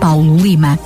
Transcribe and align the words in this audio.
Paulo 0.00 0.36
Lima. 0.36 0.78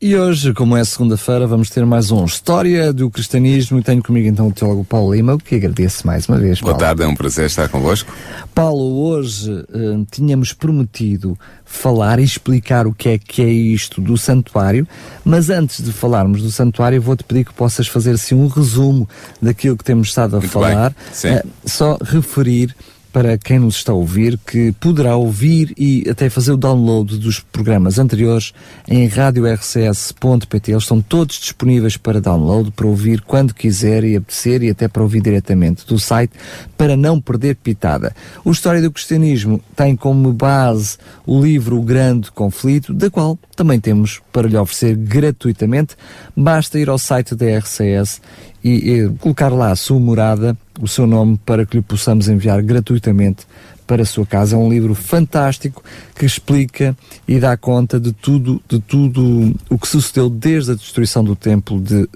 E 0.00 0.14
hoje, 0.18 0.52
como 0.52 0.76
é 0.76 0.84
segunda-feira, 0.84 1.46
vamos 1.46 1.70
ter 1.70 1.86
mais 1.86 2.10
um 2.10 2.26
História 2.26 2.92
do 2.92 3.10
Cristianismo 3.10 3.78
e 3.78 3.82
tenho 3.82 4.02
comigo 4.02 4.28
então 4.28 4.48
o 4.48 4.52
teólogo 4.52 4.84
Paulo 4.84 5.14
Lima, 5.14 5.32
o 5.34 5.38
que 5.38 5.54
agradeço 5.54 6.06
mais 6.06 6.28
uma 6.28 6.36
vez. 6.36 6.60
Boa 6.60 6.72
Paulo. 6.72 6.86
tarde, 6.86 7.02
é 7.04 7.06
um 7.06 7.14
prazer 7.14 7.46
estar 7.46 7.70
convosco. 7.70 8.12
Paulo, 8.54 9.02
hoje 9.06 9.50
eh, 9.72 10.04
tínhamos 10.10 10.52
prometido 10.52 11.38
falar 11.64 12.18
e 12.18 12.22
explicar 12.24 12.86
o 12.86 12.92
que 12.92 13.08
é 13.08 13.18
que 13.18 13.40
é 13.40 13.48
isto 13.48 14.02
do 14.02 14.18
santuário, 14.18 14.86
mas 15.24 15.48
antes 15.48 15.82
de 15.82 15.90
falarmos 15.90 16.42
do 16.42 16.50
santuário, 16.50 17.00
vou-te 17.00 17.24
pedir 17.24 17.46
que 17.46 17.54
possas 17.54 17.86
fazer 17.88 18.10
assim 18.10 18.34
um 18.34 18.46
resumo 18.46 19.08
daquilo 19.40 19.74
que 19.76 19.84
temos 19.84 20.08
estado 20.08 20.36
a 20.36 20.40
Muito 20.40 20.52
falar. 20.52 20.90
bem, 20.90 20.96
sim. 21.12 21.28
Eh, 21.28 21.44
só 21.64 21.96
referir 22.02 22.76
para 23.14 23.38
quem 23.38 23.60
nos 23.60 23.76
está 23.76 23.92
a 23.92 23.94
ouvir 23.94 24.36
que 24.44 24.72
poderá 24.72 25.14
ouvir 25.14 25.72
e 25.78 26.04
até 26.10 26.28
fazer 26.28 26.50
o 26.50 26.56
download 26.56 27.16
dos 27.16 27.38
programas 27.38 27.96
anteriores 27.96 28.52
em 28.88 29.06
radiorcs.pt. 29.06 30.72
Eles 30.72 30.82
estão 30.82 31.00
todos 31.00 31.36
disponíveis 31.36 31.96
para 31.96 32.20
download, 32.20 32.72
para 32.72 32.88
ouvir 32.88 33.20
quando 33.20 33.54
quiser 33.54 34.02
e 34.02 34.16
apetecer 34.16 34.64
e 34.64 34.70
até 34.70 34.88
para 34.88 35.00
ouvir 35.00 35.22
diretamente 35.22 35.86
do 35.86 35.96
site, 35.96 36.32
para 36.76 36.96
não 36.96 37.20
perder 37.20 37.54
pitada. 37.54 38.12
O 38.44 38.50
História 38.50 38.82
do 38.82 38.90
Cristianismo 38.90 39.62
tem 39.76 39.94
como 39.94 40.32
base 40.32 40.98
o 41.24 41.40
livro 41.40 41.78
O 41.78 41.82
Grande 41.82 42.32
Conflito, 42.32 42.92
da 42.92 43.08
qual 43.08 43.38
também 43.54 43.78
temos 43.78 44.20
para 44.32 44.48
lhe 44.48 44.56
oferecer 44.56 44.96
gratuitamente. 44.96 45.94
Basta 46.36 46.80
ir 46.80 46.88
ao 46.88 46.98
site 46.98 47.36
da 47.36 47.46
RCS 47.58 48.20
e, 48.64 48.90
e 48.90 49.08
colocar 49.20 49.50
lá 49.52 49.70
a 49.70 49.76
sua 49.76 50.00
morada, 50.00 50.56
o 50.80 50.88
seu 50.88 51.06
nome, 51.06 51.38
para 51.44 51.66
que 51.66 51.76
lhe 51.76 51.82
possamos 51.82 52.28
enviar 52.28 52.62
gratuitamente 52.62 53.46
para 53.86 54.02
a 54.02 54.06
sua 54.06 54.24
casa. 54.24 54.56
É 54.56 54.58
um 54.58 54.70
livro 54.70 54.94
fantástico 54.94 55.84
que 56.16 56.24
explica 56.24 56.96
e 57.28 57.38
dá 57.38 57.56
conta 57.58 58.00
de 58.00 58.12
tudo, 58.12 58.62
de 58.66 58.80
tudo 58.80 59.54
o 59.68 59.78
que 59.78 59.86
sucedeu 59.86 60.30
desde 60.30 60.72
a 60.72 60.74
destruição 60.74 61.22
do 61.22 61.36
Templo 61.36 61.78
de 61.78 62.02
eh, 62.02 62.06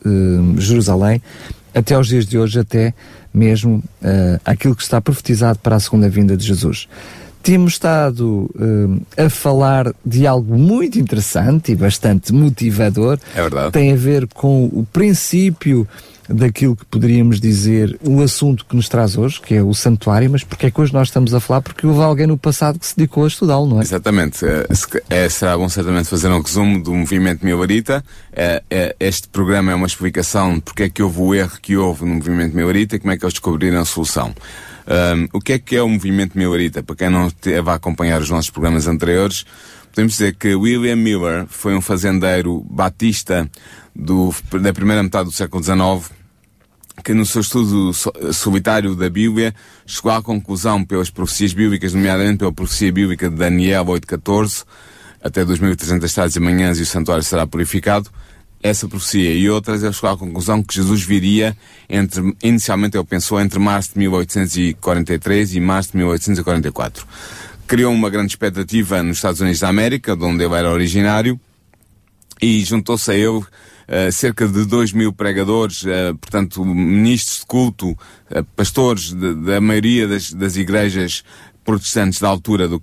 Jerusalém 0.57 1.21
até 1.75 1.95
aos 1.95 2.09
dias 2.09 2.27
de 2.27 2.39
hoje, 2.39 2.59
até 2.59 2.95
mesmo 3.33 3.85
eh, 4.03 4.41
aquilo 4.45 4.75
que 4.75 4.83
está 4.83 5.01
profetizado 5.03 5.59
para 5.59 5.77
a 5.77 5.81
segunda 5.81 6.09
vinda 6.09 6.35
de 6.35 6.47
Jesus. 6.47 6.89
Temos 7.43 7.75
estado 7.75 8.51
eh, 9.17 9.25
a 9.27 9.31
falar 9.31 9.95
de 10.05 10.27
algo 10.27 10.57
muito 10.59 10.99
interessante 10.99 11.73
e 11.73 11.77
bastante 11.77 12.33
motivador. 12.33 13.19
É 13.35 13.43
verdade. 13.43 13.73
Tem 13.73 13.93
a 13.93 13.97
ver 13.97 14.27
com 14.29 14.65
o 14.65 14.87
princípio 14.91 15.87
daquilo 16.29 16.77
que 16.77 16.85
poderíamos 16.85 17.41
dizer 17.41 17.99
o 18.03 18.23
assunto 18.23 18.65
que 18.67 18.77
nos 18.77 18.89
traz 18.89 19.17
hoje, 19.17 19.41
que 19.41 19.55
é 19.55 19.63
o 19.63 19.73
santuário, 19.73 20.31
mas 20.31 20.45
porque 20.45 20.67
é 20.67 20.71
que 20.71 20.81
hoje 20.81 20.93
nós 20.93 21.09
estamos 21.09 21.33
a 21.33 21.41
falar? 21.41 21.63
Porque 21.63 21.87
houve 21.87 22.03
alguém 22.03 22.27
no 22.27 22.37
passado 22.37 22.79
que 22.79 22.87
se 22.87 22.97
dedicou 22.97 23.25
a 23.25 23.29
estudá-lo, 23.29 23.67
não 23.67 23.81
é? 23.81 23.83
Exatamente. 23.83 24.45
Eh, 24.45 24.67
é, 25.09 25.29
será 25.29 25.57
bom 25.57 25.69
certamente 25.69 26.09
fazer 26.09 26.29
um 26.29 26.41
resumo 26.41 26.83
do 26.83 26.95
movimento 26.95 27.45
Milarita. 27.45 28.05
É, 28.33 28.63
é, 28.71 28.97
este 29.01 29.29
programa 29.29 29.73
é 29.73 29.75
uma 29.75 29.87
explicação 29.87 30.57
de 30.57 30.61
porque 30.61 30.85
é 30.85 30.91
que 30.91 31.03
houve 31.03 31.21
o 31.21 31.35
erro 31.35 31.59
que 31.61 31.77
houve 31.77 32.05
no 32.05 32.15
movimento 32.15 32.55
Milarita 32.55 32.97
e 32.97 32.99
como 32.99 33.13
é 33.13 33.17
que 33.17 33.25
eles 33.25 33.35
descobriram 33.35 33.81
a 33.81 33.85
solução. 33.85 34.35
Ahm, 34.87 35.29
o 35.33 35.41
que 35.41 35.55
é 35.55 35.59
que 35.59 35.77
é 35.77 35.83
o 35.83 35.89
movimento 35.89 36.37
Milarita? 36.37 36.83
Para 36.83 36.97
quem 36.97 37.11
não 37.11 37.29
esteve 37.29 37.71
a 37.71 37.75
acompanhar 37.75 38.21
os 38.21 38.31
nossos 38.31 38.51
programas 38.51 38.87
anteriores, 38.87 39.45
podemos 39.91 40.13
dizer 40.13 40.35
que 40.35 40.55
William 40.55 40.97
Miller 40.97 41.47
foi 41.49 41.75
um 41.75 41.81
fazendeiro 41.81 42.65
batista 42.71 43.51
do, 43.95 44.35
da 44.61 44.73
primeira 44.73 45.03
metade 45.03 45.27
do 45.27 45.33
século 45.33 45.63
XIX 45.63 46.19
que 47.05 47.15
no 47.15 47.25
seu 47.25 47.41
estudo 47.41 47.93
so- 47.93 48.13
solitário 48.33 48.95
da 48.95 49.09
Bíblia 49.09 49.55
chegou 49.87 50.13
à 50.13 50.23
conclusão 50.23 50.85
pelas 50.85 51.11
profecias 51.11 51.53
bíblicas, 51.53 51.95
nomeadamente 51.95 52.39
pela 52.39 52.53
profecia 52.53 52.93
bíblica 52.93 53.29
de 53.29 53.37
Daniel 53.37 53.85
8.14, 53.85 54.65
até 55.23 55.45
2300 55.45 56.13
tardes 56.13 56.37
e 56.37 56.41
manhãs 56.41 56.79
e 56.79 56.83
o 56.83 56.87
santuário 56.87 57.25
será 57.25 57.47
purificado, 57.47 58.11
essa 58.63 58.89
profecia 58.89 59.33
e 59.35 59.49
outras, 59.49 59.83
ele 59.83 59.93
chegou 59.93 60.11
à 60.11 60.17
conclusão 60.17 60.63
que 60.63 60.75
Jesus 60.75 61.03
viria 61.03 61.57
entre, 61.89 62.35
inicialmente 62.43 62.97
ele 62.97 63.05
pensou 63.05 63.41
entre 63.41 63.59
março 63.59 63.93
de 63.93 64.01
1843 64.01 65.55
e 65.55 65.61
março 65.61 65.93
de 65.93 65.99
1844. 65.99 67.07
Criou 67.67 67.93
uma 67.93 68.11
grande 68.11 68.33
expectativa 68.33 69.03
nos 69.03 69.19
Estados 69.19 69.41
Unidos 69.41 69.61
da 69.61 69.69
América, 69.69 70.17
de 70.17 70.25
onde 70.25 70.43
ele 70.43 70.55
era 70.55 70.71
originário, 70.71 71.39
e 72.41 72.65
juntou-se 72.65 73.11
a 73.11 73.15
ele 73.15 73.43
eh, 73.89 74.13
cerca 74.13 74.47
de 74.47 74.67
2 74.67 74.93
mil 74.93 75.13
pregadores, 75.13 75.85
eh, 75.87 76.13
portanto, 76.21 76.63
ministros 76.65 77.41
de 77.41 77.47
culto, 77.47 77.99
eh, 78.31 78.45
pastores 78.55 79.13
da 79.15 79.61
maioria 79.61 80.07
das, 80.07 80.31
das 80.33 80.57
igrejas 80.57 81.25
protestantes 81.73 82.19
da 82.19 82.27
altura 82.29 82.67
do, 82.67 82.81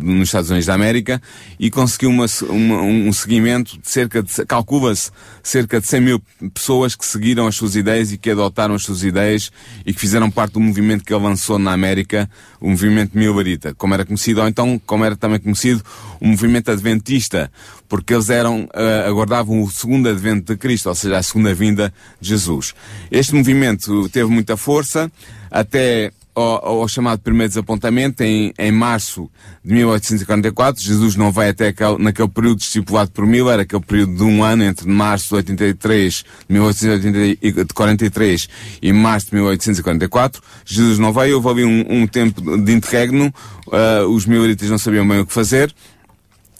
nos 0.00 0.28
Estados 0.28 0.48
Unidos 0.48 0.66
da 0.66 0.74
América 0.74 1.20
e 1.58 1.68
conseguiu 1.72 2.08
uma, 2.08 2.26
uma- 2.48 2.80
um 2.82 3.12
seguimento 3.12 3.76
de 3.80 3.90
cerca 3.90 4.22
de, 4.22 4.32
calcula-se, 4.46 5.10
cerca 5.42 5.80
de 5.80 5.88
100 5.88 6.00
mil 6.00 6.22
pessoas 6.54 6.94
que 6.94 7.04
seguiram 7.04 7.48
as 7.48 7.56
suas 7.56 7.74
ideias 7.74 8.12
e 8.12 8.16
que 8.18 8.30
adotaram 8.30 8.76
as 8.76 8.84
suas 8.84 9.02
ideias 9.02 9.50
e 9.84 9.92
que 9.92 9.98
fizeram 9.98 10.30
parte 10.30 10.52
do 10.52 10.60
movimento 10.60 11.02
que 11.02 11.12
ele 11.12 11.24
lançou 11.24 11.58
na 11.58 11.72
América, 11.72 12.30
o 12.60 12.70
movimento 12.70 13.18
Milbarita, 13.18 13.74
como 13.74 13.92
era 13.92 14.04
conhecido, 14.04 14.40
ou 14.40 14.46
então 14.46 14.80
como 14.86 15.04
era 15.04 15.16
também 15.16 15.40
conhecido, 15.40 15.82
o 16.20 16.28
movimento 16.28 16.70
adventista, 16.70 17.50
porque 17.88 18.14
eles 18.14 18.30
eram, 18.30 18.68
eh, 18.72 19.04
aguardavam 19.08 19.60
o 19.64 19.68
segundo 19.68 20.08
advento 20.08 20.52
de 20.52 20.56
Cristo, 20.60 20.88
ou 20.88 20.94
seja, 20.94 21.18
a 21.18 21.22
segunda 21.24 21.52
vinda 21.52 21.92
de 22.20 22.28
Jesus. 22.28 22.72
Este 23.10 23.34
movimento 23.34 24.08
teve 24.10 24.30
muita 24.30 24.56
força, 24.56 25.10
até 25.50 26.12
ao, 26.34 26.80
ao 26.80 26.88
chamado 26.88 27.20
primeiro 27.20 27.48
desapontamento, 27.48 28.22
em, 28.22 28.52
em 28.58 28.72
março 28.72 29.30
de 29.64 29.74
1844, 29.74 30.82
Jesus 30.82 31.16
não 31.16 31.30
vai 31.30 31.50
até 31.50 31.68
aquele, 31.68 31.98
naquele 31.98 32.28
período 32.28 32.60
estipulado 32.60 33.10
por 33.10 33.26
Miller, 33.26 33.60
aquele 33.60 33.82
período 33.82 34.16
de 34.16 34.22
um 34.22 34.42
ano 34.42 34.64
entre 34.64 34.88
março 34.88 35.28
de 35.28 35.34
83, 35.36 36.14
de 36.14 36.24
1843 36.54 38.48
e 38.80 38.92
março 38.92 39.26
de 39.26 39.34
1844. 39.36 40.42
Jesus 40.64 40.98
não 40.98 41.12
veio, 41.12 41.36
houve 41.36 41.48
ali 41.48 41.64
um, 41.64 42.02
um 42.02 42.06
tempo 42.06 42.56
de 42.58 42.72
interregno, 42.72 43.32
ah, 43.70 44.06
os 44.06 44.26
mileritas 44.26 44.70
não 44.70 44.78
sabiam 44.78 45.06
bem 45.06 45.20
o 45.20 45.26
que 45.26 45.32
fazer, 45.32 45.74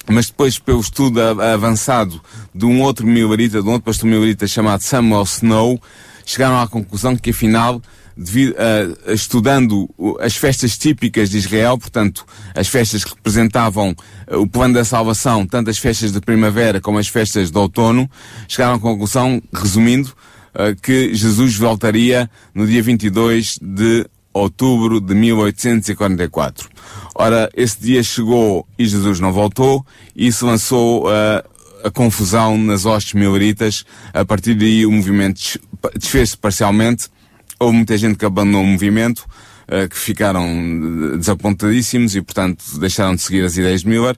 mas 0.08 0.26
depois, 0.26 0.58
pelo 0.58 0.80
estudo 0.80 1.20
avançado 1.20 2.20
de 2.54 2.66
um 2.66 2.82
outro 2.82 3.06
milarita, 3.06 3.62
de 3.62 3.68
um 3.68 3.72
outro 3.72 3.84
pastor 3.84 4.08
milarita 4.08 4.46
chamado 4.46 4.82
Samuel 4.82 5.22
Snow, 5.22 5.80
chegaram 6.26 6.60
à 6.60 6.66
conclusão 6.66 7.16
que, 7.16 7.30
afinal, 7.30 7.80
devido, 8.16 8.54
a- 8.58 9.10
a- 9.10 9.14
estudando 9.14 9.88
as 10.20 10.36
festas 10.36 10.76
típicas 10.76 11.30
de 11.30 11.38
Israel, 11.38 11.78
portanto, 11.78 12.24
as 12.54 12.68
festas 12.68 13.04
que 13.04 13.14
representavam 13.14 13.94
eh, 14.26 14.36
o 14.36 14.46
plano 14.46 14.74
da 14.74 14.84
salvação, 14.84 15.46
tanto 15.46 15.70
as 15.70 15.78
festas 15.78 16.12
de 16.12 16.20
primavera 16.20 16.80
como 16.80 16.98
as 16.98 17.08
festas 17.08 17.50
de 17.50 17.58
outono, 17.58 18.10
chegaram 18.48 18.74
à 18.74 18.78
conclusão, 18.80 19.42
resumindo, 19.52 20.12
eh, 20.54 20.74
que 20.82 21.14
Jesus 21.14 21.56
voltaria 21.56 22.30
no 22.54 22.66
dia 22.66 22.82
22 22.82 23.58
de 23.60 24.06
outubro 24.34 25.00
de 25.00 25.14
1844. 25.14 26.68
Ora, 27.14 27.50
esse 27.54 27.80
dia 27.80 28.02
chegou 28.02 28.66
e 28.78 28.86
Jesus 28.86 29.20
não 29.20 29.32
voltou, 29.32 29.84
e 30.16 30.26
isso 30.26 30.46
lançou 30.46 31.06
ah, 31.08 31.44
a 31.84 31.90
confusão 31.90 32.56
nas 32.56 32.86
hostes 32.86 33.12
mileritas. 33.12 33.84
A 34.14 34.24
partir 34.24 34.54
daí 34.54 34.86
o 34.86 34.90
movimento 34.92 35.34
des- 35.36 35.58
desfez-se 35.98 36.36
parcialmente. 36.38 37.08
Houve 37.62 37.76
muita 37.76 37.96
gente 37.96 38.16
que 38.18 38.24
abandonou 38.24 38.62
o 38.62 38.66
movimento, 38.66 39.24
ah, 39.68 39.86
que 39.86 39.96
ficaram 39.96 40.44
eh, 40.44 41.16
desapontadíssimos 41.16 42.16
e, 42.16 42.20
portanto, 42.20 42.64
deixaram 42.80 43.14
de 43.14 43.22
seguir 43.22 43.44
as 43.44 43.56
ideias 43.56 43.82
de 43.82 43.88
Miller. 43.88 44.16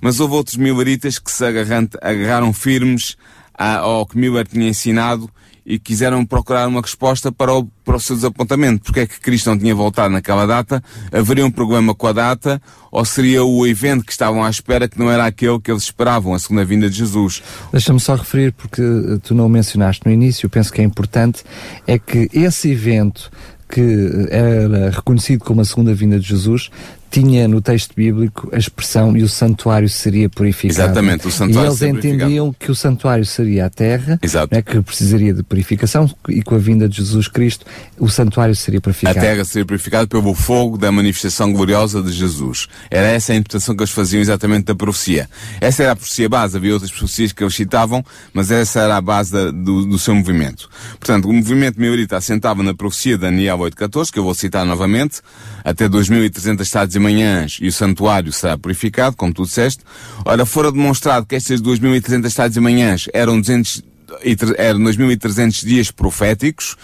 Mas 0.00 0.18
houve 0.18 0.34
outros 0.34 0.56
milleritas 0.56 1.16
que 1.16 1.30
se 1.30 1.44
agarraram 1.44 2.52
firmes 2.52 3.16
ao 3.54 4.04
que 4.06 4.18
Miller 4.18 4.44
tinha 4.44 4.68
ensinado 4.68 5.30
e 5.70 5.78
quiseram 5.78 6.26
procurar 6.26 6.66
uma 6.66 6.80
resposta 6.80 7.30
para 7.30 7.54
o, 7.54 7.64
para 7.84 7.94
o 7.94 8.00
seu 8.00 8.16
desapontamento. 8.16 8.82
Porque 8.84 9.00
é 9.00 9.06
que 9.06 9.20
Cristo 9.20 9.50
não 9.50 9.56
tinha 9.56 9.72
voltado 9.72 10.12
naquela 10.12 10.44
data? 10.44 10.82
Haveria 11.12 11.46
um 11.46 11.50
problema 11.50 11.94
com 11.94 12.08
a 12.08 12.12
data? 12.12 12.60
Ou 12.90 13.04
seria 13.04 13.44
o 13.44 13.64
evento 13.64 14.04
que 14.04 14.10
estavam 14.10 14.42
à 14.42 14.50
espera 14.50 14.88
que 14.88 14.98
não 14.98 15.08
era 15.08 15.24
aquele 15.24 15.60
que 15.60 15.70
eles 15.70 15.84
esperavam, 15.84 16.34
a 16.34 16.40
segunda 16.40 16.64
vinda 16.64 16.90
de 16.90 16.96
Jesus? 16.96 17.40
Deixa-me 17.70 18.00
só 18.00 18.16
referir, 18.16 18.52
porque 18.52 18.82
eh, 18.82 19.18
tu 19.22 19.32
não 19.32 19.46
o 19.46 19.48
mencionaste 19.48 20.02
no 20.04 20.10
início, 20.10 20.46
eu 20.46 20.50
penso 20.50 20.72
que 20.72 20.80
é 20.80 20.84
importante, 20.84 21.44
é 21.86 22.00
que 22.00 22.28
esse 22.32 22.68
evento 22.68 23.30
que 23.68 23.80
eh, 23.80 24.36
era 24.36 24.90
reconhecido 24.90 25.44
como 25.44 25.60
a 25.60 25.64
segunda 25.64 25.94
vinda 25.94 26.18
de 26.18 26.26
Jesus 26.26 26.68
tinha 27.10 27.48
no 27.48 27.60
texto 27.60 27.92
bíblico 27.94 28.48
a 28.52 28.56
expressão 28.58 29.16
e 29.16 29.22
o 29.22 29.28
santuário 29.28 29.88
seria 29.88 30.28
purificado. 30.28 30.80
Exatamente, 30.80 31.26
o 31.26 31.30
santuário 31.30 31.66
E 31.66 31.70
eles 31.70 31.78
seria 31.78 31.92
entendiam 31.98 32.46
purificado. 32.46 32.56
que 32.60 32.70
o 32.70 32.74
santuário 32.74 33.26
seria 33.26 33.66
a 33.66 33.70
terra, 33.70 34.18
Exato. 34.22 34.54
né, 34.54 34.62
que 34.62 34.80
precisaria 34.80 35.34
de 35.34 35.42
purificação 35.42 36.08
e 36.28 36.42
com 36.42 36.54
a 36.54 36.58
vinda 36.58 36.88
de 36.88 36.98
Jesus 36.98 37.26
Cristo 37.28 37.66
o 37.98 38.08
santuário 38.08 38.54
seria 38.54 38.78
A 38.78 38.80
purificado. 38.82 39.18
terra 39.20 39.44
seria 39.44 39.66
purificada 39.66 40.06
pelo 40.06 40.34
fogo 40.34 40.78
da 40.78 40.92
manifestação 40.92 41.52
gloriosa 41.52 42.02
de 42.02 42.12
Jesus. 42.12 42.68
Era 42.90 43.08
essa 43.08 43.32
a 43.32 43.36
interpretação 43.36 43.74
que 43.74 43.82
eles 43.82 43.92
faziam 43.92 44.20
exatamente 44.20 44.64
da 44.66 44.74
profecia. 44.74 45.28
Essa 45.60 45.82
era 45.82 45.92
a 45.92 45.96
profecia 45.96 46.28
base, 46.28 46.56
havia 46.56 46.72
outras 46.72 46.90
profecias 46.92 47.32
que 47.32 47.42
eles 47.42 47.54
citavam, 47.54 48.04
mas 48.32 48.50
essa 48.50 48.80
era 48.80 48.96
a 48.96 49.00
base 49.00 49.32
da- 49.32 49.50
do, 49.50 49.84
do 49.84 49.98
seu 49.98 50.14
movimento. 50.14 50.68
Portanto, 50.98 51.28
o 51.28 51.32
movimento 51.32 51.80
meurita 51.80 52.16
assentava 52.16 52.62
na 52.62 52.72
profecia 52.74 53.16
de 53.16 53.22
Daniel 53.22 53.58
8.14, 53.58 54.10
que 54.12 54.18
eu 54.18 54.22
vou 54.24 54.34
citar 54.34 54.64
novamente, 54.64 55.20
até 55.64 55.88
2300 55.88 56.66
estados 56.66 56.94
manhãs 57.00 57.58
e 57.60 57.66
o 57.68 57.72
santuário 57.72 58.32
será 58.32 58.56
purificado, 58.56 59.16
como 59.16 59.32
tu 59.34 59.42
disseste. 59.44 59.82
Ora, 60.24 60.44
fora 60.46 60.70
demonstrado 60.70 61.26
que 61.26 61.34
estas 61.34 61.60
2300 61.60 62.30
estados 62.30 62.56
e 62.56 62.60
manhãs 62.60 63.06
eram 63.12 63.40
200 63.40 63.82
e 64.24 64.34
tre- 64.34 64.56
eram 64.58 64.80
2.300 64.80 65.64
dias 65.64 65.92
proféticos 65.92 66.74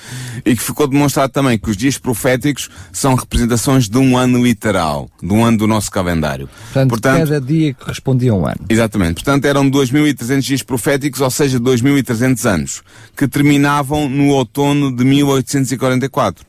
e 0.44 0.54
que 0.54 0.62
ficou 0.62 0.86
demonstrado 0.86 1.32
também 1.32 1.58
que 1.58 1.68
os 1.68 1.76
dias 1.76 1.98
proféticos 1.98 2.70
são 2.92 3.16
representações 3.16 3.88
de 3.88 3.98
um 3.98 4.16
ano 4.16 4.40
literal, 4.44 5.10
de 5.20 5.32
um 5.32 5.44
ano 5.44 5.58
do 5.58 5.66
nosso 5.66 5.90
calendário. 5.90 6.48
Portanto, 6.72 7.00
cada 7.02 7.40
dia 7.40 7.74
correspondia 7.74 8.30
a 8.30 8.34
um 8.36 8.46
ano. 8.46 8.60
Exatamente. 8.69 9.14
Portanto, 9.14 9.44
eram 9.44 9.69
2.300 9.69 10.40
dias 10.40 10.62
proféticos, 10.62 11.20
ou 11.20 11.28
seja, 11.30 11.58
2.300 11.58 12.48
anos, 12.48 12.82
que 13.16 13.26
terminavam 13.26 14.08
no 14.08 14.28
outono 14.28 14.94
de 14.94 15.04
1844. 15.04 16.46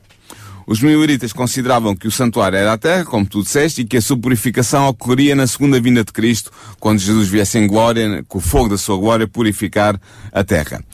Os 0.68 0.82
mioritas 0.82 1.32
consideravam 1.32 1.96
que 1.96 2.06
o 2.06 2.10
santuário 2.10 2.58
era 2.58 2.74
a 2.74 2.76
terra, 2.76 3.02
como 3.02 3.24
tu 3.24 3.42
disseste, 3.42 3.80
e 3.80 3.84
que 3.86 3.96
a 3.96 4.02
sua 4.02 4.18
purificação 4.18 4.86
ocorreria 4.86 5.34
na 5.34 5.46
segunda 5.46 5.80
vinda 5.80 6.04
de 6.04 6.12
Cristo, 6.12 6.52
quando 6.78 6.98
Jesus 6.98 7.26
viesse 7.26 7.58
em 7.58 7.66
glória, 7.66 8.22
com 8.28 8.36
o 8.36 8.40
fogo 8.42 8.68
da 8.68 8.76
sua 8.76 8.98
glória, 8.98 9.26
purificar 9.26 9.98
a 10.30 10.44
terra. 10.44 10.84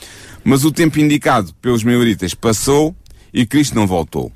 Mas 0.44 0.64
o 0.64 0.70
tempo 0.70 1.00
indicado 1.00 1.52
pelos 1.60 1.82
mioritas 1.82 2.34
passou 2.34 2.94
e 3.32 3.44
Cristo 3.44 3.74
não 3.74 3.84
voltou. 3.84 4.30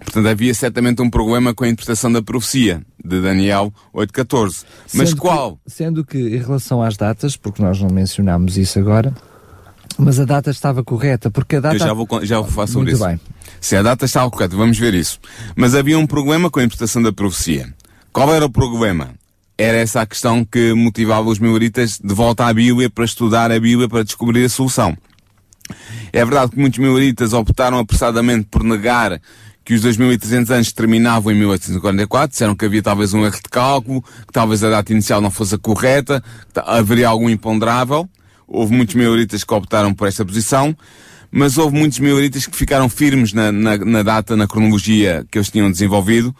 Portanto, 0.00 0.26
havia 0.26 0.52
certamente 0.52 1.00
um 1.00 1.08
problema 1.08 1.54
com 1.54 1.62
a 1.62 1.68
interpretação 1.68 2.10
da 2.10 2.20
profecia 2.20 2.82
de 3.04 3.20
Daniel 3.20 3.72
8.14. 3.94 4.64
Mas 4.92 5.10
Sendo 5.10 5.20
qual? 5.20 5.58
Que, 5.58 5.70
sendo 5.70 6.04
que, 6.04 6.18
em 6.18 6.38
relação 6.38 6.82
às 6.82 6.96
datas, 6.96 7.36
porque 7.36 7.62
nós 7.62 7.80
não 7.80 7.88
mencionámos 7.88 8.58
isso 8.58 8.80
agora, 8.80 9.14
mas 9.96 10.18
a 10.18 10.24
data 10.24 10.50
estava 10.50 10.82
correta, 10.82 11.30
porque 11.30 11.54
a 11.56 11.60
data... 11.60 11.76
Eu 11.76 11.78
já 11.78 11.92
vou, 11.92 12.08
já 12.24 12.40
vou 12.40 12.50
falar 12.50 12.66
sobre 12.66 12.90
Muito 12.90 12.96
isso. 12.96 13.06
bem. 13.06 13.20
Se 13.60 13.76
a 13.76 13.82
data 13.82 14.06
estava 14.06 14.30
correta, 14.30 14.56
vamos 14.56 14.78
ver 14.78 14.94
isso. 14.94 15.20
Mas 15.54 15.74
havia 15.74 15.98
um 15.98 16.06
problema 16.06 16.50
com 16.50 16.58
a 16.58 16.62
interpretação 16.62 17.02
da 17.02 17.12
profecia. 17.12 17.72
Qual 18.12 18.32
era 18.34 18.44
o 18.44 18.50
problema? 18.50 19.10
Era 19.56 19.76
essa 19.76 20.00
a 20.00 20.06
questão 20.06 20.44
que 20.44 20.72
motivava 20.72 21.28
os 21.28 21.38
mioritas 21.38 21.98
de 22.02 22.14
volta 22.14 22.46
à 22.46 22.52
Bíblia 22.52 22.88
para 22.88 23.04
estudar 23.04 23.52
a 23.52 23.60
Bíblia 23.60 23.88
para 23.88 24.02
descobrir 24.02 24.44
a 24.44 24.48
solução. 24.48 24.96
É 26.12 26.24
verdade 26.24 26.52
que 26.52 26.58
muitos 26.58 26.78
mioritas 26.78 27.32
optaram 27.32 27.78
apressadamente 27.78 28.48
por 28.50 28.64
negar 28.64 29.20
que 29.64 29.74
os 29.74 29.84
2.300 29.84 30.50
anos 30.50 30.72
terminavam 30.72 31.30
em 31.30 31.36
1844, 31.36 32.30
disseram 32.30 32.56
que 32.56 32.64
havia 32.64 32.82
talvez 32.82 33.14
um 33.14 33.24
erro 33.24 33.36
de 33.36 33.48
cálculo, 33.50 34.02
que 34.02 34.32
talvez 34.32 34.64
a 34.64 34.70
data 34.70 34.90
inicial 34.92 35.20
não 35.20 35.30
fosse 35.30 35.54
a 35.54 35.58
correta, 35.58 36.24
que 36.52 36.60
haveria 36.64 37.08
algum 37.08 37.28
imponderável. 37.28 38.08
Houve 38.48 38.74
muitos 38.74 38.96
mioritas 38.96 39.44
que 39.44 39.54
optaram 39.54 39.94
por 39.94 40.08
esta 40.08 40.24
posição, 40.24 40.76
mas 41.30 41.58
houve 41.58 41.76
muitos 41.76 41.98
mioritas 41.98 42.46
que 42.46 42.56
ficaram 42.56 42.88
firmes 42.88 43.32
na, 43.32 43.52
na, 43.52 43.76
na 43.78 44.02
data, 44.02 44.36
na 44.36 44.46
cronologia 44.46 45.24
que 45.30 45.38
eles 45.38 45.50
tinham 45.50 45.70
desenvolvido, 45.70 46.34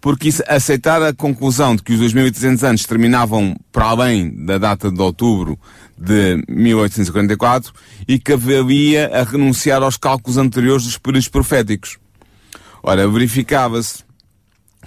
porque 0.00 0.28
isso, 0.28 0.42
aceitar 0.48 1.00
a 1.00 1.12
conclusão 1.12 1.76
de 1.76 1.82
que 1.82 1.92
os 1.92 2.12
2.300 2.12 2.68
anos 2.68 2.84
terminavam 2.84 3.56
para 3.70 3.86
além 3.86 4.44
da 4.44 4.58
data 4.58 4.90
de 4.90 5.00
outubro 5.00 5.56
de 5.96 6.42
1844 6.48 7.72
e 8.08 8.18
que 8.18 8.32
havia 8.32 9.08
a 9.16 9.22
renunciar 9.22 9.82
aos 9.82 9.96
cálculos 9.96 10.36
anteriores 10.36 10.84
dos 10.84 10.98
períodos 10.98 11.28
proféticos. 11.28 11.98
Ora, 12.82 13.06
verificava-se 13.06 14.02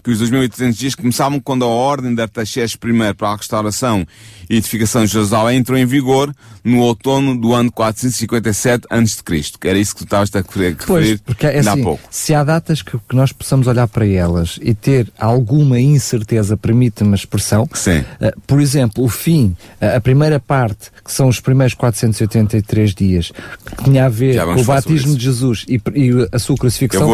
que 0.05 0.11
os 0.11 0.21
2.800 0.21 0.73
dias 0.73 0.93
começavam 0.93 1.39
quando 1.39 1.65
a 1.65 1.67
ordem 1.67 2.13
de 2.13 2.21
Artaxerxes 2.21 2.77
I 2.79 3.13
para 3.15 3.29
a 3.29 3.35
restauração 3.35 4.05
e 4.47 4.57
edificação 4.57 5.03
de 5.03 5.11
Jerusalém 5.11 5.57
entrou 5.57 5.75
em 5.79 5.85
vigor 5.85 6.31
no 6.63 6.79
outono 6.81 7.35
do 7.35 7.55
ano 7.55 7.71
457 7.71 8.85
a.C., 8.87 9.51
era 9.63 9.79
isso 9.79 9.93
que 9.93 10.01
tu 10.01 10.03
estavas 10.03 10.29
a 10.35 10.41
referir, 10.41 10.77
Pois, 10.85 11.19
porque 11.21 11.47
é 11.47 11.57
ainda 11.57 11.71
há 11.71 11.73
assim, 11.73 11.83
pouco. 11.83 12.03
se 12.11 12.35
há 12.35 12.43
datas 12.43 12.83
que, 12.83 12.91
que 12.97 13.15
nós 13.15 13.31
possamos 13.31 13.65
olhar 13.65 13.87
para 13.87 14.05
elas 14.05 14.59
e 14.61 14.75
ter 14.75 15.11
alguma 15.17 15.79
incerteza, 15.79 16.55
permite-me 16.55 17.13
a 17.13 17.15
expressão. 17.15 17.67
Sim. 17.73 18.03
eh, 18.21 18.33
por 18.45 18.61
exemplo, 18.61 19.03
o 19.03 19.09
fim, 19.09 19.55
eh, 19.81 19.95
a 19.95 20.01
primeira 20.01 20.39
parte, 20.39 20.91
que 21.03 21.11
são 21.11 21.27
os 21.27 21.39
primeiros 21.39 21.73
483 21.73 22.93
dias, 22.93 23.31
que 23.77 23.83
tinha 23.85 24.05
a 24.05 24.09
ver 24.09 24.43
com 24.43 24.61
o 24.61 24.63
batismo 24.63 25.15
de 25.15 25.23
Jesus 25.23 25.65
e, 25.67 25.81
e 25.95 26.27
a 26.31 26.37
sua 26.37 26.55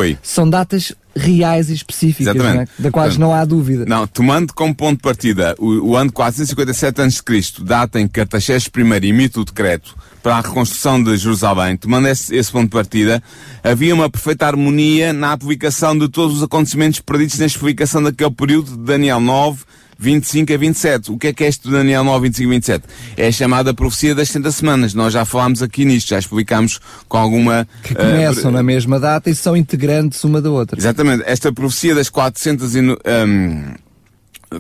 aí. 0.01 0.17
são 0.21 0.49
datas 0.49 0.93
reais 1.15 1.69
e 1.69 1.73
específicas, 1.73 2.35
Exatamente. 2.35 2.55
não 2.55 2.61
é? 2.61 2.67
da 2.79 2.91
quais 2.91 3.13
Portanto, 3.15 3.19
não 3.19 3.33
há 3.33 3.45
dúvida. 3.45 3.85
Não, 3.85 4.07
tomando 4.07 4.53
como 4.53 4.73
ponto 4.73 4.97
de 4.97 5.03
partida 5.03 5.55
o, 5.59 5.91
o 5.91 5.97
ano 5.97 6.11
457 6.11 7.01
a.C., 7.01 7.63
data 7.63 7.99
em 7.99 8.07
que 8.07 8.19
Artaxerxes 8.19 8.69
I 8.75 9.07
emite 9.07 9.39
o 9.39 9.45
decreto 9.45 9.95
para 10.23 10.37
a 10.37 10.41
reconstrução 10.41 11.03
de 11.03 11.17
Jerusalém, 11.17 11.75
tomando 11.75 12.07
esse, 12.07 12.35
esse 12.35 12.51
ponto 12.51 12.65
de 12.65 12.69
partida, 12.69 13.21
havia 13.63 13.93
uma 13.93 14.09
perfeita 14.09 14.45
harmonia 14.45 15.11
na 15.11 15.31
aplicação 15.31 15.97
de 15.97 16.07
todos 16.07 16.37
os 16.37 16.43
acontecimentos 16.43 16.99
preditos 16.99 17.39
na 17.39 17.45
explicação 17.45 18.03
daquele 18.03 18.31
período 18.31 18.71
de 18.71 18.83
Daniel 18.83 19.19
9, 19.19 19.63
25 20.01 20.51
a 20.53 20.57
27. 20.57 21.11
O 21.11 21.17
que 21.17 21.27
é 21.27 21.33
que 21.33 21.43
é 21.43 21.47
este 21.47 21.69
Daniel 21.69 22.03
9, 22.03 22.23
25 22.29 22.49
a 22.49 22.53
27? 22.53 22.83
É 23.15 23.27
a 23.27 23.31
chamada 23.31 23.73
profecia 23.73 24.15
das 24.15 24.29
70 24.29 24.51
semanas. 24.51 24.93
Nós 24.95 25.13
já 25.13 25.23
falámos 25.23 25.61
aqui 25.61 25.85
nisto, 25.85 26.09
já 26.09 26.17
explicámos 26.19 26.79
com 27.07 27.17
alguma... 27.17 27.67
Que 27.83 27.93
começam 27.93 28.51
na 28.51 28.63
mesma 28.63 28.99
data 28.99 29.29
e 29.29 29.35
são 29.35 29.55
integrantes 29.55 30.23
uma 30.23 30.41
da 30.41 30.49
outra. 30.49 30.77
Exatamente. 30.79 31.23
Esta 31.27 31.53
profecia 31.53 31.93
das 31.93 32.09
400 32.09 32.75
e, 32.75 32.81
no- 32.81 32.97
hum, 33.27 33.73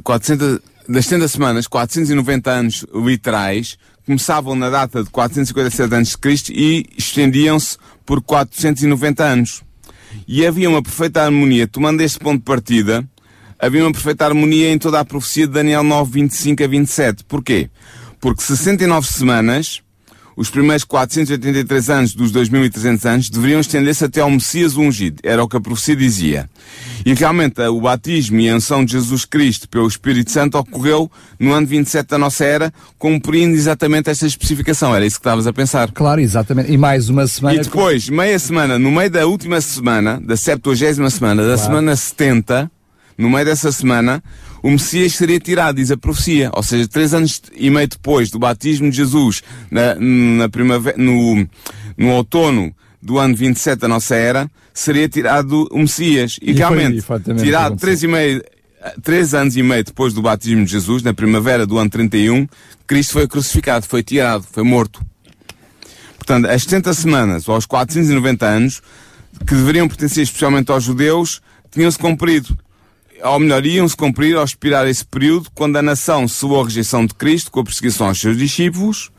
400, 0.03 0.59
das 0.87 1.05
70 1.05 1.27
semanas, 1.27 1.67
490 1.67 2.51
anos 2.51 2.85
literais, 2.93 3.77
começavam 4.05 4.55
na 4.55 4.69
data 4.69 5.03
de 5.03 5.09
457 5.09 5.93
anos 5.95 6.09
de 6.09 6.17
Cristo 6.17 6.51
e 6.51 6.85
estendiam-se 6.97 7.77
por 8.05 8.21
490 8.21 9.23
anos. 9.23 9.61
E 10.27 10.45
havia 10.45 10.69
uma 10.69 10.81
perfeita 10.83 11.23
harmonia, 11.23 11.67
tomando 11.67 12.01
este 12.01 12.19
ponto 12.19 12.39
de 12.39 12.43
partida, 12.45 13.03
havia 13.61 13.83
uma 13.83 13.91
perfeita 13.91 14.25
harmonia 14.25 14.71
em 14.71 14.77
toda 14.79 14.99
a 14.99 15.05
profecia 15.05 15.45
de 15.45 15.53
Daniel 15.53 15.83
9, 15.83 16.11
25 16.11 16.63
a 16.63 16.67
27. 16.67 17.23
Porquê? 17.25 17.69
Porque 18.19 18.41
69 18.41 19.07
semanas, 19.07 19.81
os 20.35 20.49
primeiros 20.49 20.83
483 20.83 21.89
anos 21.89 22.15
dos 22.15 22.31
2300 22.31 23.05
anos 23.05 23.29
deveriam 23.29 23.59
estender-se 23.59 24.05
até 24.05 24.21
ao 24.21 24.31
Messias 24.31 24.75
ungido. 24.75 25.19
Era 25.23 25.43
o 25.43 25.47
que 25.47 25.57
a 25.57 25.61
profecia 25.61 25.95
dizia. 25.95 26.49
E 27.05 27.13
realmente 27.13 27.61
o 27.61 27.81
batismo 27.81 28.39
e 28.39 28.49
a 28.49 28.55
unção 28.55 28.83
de 28.83 28.93
Jesus 28.93 29.25
Cristo 29.25 29.69
pelo 29.69 29.87
Espírito 29.87 30.31
Santo 30.31 30.57
ocorreu 30.57 31.11
no 31.39 31.53
ano 31.53 31.67
27 31.67 32.07
da 32.07 32.17
nossa 32.17 32.43
era, 32.43 32.73
cumprindo 32.97 33.55
exatamente 33.55 34.09
esta 34.09 34.25
especificação. 34.25 34.95
Era 34.95 35.05
isso 35.05 35.17
que 35.17 35.21
estavas 35.21 35.45
a 35.45 35.53
pensar. 35.53 35.91
Claro, 35.91 36.21
exatamente. 36.21 36.71
E 36.71 36.77
mais 36.77 37.09
uma 37.09 37.27
semana. 37.27 37.57
E 37.57 37.63
depois, 37.63 38.09
meia 38.09 38.39
semana, 38.39 38.79
no 38.79 38.91
meio 38.91 39.09
da 39.11 39.27
última 39.27 39.61
semana, 39.61 40.19
da 40.19 40.35
70 40.35 41.09
semana, 41.11 41.45
da 41.45 41.57
semana 41.57 41.95
70, 41.95 42.71
no 43.17 43.29
meio 43.29 43.45
dessa 43.45 43.71
semana, 43.71 44.23
o 44.63 44.69
Messias 44.69 45.13
seria 45.13 45.39
tirado, 45.39 45.77
diz 45.77 45.91
a 45.91 45.97
profecia. 45.97 46.49
Ou 46.53 46.63
seja, 46.63 46.87
três 46.87 47.13
anos 47.13 47.41
e 47.55 47.69
meio 47.69 47.87
depois 47.87 48.29
do 48.29 48.39
batismo 48.39 48.89
de 48.89 48.97
Jesus, 48.97 49.41
na, 49.69 49.95
na 49.95 50.49
primavera, 50.49 50.97
no, 50.97 51.47
no 51.97 52.09
outono 52.09 52.73
do 53.01 53.17
ano 53.17 53.35
27 53.35 53.79
da 53.79 53.87
nossa 53.87 54.15
era, 54.15 54.49
seria 54.73 55.07
tirado 55.09 55.67
o 55.71 55.79
Messias. 55.79 56.37
E, 56.41 56.51
E 56.51 56.53
foi 56.53 56.55
realmente, 56.55 57.01
que 57.01 57.43
tirado 57.43 57.77
três 57.77 58.03
e 58.03 58.07
meio, 58.07 58.43
três 59.03 59.33
anos 59.33 59.57
e 59.57 59.63
meio 59.63 59.83
depois 59.83 60.13
do 60.13 60.21
batismo 60.21 60.63
de 60.65 60.71
Jesus, 60.71 61.03
na 61.03 61.13
primavera 61.13 61.65
do 61.65 61.77
ano 61.77 61.89
31, 61.89 62.47
Cristo 62.85 63.13
foi 63.13 63.27
crucificado, 63.27 63.85
foi 63.85 64.03
tirado, 64.03 64.45
foi 64.51 64.63
morto. 64.63 65.03
Portanto, 66.17 66.45
as 66.45 66.63
70 66.63 66.93
semanas, 66.93 67.47
ou 67.47 67.55
aos 67.55 67.65
490 67.65 68.45
anos, 68.45 68.81
que 69.39 69.55
deveriam 69.55 69.87
pertencer 69.87 70.23
especialmente 70.23 70.71
aos 70.71 70.83
judeus, 70.83 71.41
tinham-se 71.71 71.97
cumprido. 71.97 72.57
Ou 73.23 73.39
melhor, 73.39 73.65
iam-se 73.65 73.95
cumprir 73.95 74.35
ao 74.35 74.43
expirar 74.43 74.87
esse 74.87 75.05
período, 75.05 75.49
quando 75.53 75.77
a 75.77 75.81
nação 75.81 76.27
soou 76.27 76.61
a 76.61 76.65
rejeição 76.65 77.05
de 77.05 77.13
Cristo, 77.13 77.51
com 77.51 77.59
a 77.59 77.63
perseguição 77.63 78.07
aos 78.07 78.19
seus 78.19 78.37
discípulos, 78.37 79.11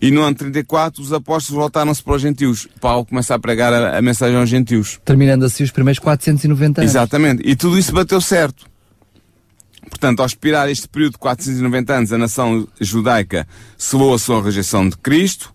e 0.00 0.10
no 0.10 0.22
ano 0.22 0.36
34 0.36 1.02
os 1.02 1.12
apóstolos 1.12 1.60
voltaram-se 1.60 2.02
para 2.02 2.14
os 2.14 2.22
gentios. 2.22 2.68
Paulo 2.80 3.04
começa 3.04 3.34
a 3.34 3.38
pregar 3.38 3.72
a, 3.72 3.98
a 3.98 4.02
mensagem 4.02 4.36
aos 4.36 4.48
gentios. 4.48 5.00
Terminando 5.04 5.44
assim 5.44 5.64
os 5.64 5.70
primeiros 5.70 5.98
490 5.98 6.80
anos. 6.80 6.90
Exatamente. 6.90 7.42
E 7.44 7.56
tudo 7.56 7.78
isso 7.78 7.92
bateu 7.92 8.20
certo. 8.20 8.66
Portanto, 9.88 10.20
ao 10.20 10.26
expirar 10.26 10.68
este 10.68 10.88
período 10.88 11.12
de 11.12 11.18
490 11.18 11.92
anos, 11.92 12.12
a 12.12 12.18
nação 12.18 12.66
judaica 12.80 13.46
selou 13.76 14.14
a 14.14 14.18
sua 14.18 14.42
rejeição 14.42 14.88
de 14.88 14.96
Cristo, 14.96 15.53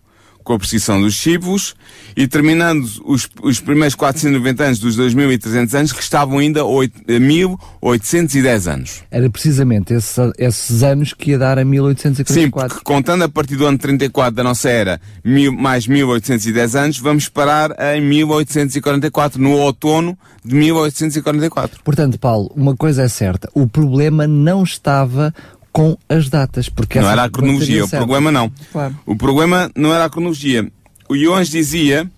com 0.50 0.54
a 0.54 0.58
precisão 0.58 1.00
dos 1.00 1.14
chivos 1.14 1.76
e 2.16 2.26
terminando 2.26 2.84
os, 3.04 3.28
os 3.40 3.60
primeiros 3.60 3.94
490 3.94 4.64
anos 4.64 4.78
dos 4.80 4.96
2300 4.96 5.74
anos, 5.76 5.92
restavam 5.92 6.38
ainda 6.38 6.64
8, 6.64 7.02
1810 7.20 8.66
anos. 8.66 9.02
Era 9.12 9.30
precisamente 9.30 9.94
esse, 9.94 10.20
esses 10.38 10.82
anos 10.82 11.12
que 11.12 11.30
ia 11.30 11.38
dar 11.38 11.56
a 11.56 11.64
1844. 11.64 12.34
Sim, 12.34 12.50
porque 12.50 12.84
contando 12.84 13.22
a 13.22 13.28
partir 13.28 13.54
do 13.54 13.64
ano 13.64 13.78
34 13.78 14.34
da 14.34 14.42
nossa 14.42 14.68
era, 14.68 15.00
mil, 15.24 15.52
mais 15.52 15.86
1810 15.86 16.74
anos, 16.74 16.98
vamos 16.98 17.28
parar 17.28 17.70
em 17.94 18.00
1844, 18.00 19.40
no 19.40 19.52
outono 19.52 20.18
de 20.44 20.56
1844. 20.56 21.80
Portanto, 21.84 22.18
Paulo, 22.18 22.50
uma 22.56 22.74
coisa 22.74 23.02
é 23.02 23.08
certa, 23.08 23.48
o 23.54 23.68
problema 23.68 24.26
não 24.26 24.64
estava 24.64 25.32
com 25.72 25.96
as 26.08 26.28
datas. 26.28 26.68
Porque 26.68 27.00
não 27.00 27.10
era 27.10 27.24
a 27.24 27.30
cronologia, 27.30 27.84
o 27.84 27.88
problema 27.88 28.30
não. 28.32 28.52
Claro. 28.72 28.98
O 29.06 29.16
problema 29.16 29.70
não 29.76 29.94
era 29.94 30.04
a 30.04 30.10
cronologia. 30.10 30.70
O 31.08 31.16
Iones 31.16 31.50
dizia 31.50 32.10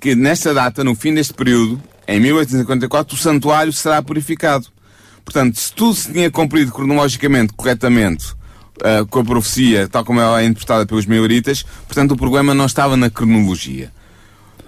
que 0.00 0.14
nesta 0.14 0.52
data, 0.52 0.82
no 0.82 0.94
fim 0.94 1.14
deste 1.14 1.32
período, 1.32 1.80
em 2.06 2.20
1854, 2.20 3.14
o 3.14 3.18
santuário 3.18 3.72
será 3.72 4.02
purificado. 4.02 4.66
Portanto, 5.24 5.58
se 5.58 5.72
tudo 5.72 5.94
se 5.94 6.12
tinha 6.12 6.30
cumprido 6.30 6.72
cronologicamente, 6.72 7.52
corretamente, 7.54 8.32
uh, 8.32 9.06
com 9.08 9.20
a 9.20 9.24
profecia, 9.24 9.88
tal 9.88 10.04
como 10.04 10.20
ela 10.20 10.42
é 10.42 10.44
interpretada 10.44 10.84
pelos 10.84 11.06
maioritas, 11.06 11.64
portanto, 11.86 12.12
o 12.12 12.16
problema 12.16 12.54
não 12.54 12.66
estava 12.66 12.96
na 12.96 13.08
cronologia. 13.08 13.92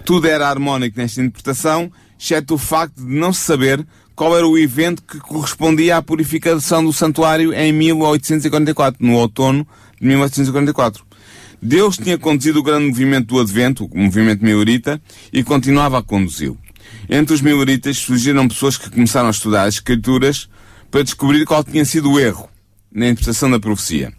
Tudo 0.05 0.27
era 0.27 0.47
harmónico 0.47 0.97
nesta 0.97 1.21
interpretação, 1.21 1.91
exceto 2.17 2.55
o 2.55 2.57
facto 2.57 2.95
de 2.95 3.13
não 3.13 3.33
se 3.33 3.41
saber 3.41 3.85
qual 4.15 4.35
era 4.35 4.47
o 4.47 4.57
evento 4.57 5.03
que 5.03 5.19
correspondia 5.19 5.97
à 5.97 6.01
purificação 6.01 6.83
do 6.83 6.93
santuário 6.93 7.53
em 7.53 7.73
1844, 7.73 9.05
no 9.05 9.13
outono 9.13 9.67
de 9.99 10.07
1844. 10.07 11.05
Deus 11.61 11.97
tinha 11.97 12.17
conduzido 12.17 12.59
o 12.59 12.63
grande 12.63 12.87
movimento 12.87 13.27
do 13.27 13.39
Advento, 13.39 13.85
o 13.85 13.97
movimento 13.97 14.43
miorita, 14.43 15.01
e 15.33 15.43
continuava 15.43 15.97
a 15.97 16.03
conduzi-lo. 16.03 16.57
Entre 17.09 17.33
os 17.33 17.41
mioritas 17.41 17.97
surgiram 17.97 18.47
pessoas 18.47 18.77
que 18.77 18.89
começaram 18.89 19.27
a 19.27 19.31
estudar 19.31 19.63
as 19.63 19.75
Escrituras 19.75 20.47
para 20.89 21.03
descobrir 21.03 21.45
qual 21.45 21.63
tinha 21.63 21.83
sido 21.83 22.11
o 22.11 22.19
erro 22.19 22.47
na 22.91 23.07
interpretação 23.07 23.49
da 23.49 23.59
profecia. 23.59 24.13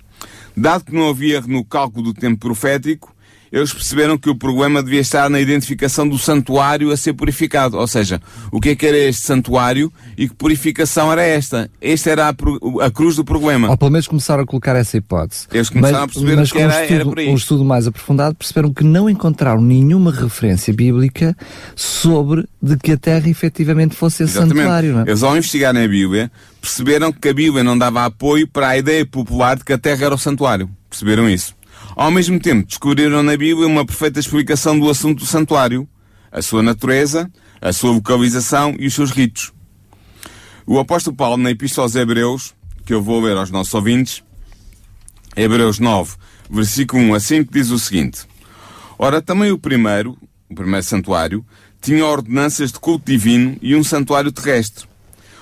Dado 0.57 0.85
que 0.85 0.95
não 0.95 1.09
havia 1.09 1.37
erro 1.37 1.49
no 1.49 1.65
cálculo 1.65 2.13
do 2.13 2.15
tempo 2.15 2.39
profético, 2.39 3.16
eles 3.51 3.73
perceberam 3.73 4.19
que 4.19 4.29
o 4.29 4.35
problema 4.35 4.83
devia 4.83 5.01
estar 5.01 5.29
na 5.31 5.41
identificação 5.41 6.09
do 6.09 6.19
santuário 6.19 6.91
a 6.91 6.97
ser 6.97 7.13
purificado. 7.13 7.77
Ou 7.77 7.87
seja, 7.87 8.21
o 8.51 8.61
que 8.61 8.71
é 8.71 8.77
que 8.77 8.87
era 8.87 8.97
este 8.97 9.23
santuário 9.23 9.93
e 10.17 10.29
que 10.29 10.35
purificação 10.35 11.11
era 11.11 11.23
esta? 11.23 11.71
Esta 11.81 12.11
era 12.11 12.29
a, 12.29 12.85
a 12.85 12.91
cruz 12.91 13.17
do 13.17 13.25
problema. 13.25 13.69
Ou 13.71 13.77
pelo 13.77 13.91
menos 13.91 14.07
começaram 14.07 14.43
a 14.43 14.47
colocar 14.47 14.77
essa 14.77 14.97
hipótese. 14.97 15.47
Eles 15.53 15.71
começaram 15.71 16.07
mas, 16.07 16.11
a 16.11 16.13
perceber 16.13 16.37
mas 16.37 16.53
que 16.53 16.59
era, 16.59 16.69
um 16.69 16.81
estudo, 16.81 16.95
era 16.95 17.05
por 17.05 17.19
aí. 17.19 17.29
um 17.29 17.35
estudo 17.35 17.65
mais 17.65 17.87
aprofundado 17.87 18.35
perceberam 18.35 18.73
que 18.73 18.85
não 18.85 19.09
encontraram 19.09 19.61
nenhuma 19.61 20.11
referência 20.11 20.73
bíblica 20.73 21.37
sobre 21.75 22.47
de 22.63 22.77
que 22.77 22.93
a 22.93 22.97
Terra 22.97 23.29
efetivamente 23.29 23.95
fosse 23.95 24.25
esse 24.25 24.37
Exatamente. 24.37 24.59
santuário. 24.59 24.99
É? 25.01 25.03
Eles 25.03 25.23
ao 25.23 25.37
investigar 25.37 25.73
na 25.73 25.87
Bíblia 25.87 26.31
perceberam 26.61 27.13
que 27.13 27.29
a 27.29 27.35
Bíblia 27.35 27.63
não 27.63 27.79
dava 27.79 28.05
apoio 28.05 28.47
para 28.49 28.69
a 28.69 28.79
ideia 28.79 29.07
popular 29.07 29.57
de 29.57 29.65
que 29.65 29.73
a 29.73 29.79
Terra 29.79 30.07
era 30.07 30.15
o 30.15 30.19
santuário. 30.19 30.69
Perceberam 30.91 31.29
isso? 31.29 31.55
Ao 31.97 32.11
mesmo 32.11 32.39
tempo, 32.39 32.67
descobriram 32.67 33.23
na 33.23 33.35
Bíblia 33.39 33.67
uma 33.67 33.87
perfeita 33.87 34.21
explicação 34.21 34.79
do 34.79 34.91
assunto 34.91 35.21
do 35.21 35.27
santuário, 35.27 35.89
a 36.31 36.43
sua 36.43 36.63
natureza, 36.63 37.33
a 37.59 37.73
sua 37.73 37.91
localização 37.91 38.77
e 38.79 38.87
os 38.87 38.93
seus 38.93 39.11
ritos. 39.11 39.51
O 40.67 40.79
apóstolo 40.79 41.17
Paulo, 41.17 41.39
na 41.39 41.51
Epístola 41.51 41.87
aos 41.87 41.95
Hebreus, 41.95 42.55
que 42.85 42.93
eu 42.93 43.03
vou 43.03 43.19
ler 43.23 43.35
aos 43.35 43.51
nossos 43.51 43.73
ouvintes, 43.73 44.23
Hebreus 45.35 45.79
9, 45.79 46.17
versículo 46.51 47.03
1 47.03 47.15
a 47.15 47.21
5, 47.21 47.51
diz 47.51 47.71
o 47.71 47.79
seguinte: 47.79 48.27
Ora, 48.99 49.23
também 49.23 49.51
o 49.51 49.59
primeiro, 49.59 50.19
o 50.51 50.55
primeiro 50.55 50.85
santuário, 50.85 51.47
tinha 51.81 52.05
ordenanças 52.05 52.73
de 52.73 52.79
culto 52.79 53.11
divino 53.11 53.57
e 53.63 53.75
um 53.75 53.83
santuário 53.83 54.31
terrestre. 54.31 54.87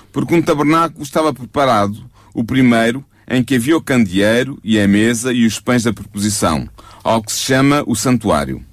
Porque 0.09 0.33
um 0.33 0.41
tabernáculo 0.41 1.03
estava 1.03 1.33
preparado, 1.33 2.09
o 2.33 2.45
primeiro, 2.45 3.03
em 3.27 3.43
que 3.43 3.55
havia 3.55 3.77
o 3.77 3.81
candeeiro 3.81 4.59
e 4.63 4.79
a 4.79 4.87
mesa 4.87 5.33
e 5.33 5.45
os 5.45 5.59
pães 5.59 5.83
da 5.83 5.93
proposição, 5.93 6.69
ao 7.03 7.21
que 7.21 7.31
se 7.31 7.39
chama 7.39 7.83
o 7.85 7.95
santuário. 7.95 8.63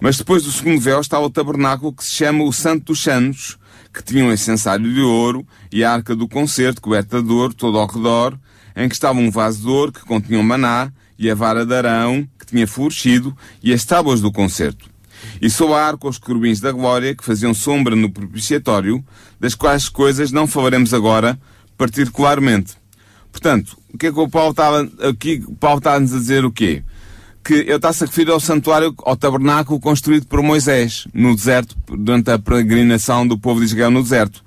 Mas 0.00 0.16
depois 0.16 0.42
do 0.42 0.52
segundo 0.52 0.80
véu 0.80 1.00
está 1.00 1.18
o 1.18 1.30
tabernáculo 1.30 1.92
que 1.92 2.04
se 2.04 2.12
chama 2.12 2.44
o 2.44 2.52
Santo 2.52 2.86
dos 2.86 3.02
Santos, 3.02 3.58
que 3.92 4.02
tinha 4.02 4.24
um 4.24 4.32
incensário 4.32 4.92
de 4.92 5.00
ouro 5.00 5.46
e 5.72 5.84
a 5.84 5.92
arca 5.92 6.16
do 6.16 6.28
concerto 6.28 6.82
coberta 6.82 7.22
de 7.22 7.30
ouro 7.30 7.54
todo 7.54 7.78
ao 7.78 7.86
redor, 7.86 8.38
em 8.76 8.88
que 8.88 8.94
estava 8.94 9.18
um 9.18 9.30
vaso 9.30 9.62
de 9.62 9.68
ouro 9.68 9.92
que 9.92 10.00
continha 10.00 10.40
um 10.40 10.42
maná 10.42 10.92
e 11.18 11.30
a 11.30 11.34
vara 11.34 11.64
de 11.64 11.74
Arão, 11.74 12.28
que 12.38 12.46
tinha 12.46 12.66
florescido, 12.66 13.36
e 13.62 13.72
as 13.72 13.84
tábuas 13.84 14.20
do 14.20 14.32
concerto. 14.32 14.90
E 15.40 15.48
sob 15.48 15.72
a 15.72 15.86
arca 15.86 16.08
os 16.08 16.18
querubins 16.18 16.60
da 16.60 16.72
glória, 16.72 17.14
que 17.14 17.24
faziam 17.24 17.54
sombra 17.54 17.94
no 17.94 18.10
propiciatório, 18.10 19.02
das 19.38 19.54
quais 19.54 19.88
coisas 19.88 20.32
não 20.32 20.46
falaremos 20.46 20.92
agora 20.92 21.38
particularmente. 21.78 22.74
Portanto, 23.30 23.76
o 23.94 23.98
que 23.98 24.08
é 24.08 24.12
que 24.12 24.18
o 24.18 24.28
Paulo 24.28 24.50
estava 24.50 24.90
aqui, 25.08 25.44
o 25.46 25.54
Paulo 25.54 25.78
está-nos 25.78 26.12
a 26.12 26.18
dizer 26.18 26.44
o 26.44 26.50
quê? 26.50 26.82
Que 27.44 27.54
ele 27.54 27.76
está-se 27.76 28.02
a 28.02 28.06
referir 28.08 28.32
ao 28.32 28.40
santuário, 28.40 28.92
ao 29.04 29.16
tabernáculo 29.16 29.78
construído 29.78 30.26
por 30.26 30.42
Moisés, 30.42 31.06
no 31.14 31.34
deserto, 31.36 31.76
durante 31.86 32.28
a 32.32 32.38
peregrinação 32.38 33.24
do 33.24 33.38
povo 33.38 33.60
de 33.60 33.66
Israel 33.66 33.92
no 33.92 34.02
deserto. 34.02 34.44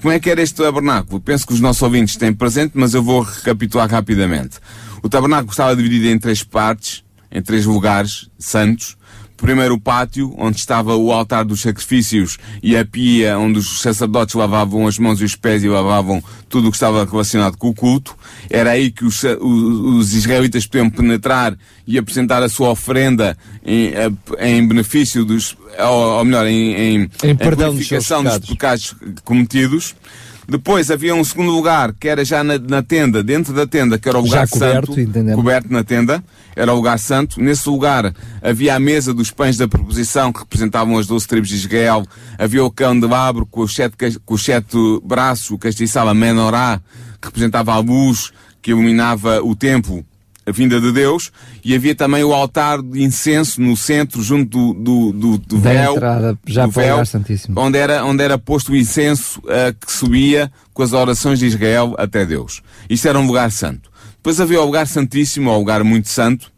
Como 0.00 0.12
é 0.12 0.20
que 0.20 0.30
era 0.30 0.40
este 0.40 0.62
tabernáculo? 0.62 1.20
Penso 1.20 1.44
que 1.44 1.52
os 1.52 1.60
nossos 1.60 1.82
ouvintes 1.82 2.16
têm 2.16 2.32
presente, 2.32 2.72
mas 2.74 2.94
eu 2.94 3.02
vou 3.02 3.22
recapitular 3.22 3.90
rapidamente. 3.90 4.60
O 5.02 5.08
tabernáculo 5.08 5.50
estava 5.50 5.74
dividido 5.74 6.06
em 6.06 6.18
três 6.18 6.44
partes, 6.44 7.02
em 7.32 7.42
três 7.42 7.66
lugares 7.66 8.30
santos. 8.38 8.96
Primeiro 9.36 9.74
o 9.74 9.80
pátio, 9.80 10.32
onde 10.38 10.58
estava 10.58 10.94
o 10.94 11.12
altar 11.12 11.44
dos 11.44 11.60
sacrifícios 11.60 12.38
e 12.62 12.76
a 12.76 12.84
pia, 12.84 13.36
onde 13.38 13.58
os 13.58 13.80
sacerdotes 13.80 14.34
lavavam 14.34 14.86
as 14.86 14.98
mãos 14.98 15.20
e 15.20 15.24
os 15.24 15.34
pés 15.34 15.64
e 15.64 15.68
lavavam 15.68 16.22
tudo 16.48 16.68
o 16.68 16.70
que 16.70 16.76
estava 16.76 17.04
relacionado 17.04 17.56
com 17.56 17.68
o 17.68 17.74
culto. 17.74 18.16
Era 18.48 18.70
aí 18.70 18.90
que 18.90 19.04
os, 19.04 19.22
os 19.24 20.14
israelitas 20.14 20.66
podiam 20.66 20.88
penetrar 20.88 21.56
e 21.86 21.98
apresentar 21.98 22.42
a 22.42 22.48
sua 22.48 22.70
oferenda 22.70 23.36
em, 23.64 23.92
em 24.38 24.66
benefício 24.66 25.24
dos, 25.24 25.56
ou, 25.78 26.18
ou 26.18 26.24
melhor, 26.24 26.46
em, 26.46 26.74
em, 26.74 27.10
Em 27.22 27.36
perdão 27.36 27.76
seus 27.76 28.06
dos 28.08 28.48
pecados 28.48 28.94
cometidos. 29.24 29.94
Depois 30.46 30.90
havia 30.90 31.14
um 31.14 31.24
segundo 31.24 31.50
lugar, 31.50 31.94
que 31.94 32.08
era 32.08 32.24
já 32.24 32.44
na, 32.44 32.58
na 32.58 32.82
tenda, 32.82 33.22
dentro 33.22 33.52
da 33.52 33.66
tenda, 33.66 33.98
que 33.98 34.08
era 34.08 34.18
o 34.18 34.22
lugar 34.22 34.46
Já 34.46 34.52
coberto, 34.52 34.86
santo, 34.88 35.00
entendemos. 35.00 35.36
coberto 35.36 35.72
na 35.72 35.82
tenda, 35.82 36.22
era 36.54 36.72
o 36.72 36.76
lugar 36.76 36.98
santo. 36.98 37.40
Nesse 37.40 37.68
lugar 37.68 38.14
havia 38.42 38.74
a 38.74 38.80
mesa 38.80 39.14
dos 39.14 39.30
pães 39.30 39.56
da 39.56 39.66
proposição, 39.66 40.32
que 40.32 40.40
representavam 40.40 40.98
as 40.98 41.06
doze 41.06 41.26
tribos 41.26 41.48
de 41.48 41.56
Israel. 41.56 42.04
Havia 42.38 42.64
o 42.64 42.70
candelabro 42.70 43.46
com 43.46 43.62
os 43.62 43.74
sete, 43.74 43.96
com 44.24 44.34
os 44.34 44.44
sete 44.44 44.76
braços, 45.02 45.50
o 45.50 45.58
castiçal, 45.58 46.08
a 46.08 46.14
menorá, 46.14 46.80
que 47.20 47.28
representava 47.28 47.72
a 47.72 47.78
luz 47.78 48.30
que 48.60 48.70
iluminava 48.70 49.42
o 49.42 49.54
templo, 49.54 50.04
a 50.46 50.52
vinda 50.52 50.80
de 50.80 50.92
Deus. 50.92 51.32
E 51.64 51.74
havia 51.74 51.94
também 51.94 52.22
o 52.24 52.32
altar 52.32 52.82
de 52.82 53.02
incenso 53.02 53.60
no 53.60 53.76
centro, 53.76 54.22
junto 54.22 54.74
do, 54.74 54.74
do, 54.74 55.12
do, 55.12 55.38
do 55.38 55.58
véu. 55.58 55.94
entrada, 55.94 56.38
já 56.46 56.66
do 56.66 56.72
véu, 56.72 57.02
onde 57.56 57.78
era, 57.78 58.04
onde 58.04 58.22
era 58.22 58.38
posto 58.38 58.72
o 58.72 58.76
incenso 58.76 59.42
eh, 59.48 59.74
que 59.78 59.92
subia 59.92 60.50
com 60.72 60.82
as 60.82 60.92
orações 60.92 61.38
de 61.38 61.46
Israel 61.46 61.94
até 61.98 62.24
Deus. 62.26 62.62
Isto 62.88 63.08
era 63.08 63.18
um 63.18 63.26
lugar 63.26 63.50
santo. 63.50 63.90
Depois 64.16 64.40
havia 64.40 64.60
o 64.60 64.64
lugar 64.64 64.86
santíssimo, 64.86 65.50
ou 65.50 65.58
lugar 65.58 65.84
muito 65.84 66.08
santo, 66.08 66.50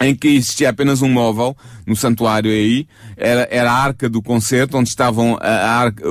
em 0.00 0.14
que 0.14 0.28
existia 0.28 0.70
apenas 0.70 1.02
um 1.02 1.08
móvel 1.08 1.56
no 1.86 1.94
santuário 1.94 2.50
aí, 2.50 2.86
era, 3.16 3.46
era 3.50 3.70
a 3.70 3.74
arca 3.74 4.08
do 4.08 4.22
concerto, 4.22 4.78
onde 4.78 4.88
estavam 4.88 5.36
a, 5.40 5.48
a 5.48 5.78
arca, 5.78 6.02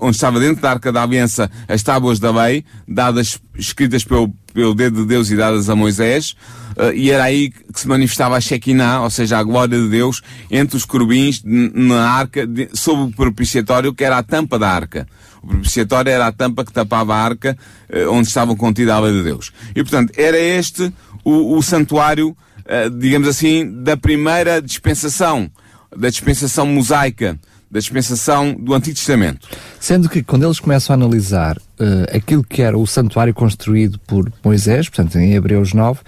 onde 0.00 0.16
estava 0.16 0.38
dentro 0.38 0.60
da 0.60 0.70
arca 0.70 0.92
da 0.92 1.02
aliança 1.02 1.50
as 1.66 1.82
tábuas 1.82 2.18
da 2.18 2.30
lei, 2.30 2.64
dadas, 2.86 3.40
escritas 3.56 4.04
pelo, 4.04 4.28
pelo 4.52 4.74
dedo 4.74 5.00
de 5.00 5.06
Deus 5.06 5.30
e 5.30 5.36
dadas 5.36 5.70
a 5.70 5.74
Moisés, 5.74 6.36
eh, 6.76 6.94
e 6.94 7.10
era 7.10 7.24
aí 7.24 7.50
que 7.50 7.80
se 7.80 7.88
manifestava 7.88 8.36
a 8.36 8.40
Shekinah, 8.40 9.02
ou 9.02 9.10
seja, 9.10 9.38
a 9.38 9.42
glória 9.42 9.78
de 9.78 9.88
Deus, 9.88 10.20
entre 10.50 10.76
os 10.76 10.84
querubins, 10.84 11.42
na 11.44 12.10
arca, 12.10 12.46
de, 12.46 12.68
sob 12.74 13.02
o 13.02 13.16
propiciatório, 13.16 13.94
que 13.94 14.04
era 14.04 14.18
a 14.18 14.22
tampa 14.22 14.58
da 14.58 14.68
arca. 14.68 15.06
O 15.42 15.46
propiciatório 15.46 16.10
era 16.10 16.26
a 16.26 16.32
tampa 16.32 16.64
que 16.64 16.72
tapava 16.72 17.14
a 17.14 17.22
arca, 17.22 17.56
eh, 17.88 18.06
onde 18.06 18.28
estava 18.28 18.54
contida 18.54 18.94
a 18.94 19.00
lei 19.00 19.12
de 19.12 19.22
Deus. 19.22 19.52
E, 19.74 19.82
portanto, 19.82 20.12
era 20.16 20.38
este 20.38 20.92
o, 21.24 21.56
o 21.56 21.62
santuário, 21.62 22.36
digamos 22.98 23.28
assim, 23.28 23.82
da 23.82 23.96
primeira 23.96 24.60
dispensação, 24.60 25.50
da 25.96 26.08
dispensação 26.08 26.66
mosaica, 26.66 27.38
da 27.72 27.80
dispensação 27.80 28.52
do 28.52 28.74
Antigo 28.74 28.96
Testamento. 28.96 29.48
Sendo 29.80 30.06
que 30.06 30.22
quando 30.22 30.44
eles 30.44 30.60
começam 30.60 30.92
a 30.92 30.96
analisar 30.96 31.56
eh, 31.80 32.18
aquilo 32.18 32.44
que 32.44 32.60
era 32.60 32.76
o 32.76 32.86
santuário 32.86 33.32
construído 33.32 33.98
por 34.00 34.30
Moisés, 34.44 34.90
portanto 34.90 35.16
em 35.16 35.32
Hebreus 35.32 35.72
9, 35.72 36.00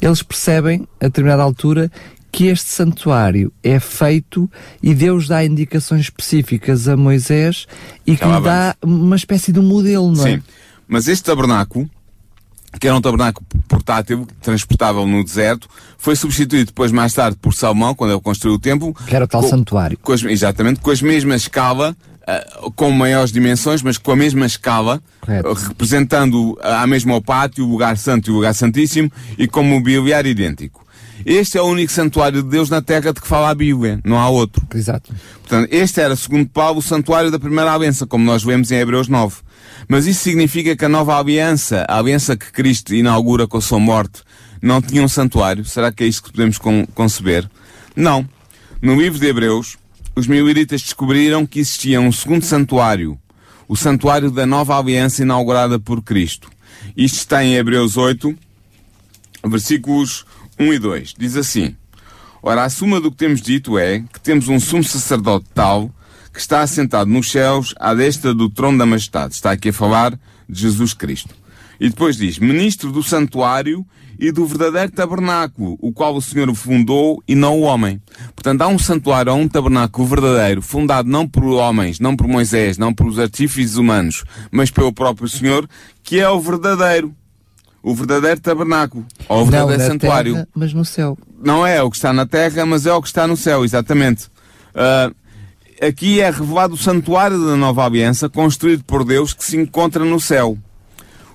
eles 0.00 0.22
percebem 0.22 0.86
a 1.00 1.06
determinada 1.06 1.42
altura 1.42 1.90
que 2.30 2.46
este 2.46 2.70
santuário 2.70 3.52
é 3.64 3.80
feito 3.80 4.48
e 4.80 4.94
Deus 4.94 5.26
dá 5.26 5.44
indicações 5.44 6.02
específicas 6.02 6.86
a 6.86 6.96
Moisés 6.96 7.66
e 8.06 8.16
que 8.16 8.24
lhe 8.24 8.40
dá 8.40 8.76
uma 8.80 9.16
espécie 9.16 9.50
de 9.50 9.58
um 9.58 9.64
modelo, 9.64 10.12
não 10.12 10.24
é? 10.24 10.36
Sim. 10.36 10.42
Mas 10.86 11.08
este 11.08 11.24
tabernáculo 11.24 11.90
que 12.78 12.86
era 12.86 12.96
um 12.96 13.00
tabernáculo 13.00 13.46
portátil, 13.66 14.26
transportável 14.40 15.06
no 15.06 15.24
deserto, 15.24 15.68
foi 15.98 16.14
substituído 16.16 16.66
depois 16.66 16.92
mais 16.92 17.12
tarde 17.12 17.36
por 17.40 17.54
Salomão, 17.54 17.94
quando 17.94 18.12
ele 18.12 18.20
construiu 18.20 18.56
o 18.56 18.58
templo. 18.58 18.94
Que 19.06 19.16
era 19.16 19.24
o 19.24 19.28
tal 19.28 19.42
com, 19.42 19.48
santuário. 19.48 19.98
Com 20.00 20.12
as, 20.12 20.22
exatamente, 20.22 20.80
com 20.80 20.90
as 20.90 21.02
mesmas 21.02 21.42
escala, 21.42 21.96
uh, 22.62 22.70
com 22.72 22.90
maiores 22.90 23.32
dimensões, 23.32 23.82
mas 23.82 23.98
com 23.98 24.12
a 24.12 24.16
mesma 24.16 24.46
escala, 24.46 25.00
uh, 25.22 25.52
representando 25.52 26.52
uh, 26.52 26.58
a 26.62 26.86
mesma 26.86 27.20
pátio, 27.20 27.64
o 27.64 27.70
lugar 27.70 27.96
santo 27.96 28.28
e 28.28 28.32
o 28.32 28.36
lugar 28.36 28.54
santíssimo, 28.54 29.10
e 29.36 29.48
com 29.48 29.62
mobiliário 29.62 30.30
idêntico. 30.30 30.86
Este 31.26 31.58
é 31.58 31.62
o 31.62 31.66
único 31.66 31.90
santuário 31.90 32.42
de 32.42 32.48
Deus 32.48 32.70
na 32.70 32.80
terra 32.80 33.12
de 33.12 33.20
que 33.20 33.26
fala 33.26 33.50
a 33.50 33.54
Bíblia, 33.54 34.00
não 34.04 34.18
há 34.18 34.28
outro. 34.28 34.64
Exato. 34.74 35.12
Portanto, 35.40 35.68
este 35.72 36.00
era, 36.00 36.14
segundo 36.14 36.48
Paulo, 36.48 36.78
o 36.78 36.82
santuário 36.82 37.30
da 37.30 37.38
primeira 37.38 37.72
aliança, 37.72 38.06
como 38.06 38.24
nós 38.24 38.44
vemos 38.44 38.70
em 38.70 38.76
Hebreus 38.76 39.08
9. 39.08 39.36
Mas 39.88 40.06
isso 40.06 40.20
significa 40.20 40.76
que 40.76 40.84
a 40.84 40.88
nova 40.88 41.18
aliança, 41.18 41.86
a 41.88 41.98
aliança 41.98 42.36
que 42.36 42.52
Cristo 42.52 42.94
inaugura 42.94 43.48
com 43.48 43.56
a 43.56 43.60
sua 43.60 43.80
morte, 43.80 44.22
não 44.60 44.82
tinha 44.82 45.02
um 45.02 45.08
santuário? 45.08 45.64
Será 45.64 45.90
que 45.90 46.04
é 46.04 46.06
isso 46.06 46.22
que 46.22 46.30
podemos 46.30 46.58
con 46.58 46.84
conceber? 46.94 47.48
Não. 47.96 48.28
No 48.82 49.00
livro 49.00 49.18
de 49.18 49.26
Hebreus, 49.26 49.78
os 50.14 50.26
mileritas 50.26 50.82
descobriram 50.82 51.46
que 51.46 51.60
existia 51.60 52.00
um 52.00 52.12
segundo 52.12 52.44
santuário, 52.44 53.18
o 53.66 53.76
santuário 53.76 54.30
da 54.30 54.44
nova 54.44 54.78
aliança 54.78 55.22
inaugurada 55.22 55.78
por 55.78 56.02
Cristo. 56.02 56.50
Isto 56.94 57.16
está 57.16 57.42
em 57.42 57.54
Hebreus 57.54 57.96
8, 57.96 58.36
versículos 59.46 60.26
1 60.58 60.72
e 60.74 60.78
2. 60.78 61.14
Diz 61.16 61.34
assim: 61.34 61.74
Ora, 62.42 62.64
a 62.64 62.70
suma 62.70 63.00
do 63.00 63.10
que 63.10 63.16
temos 63.16 63.40
dito 63.40 63.78
é 63.78 64.00
que 64.12 64.20
temos 64.20 64.48
um 64.48 64.60
sumo 64.60 64.84
sacerdote 64.84 65.46
tal 65.54 65.90
que 66.38 66.42
está 66.42 66.60
assentado 66.60 67.10
nos 67.10 67.32
céus 67.32 67.74
à 67.80 67.92
destra 67.92 68.32
do 68.32 68.48
trono 68.48 68.78
da 68.78 68.86
majestade. 68.86 69.34
Está 69.34 69.50
aqui 69.50 69.70
a 69.70 69.72
falar 69.72 70.12
de 70.48 70.60
Jesus 70.60 70.94
Cristo. 70.94 71.34
E 71.80 71.88
depois 71.88 72.16
diz, 72.16 72.38
ministro 72.38 72.92
do 72.92 73.02
santuário 73.02 73.84
e 74.16 74.30
do 74.30 74.46
verdadeiro 74.46 74.92
tabernáculo, 74.92 75.76
o 75.80 75.92
qual 75.92 76.14
o 76.14 76.22
Senhor 76.22 76.52
fundou 76.54 77.20
e 77.26 77.34
não 77.34 77.58
o 77.58 77.62
homem. 77.62 78.00
Portanto, 78.36 78.62
há 78.62 78.68
um 78.68 78.78
santuário, 78.78 79.32
há 79.32 79.34
um 79.34 79.48
tabernáculo 79.48 80.06
verdadeiro, 80.06 80.62
fundado 80.62 81.08
não 81.08 81.26
por 81.26 81.42
homens, 81.42 81.98
não 81.98 82.14
por 82.14 82.28
Moisés, 82.28 82.78
não 82.78 82.94
por 82.94 83.08
os 83.08 83.18
artífices 83.18 83.74
humanos, 83.74 84.22
mas 84.48 84.70
pelo 84.70 84.92
próprio 84.92 85.28
Senhor, 85.28 85.68
que 86.04 86.20
é 86.20 86.28
o 86.28 86.38
verdadeiro. 86.38 87.12
O 87.82 87.96
verdadeiro 87.96 88.40
tabernáculo. 88.40 89.04
Ou 89.28 89.42
o 89.42 89.44
verdadeiro 89.44 89.82
não 89.82 89.90
santuário. 89.90 90.34
Terra, 90.34 90.48
mas 90.54 90.72
no 90.72 90.84
céu. 90.84 91.18
Não 91.44 91.66
é 91.66 91.82
o 91.82 91.90
que 91.90 91.96
está 91.96 92.12
na 92.12 92.26
terra, 92.26 92.64
mas 92.64 92.86
é 92.86 92.92
o 92.92 93.02
que 93.02 93.08
está 93.08 93.26
no 93.26 93.36
céu, 93.36 93.64
exatamente. 93.64 94.26
Uh, 94.72 95.12
aqui 95.80 96.20
é 96.20 96.30
revelado 96.30 96.74
o 96.74 96.78
santuário 96.78 97.38
da 97.44 97.56
nova 97.56 97.84
aliança, 97.84 98.28
construído 98.28 98.84
por 98.84 99.04
Deus, 99.04 99.32
que 99.32 99.44
se 99.44 99.56
encontra 99.56 100.04
no 100.04 100.20
céu. 100.20 100.56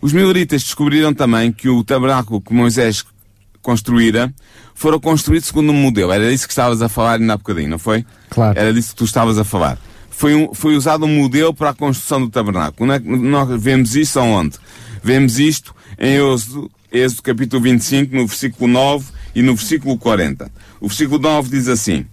Os 0.02 0.12
mileritas 0.12 0.64
descobriram 0.64 1.14
também 1.14 1.52
que 1.52 1.70
o 1.70 1.84
tabernáculo 1.84 2.42
que 2.42 2.54
Moisés 2.54 3.06
construíra 3.62 4.34
foram 4.76 5.00
construídos 5.00 5.48
segundo 5.48 5.72
um 5.72 5.76
modelo. 5.76 6.12
Era 6.12 6.30
disso 6.30 6.46
que 6.46 6.52
estavas 6.52 6.82
a 6.82 6.90
falar 6.90 7.20
ainda 7.20 7.34
há 7.34 7.38
bocadinho, 7.38 7.70
não 7.70 7.80
foi? 7.80 8.06
Claro. 8.30 8.60
Era 8.60 8.74
disso 8.74 8.90
que 8.90 8.96
tu 8.96 9.06
estavas 9.06 9.38
a 9.38 9.44
falar. 9.44 9.80
Foi, 10.10 10.36
um, 10.36 10.54
foi 10.54 10.76
usado 10.76 11.06
um 11.06 11.16
modelo 11.22 11.54
para 11.54 11.70
a 11.70 11.74
construção 11.74 12.22
do 12.22 12.30
tabernáculo. 12.30 12.92
É 12.92 13.00
nós 13.00 13.62
vemos 13.62 13.96
isso 13.96 14.20
aonde? 14.20 14.58
Vemos 15.02 15.40
isto 15.40 15.74
em 15.98 16.16
Êxodo, 16.16 16.70
Êxodo 16.92 17.24
capítulo 17.24 17.62
25, 17.64 18.16
no 18.16 18.28
versículo 18.28 18.72
9 18.72 19.06
e 19.34 19.42
no 19.42 19.56
versículo 19.56 19.98
40. 19.98 20.52
O 20.80 20.88
versículo 20.88 21.20
9 21.20 21.50
diz 21.50 21.68
assim: 21.68 22.06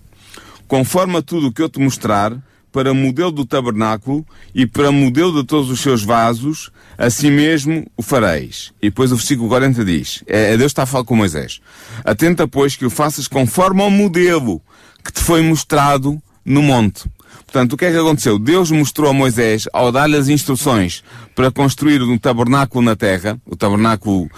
Conforme 0.71 1.21
tudo 1.21 1.49
o 1.49 1.53
que 1.53 1.63
eu 1.63 1.69
te 1.69 1.81
mostrar, 1.81 2.33
para 2.71 2.95
modelo 2.95 3.33
do 3.33 3.45
tabernáculo 3.45 4.25
e 4.55 4.65
para 4.65 4.93
modelo 4.93 5.33
de 5.33 5.45
todos 5.45 5.69
os 5.69 5.81
seus 5.81 6.05
vasos, 6.05 6.71
assim 6.97 7.29
mesmo 7.29 7.85
o 7.97 8.03
fareis. 8.05 8.73
E 8.81 8.89
depois 8.89 9.11
o 9.11 9.17
versículo 9.17 9.49
40 9.49 9.85
diz, 9.85 10.23
é, 10.29 10.57
Deus 10.57 10.71
está 10.71 10.85
a 10.85 10.87
falar 10.87 11.03
com 11.03 11.17
Moisés, 11.17 11.61
atenta 12.05 12.47
pois 12.47 12.77
que 12.77 12.87
o 12.87 12.91
faças 12.91 13.27
conforme 13.27 13.83
ao 13.83 13.91
modelo 13.91 14.63
que 15.05 15.13
te 15.13 15.21
foi 15.21 15.43
mostrado 15.43 16.23
no 16.45 16.63
monte. 16.63 17.11
Portanto, 17.47 17.73
o 17.73 17.77
que 17.77 17.87
é 17.87 17.91
que 17.91 17.99
aconteceu? 17.99 18.39
Deus 18.39 18.71
mostrou 18.71 19.11
a 19.11 19.13
Moisés, 19.13 19.67
ao 19.73 19.91
dar-lhe 19.91 20.17
as 20.17 20.29
instruções 20.29 21.03
para 21.35 21.51
construir 21.51 22.01
um 22.01 22.17
tabernáculo 22.17 22.85
na 22.85 22.95
terra, 22.95 23.41
o 23.45 23.57
tabernáculo 23.57 24.31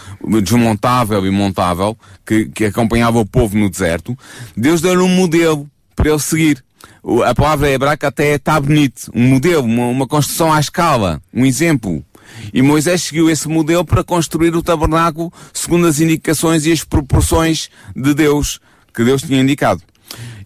desmontável 0.43 1.27
e 1.27 1.31
montável, 1.31 1.95
que, 2.25 2.47
que 2.47 2.65
acompanhava 2.65 3.19
o 3.19 3.27
povo 3.27 3.55
no 3.55 3.69
deserto, 3.69 4.17
Deus 4.57 4.81
deu-lhe 4.81 5.03
um 5.03 5.15
modelo 5.15 5.69
para 6.03 6.11
ele 6.11 6.19
seguir. 6.19 6.65
A 7.25 7.35
palavra 7.35 7.71
hebraica 7.71 8.09
até 8.09 8.35
está 8.35 8.61
bonito. 8.61 9.11
Um 9.15 9.29
modelo, 9.29 9.63
uma, 9.63 9.87
uma 9.87 10.07
construção 10.07 10.53
à 10.53 10.59
escala, 10.59 11.23
um 11.33 11.47
exemplo. 11.47 12.05
E 12.53 12.61
Moisés 12.61 13.03
seguiu 13.03 13.31
esse 13.31 13.49
modelo 13.49 13.85
para 13.85 14.03
construir 14.03 14.55
o 14.57 14.63
tabernáculo 14.63 15.33
segundo 15.53 15.87
as 15.87 16.01
indicações 16.01 16.67
e 16.67 16.73
as 16.73 16.83
proporções 16.83 17.71
de 17.95 18.15
Deus, 18.15 18.59
que 18.93 19.05
Deus 19.05 19.23
tinha 19.23 19.41
indicado. 19.41 19.83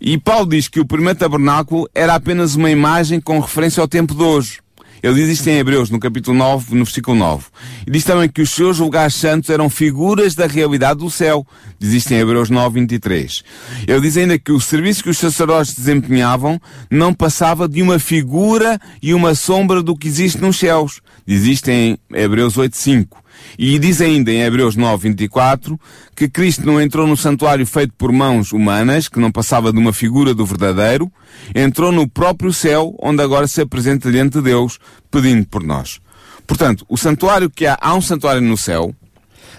E 0.01 0.19
Paulo 0.19 0.47
diz 0.51 0.69
que 0.69 0.81
o 0.81 0.87
primeiro 0.87 1.19
tabernáculo 1.19 1.88
era 1.95 2.14
apenas 2.14 2.55
uma 2.55 2.71
imagem 2.71 3.21
com 3.21 3.40
referência 3.40 3.81
ao 3.81 3.88
tempo 3.88 4.14
de 4.14 4.23
hoje. 4.23 4.59
Ele 5.07 5.14
diz 5.14 5.38
isto 5.38 5.49
em 5.49 5.59
Hebreus, 5.59 5.88
no 5.88 6.01
capítulo 6.01 6.37
9, 6.37 6.75
no 6.75 6.85
versículo 6.85 7.16
9. 7.16 7.45
E 7.87 7.90
diz 7.92 8.03
também 8.03 8.29
que 8.29 8.42
os 8.42 8.51
seus 8.51 8.81
lugares 8.81 9.14
santos 9.14 9.49
eram 9.51 9.71
figuras 9.71 10.35
da 10.35 10.49
realidade 10.49 10.99
do 10.99 11.09
céu. 11.09 11.47
Diz 11.79 11.92
isto 11.92 12.11
em 12.11 12.19
Hebreus 12.19 12.51
9, 12.51 12.81
23. 12.81 13.45
Ele 13.87 14.01
diz 14.01 14.16
ainda 14.16 14.37
que 14.37 14.51
o 14.51 14.61
serviço 14.61 15.05
que 15.05 15.11
os 15.11 15.16
sacerdotes 15.16 15.77
desempenhavam 15.77 16.61
não 16.90 17.14
passava 17.14 17.69
de 17.69 17.83
uma 17.83 18.01
figura 18.01 18.81
e 19.01 19.14
uma 19.14 19.37
sombra 19.37 19.81
do 19.81 19.97
que 19.97 20.09
existe 20.09 20.40
nos 20.40 20.59
céus. 20.59 21.01
Diz 21.25 21.45
isto 21.45 21.69
em 21.69 21.97
Hebreus 22.12 22.59
8, 22.59 22.77
5. 22.77 23.26
E 23.59 23.79
diz 23.79 24.01
ainda 24.01 24.31
em 24.31 24.43
Hebreus 24.43 24.77
9, 24.77 25.09
24, 25.09 25.79
que 26.15 26.29
Cristo 26.29 26.67
não 26.67 26.81
entrou 26.81 27.07
no 27.07 27.17
santuário 27.17 27.67
feito 27.67 27.95
por 27.97 28.13
mãos 28.13 28.53
humanas, 28.53 29.09
que 29.09 29.19
não 29.19 29.31
passava 29.31 29.73
de 29.73 29.79
uma 29.79 29.93
figura 29.93 30.35
do 30.35 30.45
verdadeiro, 30.45 31.11
entrou 31.55 31.93
no 31.93 32.09
próprio 32.09 32.53
céu, 32.53 32.95
onde 33.01 33.23
agora 33.23 33.47
se 33.47 33.61
apresenta 33.61 34.11
diante 34.11 34.39
de 34.39 34.43
Deus, 34.43 34.79
pedindo 35.11 35.47
por 35.47 35.63
nós. 35.63 36.01
Portanto, 36.47 36.85
o 36.89 36.97
santuário 36.97 37.51
que 37.51 37.67
há, 37.67 37.77
há 37.81 37.95
um 37.95 38.01
santuário 38.01 38.41
no 38.41 38.57
céu, 38.57 38.95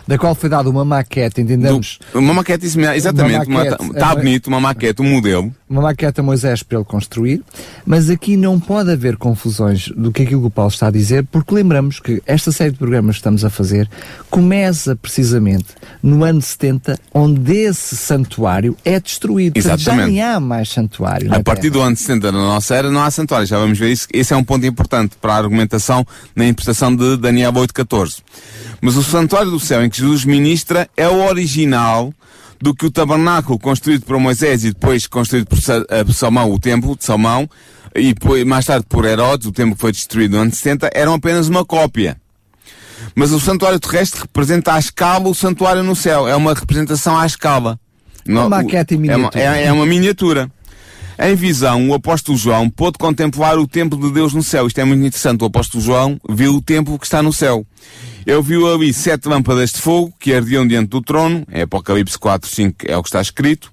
da 0.07 0.17
qual 0.17 0.33
foi 0.33 0.49
dada 0.49 0.69
uma 0.69 0.85
maquete, 0.85 1.41
entendemos? 1.41 1.99
Do, 2.13 2.19
uma 2.19 2.33
maquete, 2.33 2.65
exatamente, 2.65 3.49
está 3.93 4.15
bonito, 4.15 4.47
uma 4.47 4.59
maquete, 4.59 5.01
um 5.01 5.09
modelo. 5.09 5.53
Uma 5.69 5.81
maquete 5.81 6.21
a 6.21 6.23
Moisés 6.23 6.63
para 6.63 6.77
ele 6.77 6.85
construir, 6.85 7.43
mas 7.85 8.09
aqui 8.09 8.37
não 8.37 8.57
pode 8.57 8.89
haver 8.89 9.17
confusões 9.17 9.89
do 9.89 10.11
que 10.13 10.23
aquilo 10.23 10.41
que 10.41 10.47
o 10.47 10.51
Paulo 10.51 10.71
está 10.71 10.87
a 10.87 10.91
dizer, 10.91 11.25
porque 11.29 11.53
lembramos 11.53 11.99
que 11.99 12.23
esta 12.25 12.53
série 12.53 12.71
de 12.71 12.77
programas 12.77 13.15
que 13.15 13.19
estamos 13.19 13.43
a 13.43 13.49
fazer 13.49 13.89
começa 14.29 14.95
precisamente 14.95 15.65
no 16.01 16.23
ano 16.23 16.41
70, 16.41 16.97
onde 17.13 17.53
esse 17.53 17.97
santuário 17.97 18.77
é 18.85 18.97
destruído. 18.99 19.57
Exatamente. 19.57 19.83
Já 19.83 20.07
nem 20.07 20.21
há 20.21 20.39
mais 20.39 20.69
santuário. 20.69 21.33
A 21.33 21.43
partir 21.43 21.63
terra. 21.63 21.73
do 21.73 21.81
ano 21.81 21.97
70 21.97 22.31
da 22.31 22.31
nossa 22.31 22.75
era 22.75 22.89
não 22.89 23.01
há 23.01 23.11
santuário, 23.11 23.45
já 23.45 23.59
vamos 23.59 23.77
ver 23.77 23.91
isso. 23.91 24.07
Esse 24.13 24.33
é 24.33 24.37
um 24.37 24.43
ponto 24.43 24.65
importante 24.65 25.17
para 25.19 25.33
a 25.33 25.37
argumentação 25.37 26.05
na 26.33 26.45
interpretação 26.45 26.95
de 26.95 27.17
Daniel 27.17 27.51
8.14. 27.51 28.19
Mas 28.79 28.95
o 28.95 29.03
santuário 29.03 29.51
do 29.51 29.59
céu 29.59 29.83
em 29.83 29.89
que 29.89 29.96
Jesus 29.97 30.25
ministra 30.25 30.87
é 30.95 31.07
o 31.07 31.25
original 31.25 32.13
do 32.61 32.73
que 32.73 32.85
o 32.85 32.91
tabernáculo 32.91 33.57
construído 33.57 34.05
por 34.05 34.19
Moisés 34.19 34.63
e 34.63 34.71
depois 34.71 35.07
construído 35.07 35.47
por 35.47 35.59
Salmão, 36.13 36.51
o 36.51 36.59
templo 36.59 36.95
de 36.95 37.03
Salmão, 37.03 37.49
e 37.95 38.13
mais 38.45 38.65
tarde 38.65 38.85
por 38.87 39.05
Herodes, 39.05 39.47
o 39.47 39.51
templo 39.51 39.75
que 39.75 39.81
foi 39.81 39.91
destruído 39.91 40.33
no 40.33 40.43
ano 40.43 40.51
60, 40.51 40.89
eram 40.93 41.15
apenas 41.15 41.47
uma 41.47 41.65
cópia. 41.65 42.17
Mas 43.15 43.31
o 43.31 43.39
santuário 43.39 43.79
terrestre 43.79 44.21
representa 44.21 44.73
à 44.73 44.79
escala 44.79 45.27
o 45.27 45.33
santuário 45.33 45.83
no 45.83 45.95
céu. 45.95 46.27
É 46.27 46.35
uma 46.35 46.53
representação 46.53 47.17
à 47.17 47.25
escala. 47.25 47.79
Uma 48.27 48.49
maquete 48.49 48.95
em 48.95 48.97
miniatura. 48.97 49.39
É 49.39 49.49
uma, 49.49 49.57
é, 49.57 49.65
é 49.65 49.71
uma 49.71 49.85
miniatura. 49.85 50.51
Em 51.19 51.35
visão, 51.35 51.89
o 51.89 51.95
apóstolo 51.95 52.37
João 52.37 52.69
pôde 52.69 52.99
contemplar 52.99 53.57
o 53.57 53.67
templo 53.67 53.99
de 53.99 54.11
Deus 54.11 54.33
no 54.33 54.43
céu. 54.43 54.67
Isto 54.67 54.79
é 54.79 54.83
muito 54.83 55.03
interessante. 55.03 55.41
O 55.41 55.47
apóstolo 55.47 55.83
João 55.83 56.19
viu 56.29 56.55
o 56.55 56.61
templo 56.61 56.99
que 56.99 57.05
está 57.05 57.23
no 57.23 57.33
céu. 57.33 57.65
Ele 58.27 58.41
viu 58.41 58.69
ali 58.69 58.91
sete 58.91 59.29
lâmpadas 59.29 59.71
de 59.71 59.79
fogo 59.79 60.13
que 60.19 60.33
ardiam 60.33 60.67
diante 60.67 60.89
do 60.89 61.01
trono, 61.01 61.45
é 61.49 61.61
Apocalipse 61.61 62.19
4, 62.19 62.49
5, 62.49 62.77
é 62.85 62.97
o 62.97 63.01
que 63.01 63.07
está 63.07 63.21
escrito. 63.21 63.71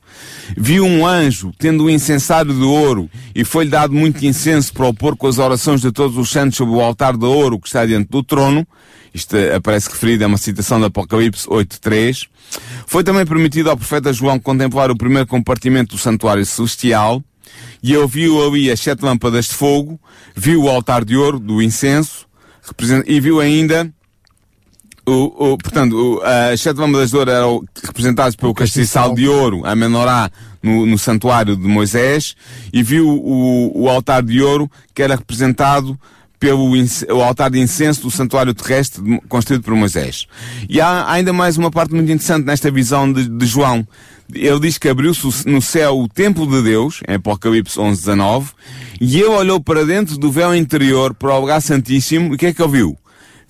Viu 0.57 0.85
um 0.85 1.05
anjo 1.05 1.51
tendo 1.59 1.83
um 1.83 1.91
incensário 1.91 2.55
de 2.55 2.63
ouro 2.63 3.11
e 3.35 3.45
foi-lhe 3.45 3.73
dado 3.73 3.93
muito 3.93 4.25
incenso 4.25 4.73
para 4.73 4.87
opor 4.87 5.17
com 5.17 5.27
as 5.27 5.39
orações 5.39 5.81
de 5.81 5.91
todos 5.91 6.17
os 6.17 6.31
santos 6.31 6.57
sobre 6.57 6.73
o 6.73 6.81
altar 6.81 7.17
de 7.17 7.25
ouro 7.25 7.59
que 7.59 7.67
está 7.67 7.85
diante 7.85 8.09
do 8.09 8.23
trono. 8.23 8.65
Isto 9.13 9.37
aparece 9.57 9.91
referido, 9.91 10.23
é 10.23 10.27
uma 10.29 10.39
citação 10.39 10.79
de 10.79 10.87
Apocalipse 10.87 11.49
8.3. 11.49 12.29
Foi 12.87 13.03
também 13.03 13.27
permitido 13.27 13.71
ao 13.71 13.77
profeta 13.77 14.13
João 14.13 14.39
contemplar 14.39 14.89
o 14.89 14.97
primeiro 14.97 15.27
compartimento 15.27 15.97
do 15.97 16.01
santuário 16.01 16.47
celestial 16.47 17.21
e 17.83 17.93
ele 17.93 18.07
viu 18.07 18.41
ali 18.47 18.71
as 18.71 18.79
sete 18.79 19.05
lâmpadas 19.05 19.47
de 19.47 19.55
fogo, 19.55 19.99
viu 20.33 20.63
o 20.63 20.69
altar 20.69 21.05
de 21.05 21.17
ouro 21.17 21.41
do 21.41 21.61
incenso 21.61 22.25
e 23.05 23.19
viu 23.19 23.41
ainda 23.41 23.93
o, 25.07 25.53
o, 25.53 25.59
portanto, 25.59 25.95
o, 25.95 26.23
as 26.23 26.61
sete 26.61 26.79
lâmpadas 26.79 27.11
de 27.11 27.17
ouro 27.17 27.31
eram 27.31 27.65
representadas 27.83 28.35
pelo 28.35 28.55
castiçal 28.55 29.15
de 29.15 29.29
ouro, 29.29 29.63
a 29.65 29.75
menorá, 29.75 30.31
no, 30.63 30.87
no 30.87 30.99
santuário 30.99 31.57
de 31.57 31.67
Moisés, 31.67 32.35
e 32.73 32.83
viu 32.83 33.09
o, 33.09 33.83
o 33.83 33.89
altar 33.89 34.23
de 34.23 34.41
ouro 34.43 34.71
que 34.95 35.03
era 35.03 35.17
representado 35.17 35.99
pelo 36.39 36.73
o 37.11 37.23
altar 37.23 37.51
de 37.51 37.59
incenso 37.59 38.03
do 38.03 38.11
santuário 38.11 38.53
terrestre 38.53 39.03
construído 39.29 39.63
por 39.63 39.75
Moisés. 39.75 40.27
E 40.69 40.81
há 40.81 41.11
ainda 41.11 41.33
mais 41.33 41.57
uma 41.57 41.71
parte 41.71 41.95
muito 41.95 42.11
interessante 42.11 42.45
nesta 42.45 42.71
visão 42.71 43.11
de, 43.11 43.29
de 43.29 43.47
João. 43.47 43.87
Ele 44.33 44.61
diz 44.61 44.77
que 44.77 44.89
abriu-se 44.89 45.49
no 45.49 45.63
céu 45.63 45.99
o 45.99 46.09
templo 46.09 46.47
de 46.47 46.63
Deus, 46.63 47.01
em 47.09 47.15
Apocalipse 47.15 47.79
11, 47.79 47.99
19, 48.01 48.51
e 49.01 49.21
ele 49.21 49.27
olhou 49.27 49.61
para 49.61 49.87
dentro 49.87 50.19
do 50.19 50.31
véu 50.31 50.55
interior, 50.55 51.15
para 51.15 51.35
o 51.35 51.41
lugar 51.41 51.63
santíssimo, 51.63 52.33
e 52.33 52.35
o 52.35 52.39
que 52.39 52.47
é 52.47 52.53
que 52.53 52.63
ele 52.63 52.73
viu? 52.73 52.99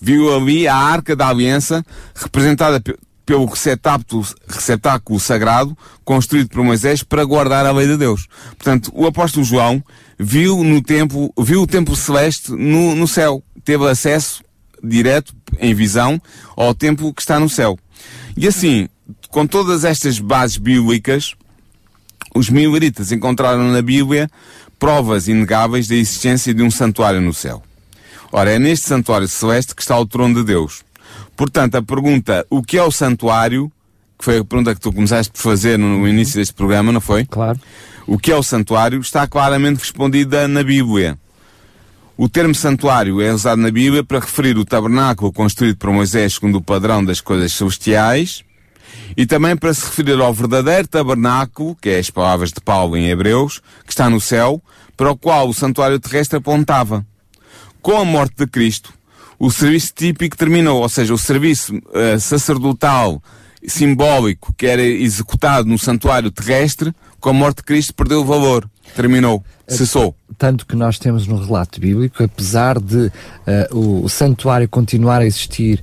Viu 0.04 0.36
ali 0.36 0.68
a 0.68 0.76
arca 0.76 1.16
da 1.16 1.28
aliança, 1.28 1.82
representada 2.14 2.78
pelo 3.24 3.46
receptáculo, 3.46 4.22
receptáculo 4.46 5.18
sagrado 5.18 5.74
construído 6.04 6.50
por 6.50 6.62
Moisés 6.62 7.02
para 7.02 7.24
guardar 7.24 7.64
a 7.64 7.72
lei 7.72 7.86
de 7.86 7.96
Deus. 7.96 8.26
Portanto, 8.48 8.92
o 8.94 9.06
apóstolo 9.06 9.46
João 9.46 9.82
viu 10.18 10.62
no 10.62 10.82
templo, 10.82 11.32
viu 11.38 11.62
o 11.62 11.66
templo 11.66 11.96
celeste 11.96 12.52
no, 12.52 12.94
no 12.94 13.08
céu, 13.08 13.42
teve 13.64 13.88
acesso 13.88 14.44
direto, 14.82 15.34
em 15.58 15.72
visão, 15.72 16.20
ao 16.54 16.74
templo 16.74 17.14
que 17.14 17.22
está 17.22 17.40
no 17.40 17.48
céu. 17.48 17.78
E 18.36 18.46
assim, 18.46 18.86
com 19.30 19.46
todas 19.46 19.84
estas 19.84 20.18
bases 20.18 20.58
bíblicas, 20.58 21.32
os 22.34 22.50
mileritas 22.50 23.10
encontraram 23.10 23.72
na 23.72 23.80
Bíblia 23.80 24.28
provas 24.78 25.28
inegáveis 25.28 25.88
da 25.88 25.94
existência 25.94 26.52
de 26.52 26.62
um 26.62 26.70
santuário 26.70 27.22
no 27.22 27.32
céu. 27.32 27.62
Ora, 28.36 28.50
é 28.50 28.58
neste 28.58 28.88
santuário 28.88 29.28
celeste 29.28 29.76
que 29.76 29.80
está 29.80 29.96
o 29.96 30.04
trono 30.04 30.34
de 30.34 30.42
Deus. 30.42 30.82
Portanto, 31.36 31.76
a 31.76 31.82
pergunta, 31.82 32.44
o 32.50 32.64
que 32.64 32.76
é 32.76 32.82
o 32.82 32.90
santuário, 32.90 33.70
que 34.18 34.24
foi 34.24 34.38
a 34.38 34.44
pergunta 34.44 34.74
que 34.74 34.80
tu 34.80 34.92
começaste 34.92 35.32
por 35.32 35.38
fazer 35.38 35.78
no, 35.78 36.00
no 36.00 36.08
início 36.08 36.40
deste 36.40 36.52
programa, 36.52 36.90
não 36.90 37.00
foi? 37.00 37.26
Claro. 37.26 37.60
O 38.08 38.18
que 38.18 38.32
é 38.32 38.36
o 38.36 38.42
santuário 38.42 38.98
está 38.98 39.24
claramente 39.28 39.78
respondida 39.78 40.48
na 40.48 40.64
Bíblia. 40.64 41.16
O 42.16 42.28
termo 42.28 42.56
santuário 42.56 43.20
é 43.20 43.32
usado 43.32 43.62
na 43.62 43.70
Bíblia 43.70 44.02
para 44.02 44.18
referir 44.18 44.58
o 44.58 44.64
tabernáculo 44.64 45.32
construído 45.32 45.76
por 45.76 45.92
Moisés 45.92 46.34
segundo 46.34 46.56
o 46.56 46.60
padrão 46.60 47.04
das 47.04 47.20
coisas 47.20 47.52
celestiais 47.52 48.42
e 49.16 49.24
também 49.26 49.56
para 49.56 49.72
se 49.72 49.84
referir 49.84 50.20
ao 50.20 50.34
verdadeiro 50.34 50.88
tabernáculo, 50.88 51.76
que 51.80 51.88
é 51.88 52.00
as 52.00 52.10
palavras 52.10 52.50
de 52.50 52.60
Paulo 52.60 52.96
em 52.96 53.10
Hebreus, 53.10 53.62
que 53.86 53.92
está 53.92 54.10
no 54.10 54.20
céu, 54.20 54.60
para 54.96 55.12
o 55.12 55.16
qual 55.16 55.48
o 55.48 55.54
santuário 55.54 56.00
terrestre 56.00 56.38
apontava. 56.38 57.06
Com 57.84 57.98
a 57.98 58.04
morte 58.06 58.36
de 58.38 58.46
Cristo, 58.46 58.94
o 59.38 59.50
serviço 59.50 59.92
típico 59.94 60.38
terminou, 60.38 60.80
ou 60.80 60.88
seja, 60.88 61.12
o 61.12 61.18
serviço 61.18 61.76
uh, 61.76 62.18
sacerdotal 62.18 63.22
simbólico 63.62 64.54
que 64.56 64.64
era 64.64 64.80
executado 64.80 65.68
no 65.68 65.78
santuário 65.78 66.30
terrestre, 66.30 66.94
com 67.20 67.28
a 67.28 67.34
morte 67.34 67.58
de 67.58 67.64
Cristo 67.64 67.92
perdeu 67.92 68.22
o 68.22 68.24
valor, 68.24 68.66
terminou, 68.94 69.42
cessou. 69.66 70.14
Tanto 70.36 70.66
que 70.66 70.74
nós 70.74 70.98
temos 70.98 71.26
no 71.26 71.36
relato 71.36 71.80
bíblico, 71.80 72.22
apesar 72.22 72.80
de 72.80 73.06
uh, 73.06 74.02
o, 74.04 74.08
santuário 74.08 74.68
continuar 74.68 75.20
a 75.20 75.26
existir 75.26 75.80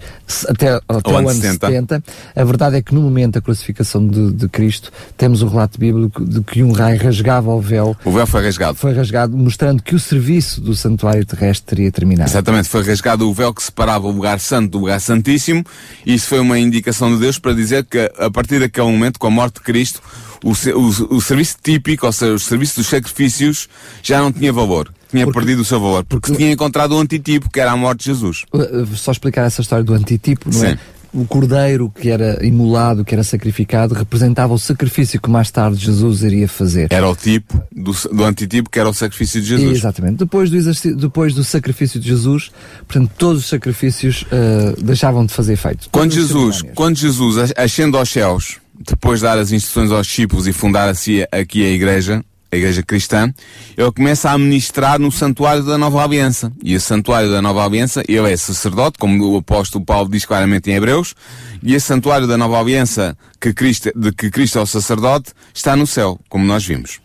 até, 0.47 0.79
até 0.89 1.09
o, 1.09 1.17
ano 1.17 1.29
70. 1.29 1.67
70. 1.67 2.03
a 2.35 2.43
verdade 2.43 2.75
é 2.75 2.81
que 2.81 2.93
no 2.93 3.01
momento 3.01 3.35
da 3.35 3.41
crucificação 3.41 4.05
de, 4.05 4.33
de, 4.33 4.49
Cristo, 4.49 4.91
temos 5.15 5.41
o 5.41 5.47
relato 5.47 5.79
bíblico 5.79 6.23
de 6.25 6.41
que 6.41 6.63
um 6.63 6.73
raio 6.73 7.01
rasgava 7.01 7.49
o 7.49 7.61
véu. 7.61 7.95
O 8.03 8.11
véu 8.11 8.27
foi 8.27 8.43
rasgado. 8.43 8.77
Foi 8.77 8.93
rasgado, 8.93 9.37
mostrando 9.37 9.81
que 9.81 9.95
o 9.95 9.99
serviço 9.99 10.59
do 10.59 10.75
santuário 10.75 11.25
terrestre 11.25 11.75
teria 11.75 11.91
terminado. 11.91 12.29
Exatamente, 12.29 12.67
foi 12.67 12.83
rasgado 12.83 13.29
o 13.29 13.33
véu 13.33 13.53
que 13.53 13.63
separava 13.63 14.05
o 14.05 14.11
lugar 14.11 14.39
santo 14.39 14.71
do 14.71 14.79
lugar 14.79 14.99
santíssimo, 14.99 15.63
e 16.05 16.13
isso 16.13 16.27
foi 16.27 16.39
uma 16.39 16.59
indicação 16.59 17.13
de 17.13 17.21
Deus 17.21 17.39
para 17.39 17.53
dizer 17.53 17.85
que 17.85 18.11
a 18.17 18.29
partir 18.29 18.59
daquele 18.59 18.87
momento, 18.87 19.17
com 19.17 19.27
a 19.27 19.31
morte 19.31 19.55
de 19.55 19.61
Cristo, 19.61 20.01
o, 20.43 20.51
o, 20.51 21.15
o 21.17 21.21
serviço 21.21 21.57
típico, 21.61 22.05
ou 22.05 22.11
seja, 22.11 22.33
o 22.33 22.39
serviço 22.39 22.77
dos 22.77 22.87
sacrifícios, 22.91 23.67
já 24.04 24.19
não 24.19 24.32
tinha 24.32 24.54
valor 24.54 24.91
tinha 25.12 25.25
porque, 25.25 25.39
perdido 25.39 25.62
o 25.62 25.65
seu 25.65 25.80
valor, 25.80 26.06
porque, 26.06 26.27
porque 26.27 26.38
tinha 26.38 26.51
encontrado 26.51 26.93
o 26.93 26.99
antitipo, 26.99 27.49
que 27.49 27.60
era 27.60 27.71
a 27.71 27.77
morte 27.77 27.99
de 27.99 28.06
Jesus. 28.06 28.45
Uh, 28.54 28.84
uh, 28.84 28.95
só 28.95 29.12
explicar 29.12 29.45
essa 29.45 29.62
história 29.62 29.84
do 29.84 29.93
antitipo, 29.93 30.49
não 30.49 30.63
é? 30.63 30.69
Sim. 30.69 30.73
é? 30.73 31.01
O 31.13 31.25
cordeiro 31.25 31.91
que 31.93 32.10
era 32.10 32.39
imolado, 32.45 33.04
que 33.04 33.13
era 33.13 33.21
sacrificado, 33.21 33.93
representava 33.93 34.54
o 34.54 34.58
sacrifício 34.58 35.19
que 35.19 35.30
mais 35.30 35.51
tarde 35.51 35.86
Jesus 35.86 36.23
iria 36.23 36.47
fazer. 36.47 36.88
Era 36.89 37.10
o 37.10 37.13
tipo 37.13 37.62
do, 37.69 37.91
do 37.91 38.23
antitipo 38.23 38.69
que 38.69 38.80
era 38.80 38.89
o 38.89 38.93
sacrifício 38.93 39.41
de 39.41 39.47
Jesus. 39.47 39.77
Exatamente. 39.77 40.19
Depois 40.19 40.49
do, 40.49 40.95
depois 40.95 41.34
do 41.34 41.43
sacrifício 41.43 41.99
de 41.99 42.08
Jesus, 42.08 42.49
portanto, 42.88 43.12
todos 43.17 43.41
os 43.41 43.49
sacrifícios 43.49 44.21
uh, 44.21 44.82
deixavam 44.82 45.25
de 45.25 45.34
fazer 45.34 45.51
efeito. 45.51 45.89
Quando 45.91 46.13
Jesus, 46.13 46.62
quando 46.73 46.95
Jesus 46.95 47.51
ascende 47.58 47.97
aos 47.97 48.10
céus, 48.10 48.62
depois 48.80 49.19
de 49.19 49.25
dar 49.25 49.38
as 49.38 49.51
instruções 49.51 49.91
aos 49.91 50.08
discípulos 50.08 50.47
e 50.47 50.54
fundar 50.54 50.88
assim 50.88 51.25
aqui 51.30 51.62
a 51.62 51.69
igreja, 51.71 52.23
a 52.51 52.57
igreja 52.57 52.83
cristã, 52.83 53.33
ele 53.77 53.91
começa 53.91 54.29
a 54.29 54.37
ministrar 54.37 54.99
no 54.99 55.11
santuário 55.11 55.63
da 55.63 55.77
Nova 55.77 56.03
Aliança. 56.03 56.51
E 56.61 56.75
o 56.75 56.81
santuário 56.81 57.31
da 57.31 57.41
Nova 57.41 57.63
Aliança, 57.63 58.03
ele 58.07 58.31
é 58.31 58.35
sacerdote, 58.35 58.97
como 58.97 59.33
o 59.33 59.37
apóstolo 59.37 59.85
Paulo 59.85 60.09
diz 60.09 60.25
claramente 60.25 60.69
em 60.69 60.75
Hebreus, 60.75 61.15
e 61.63 61.73
esse 61.73 61.87
santuário 61.87 62.27
da 62.27 62.37
Nova 62.37 62.59
Aliança, 62.59 63.17
que 63.39 63.53
Cristo, 63.53 63.91
de 63.95 64.11
que 64.11 64.29
Cristo 64.29 64.59
é 64.59 64.61
o 64.61 64.65
sacerdote, 64.65 65.31
está 65.53 65.75
no 65.75 65.87
céu, 65.87 66.19
como 66.27 66.43
nós 66.43 66.65
vimos. 66.65 66.99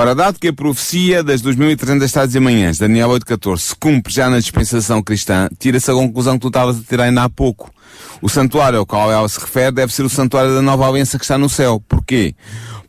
Ora, 0.00 0.14
dado 0.14 0.38
que 0.38 0.48
a 0.48 0.52
profecia 0.52 1.22
das 1.22 1.42
2300 1.42 2.10
tardes 2.10 2.34
e 2.34 2.40
manhãs, 2.40 2.78
Daniel 2.78 3.10
8.14, 3.10 3.58
se 3.58 3.76
cumpre 3.76 4.10
já 4.10 4.30
na 4.30 4.38
dispensação 4.38 5.02
cristã, 5.02 5.46
tira-se 5.58 5.90
a 5.90 5.94
conclusão 5.94 6.36
que 6.36 6.40
tu 6.40 6.46
estavas 6.48 6.78
a 6.78 6.82
tirar 6.82 7.04
ainda 7.04 7.24
há 7.24 7.28
pouco. 7.28 7.70
O 8.22 8.26
santuário 8.26 8.78
ao 8.78 8.86
qual 8.86 9.12
ela 9.12 9.28
se 9.28 9.38
refere 9.38 9.72
deve 9.72 9.92
ser 9.92 10.02
o 10.02 10.08
santuário 10.08 10.54
da 10.54 10.62
Nova 10.62 10.88
Aliança 10.88 11.18
que 11.18 11.24
está 11.24 11.36
no 11.36 11.50
céu. 11.50 11.84
Porquê? 11.86 12.34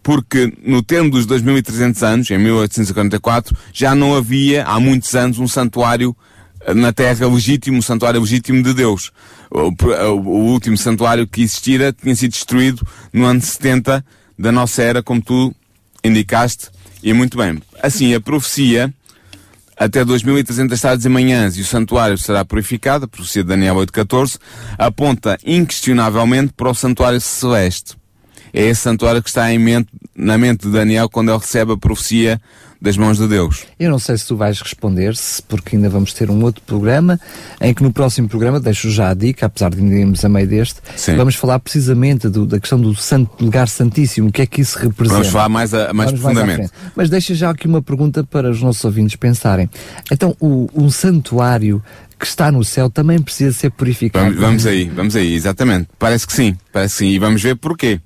Porque 0.01 0.53
no 0.65 0.81
termo 0.81 1.11
dos 1.11 1.25
2300 1.25 2.01
anos, 2.01 2.31
em 2.31 2.37
1844, 2.37 3.57
já 3.73 3.93
não 3.93 4.15
havia, 4.15 4.63
há 4.63 4.79
muitos 4.79 5.13
anos, 5.13 5.37
um 5.37 5.49
santuário 5.49 6.15
eh, 6.61 6.73
na 6.73 6.93
Terra 6.93 7.27
legítimo, 7.27 7.79
um 7.79 7.81
santuário 7.81 8.21
legítimo 8.21 8.63
de 8.63 8.73
Deus. 8.73 9.11
O, 9.51 9.67
o, 9.67 10.11
o 10.13 10.45
último 10.53 10.77
santuário 10.77 11.27
que 11.27 11.41
existira 11.41 11.91
tinha 11.91 12.15
sido 12.15 12.31
destruído 12.31 12.87
no 13.11 13.25
ano 13.25 13.41
70 13.41 14.01
da 14.39 14.49
nossa 14.49 14.81
era, 14.81 15.03
como 15.03 15.21
tu 15.21 15.53
indicaste, 16.05 16.69
e 17.03 17.13
muito 17.13 17.37
bem. 17.37 17.61
Assim, 17.81 18.13
a 18.13 18.21
profecia 18.21 18.93
até 19.77 20.05
2.300 20.05 20.79
tardes 20.79 21.05
e 21.05 21.09
manhãs 21.09 21.57
e 21.57 21.61
o 21.61 21.65
santuário 21.65 22.17
será 22.17 22.45
purificado, 22.45 23.05
a 23.05 23.07
profecia 23.07 23.41
de 23.41 23.49
Daniel 23.49 23.75
8.14, 23.75 24.37
aponta 24.77 25.39
inquestionavelmente 25.43 26.53
para 26.53 26.69
o 26.69 26.75
santuário 26.75 27.19
celeste. 27.19 28.00
É 28.53 28.63
esse 28.63 28.81
santuário 28.81 29.21
que 29.21 29.29
está 29.29 29.51
em 29.51 29.59
mente, 29.59 29.89
na 30.15 30.37
mente 30.37 30.67
de 30.67 30.73
Daniel 30.73 31.09
quando 31.09 31.29
ele 31.29 31.39
recebe 31.39 31.73
a 31.73 31.77
profecia 31.77 32.39
das 32.81 32.97
mãos 32.97 33.19
de 33.19 33.27
Deus. 33.27 33.63
Eu 33.79 33.91
não 33.91 33.99
sei 33.99 34.17
se 34.17 34.25
tu 34.25 34.35
vais 34.35 34.59
responder-se, 34.59 35.41
porque 35.43 35.75
ainda 35.75 35.87
vamos 35.87 36.13
ter 36.13 36.31
um 36.31 36.43
outro 36.43 36.63
programa, 36.65 37.19
em 37.61 37.71
que 37.75 37.83
no 37.83 37.93
próximo 37.93 38.27
programa, 38.27 38.59
deixo 38.59 38.89
já 38.89 39.09
a 39.09 39.13
dica, 39.13 39.45
apesar 39.45 39.69
de 39.69 39.81
irmos 39.83 40.25
a 40.25 40.29
meio 40.29 40.47
deste, 40.47 40.81
Sim. 40.95 41.15
vamos 41.15 41.35
falar 41.35 41.59
precisamente 41.59 42.27
do, 42.27 42.43
da 42.47 42.59
questão 42.59 42.81
do 42.81 42.95
santo, 42.95 43.31
lugar 43.39 43.67
santíssimo, 43.67 44.29
o 44.29 44.31
que 44.31 44.41
é 44.41 44.47
que 44.47 44.61
isso 44.61 44.79
representa. 44.79 45.19
Vamos 45.19 45.27
falar 45.27 45.49
mais, 45.49 45.73
a, 45.75 45.93
mais 45.93 46.11
profundamente. 46.11 46.59
Mais 46.59 46.71
Mas 46.95 47.09
deixa 47.09 47.35
já 47.35 47.51
aqui 47.51 47.67
uma 47.67 47.83
pergunta 47.83 48.23
para 48.23 48.49
os 48.49 48.61
nossos 48.63 48.83
ouvintes 48.83 49.15
pensarem. 49.15 49.69
Então, 50.11 50.35
o, 50.39 50.67
um 50.73 50.89
santuário 50.89 51.83
que 52.17 52.25
está 52.25 52.51
no 52.51 52.63
céu 52.63 52.89
também 52.89 53.21
precisa 53.21 53.51
ser 53.51 53.69
purificado. 53.71 54.25
Vamos, 54.25 54.41
vamos 54.41 54.65
aí, 54.65 54.85
vamos 54.85 55.15
aí, 55.15 55.35
exatamente. 55.35 55.87
Parece 55.99 56.25
que 56.25 56.33
sim, 56.33 56.55
parece 56.71 56.95
que 56.95 56.99
sim. 56.99 57.07
E 57.09 57.19
vamos 57.19 57.41
ver 57.43 57.55
porquê. 57.55 57.99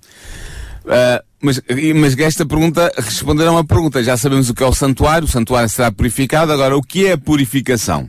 Uh, 0.85 1.23
mas, 1.41 1.61
mas 1.95 2.17
esta 2.17 2.45
pergunta, 2.45 2.91
responder 2.97 3.45
a 3.45 3.51
uma 3.51 3.65
pergunta. 3.65 4.03
Já 4.03 4.17
sabemos 4.17 4.49
o 4.49 4.53
que 4.53 4.63
é 4.63 4.65
o 4.65 4.73
santuário, 4.73 5.27
o 5.27 5.31
santuário 5.31 5.69
será 5.69 5.91
purificado. 5.91 6.51
Agora, 6.51 6.75
o 6.77 6.81
que 6.81 7.07
é 7.07 7.13
a 7.13 7.17
purificação? 7.17 8.07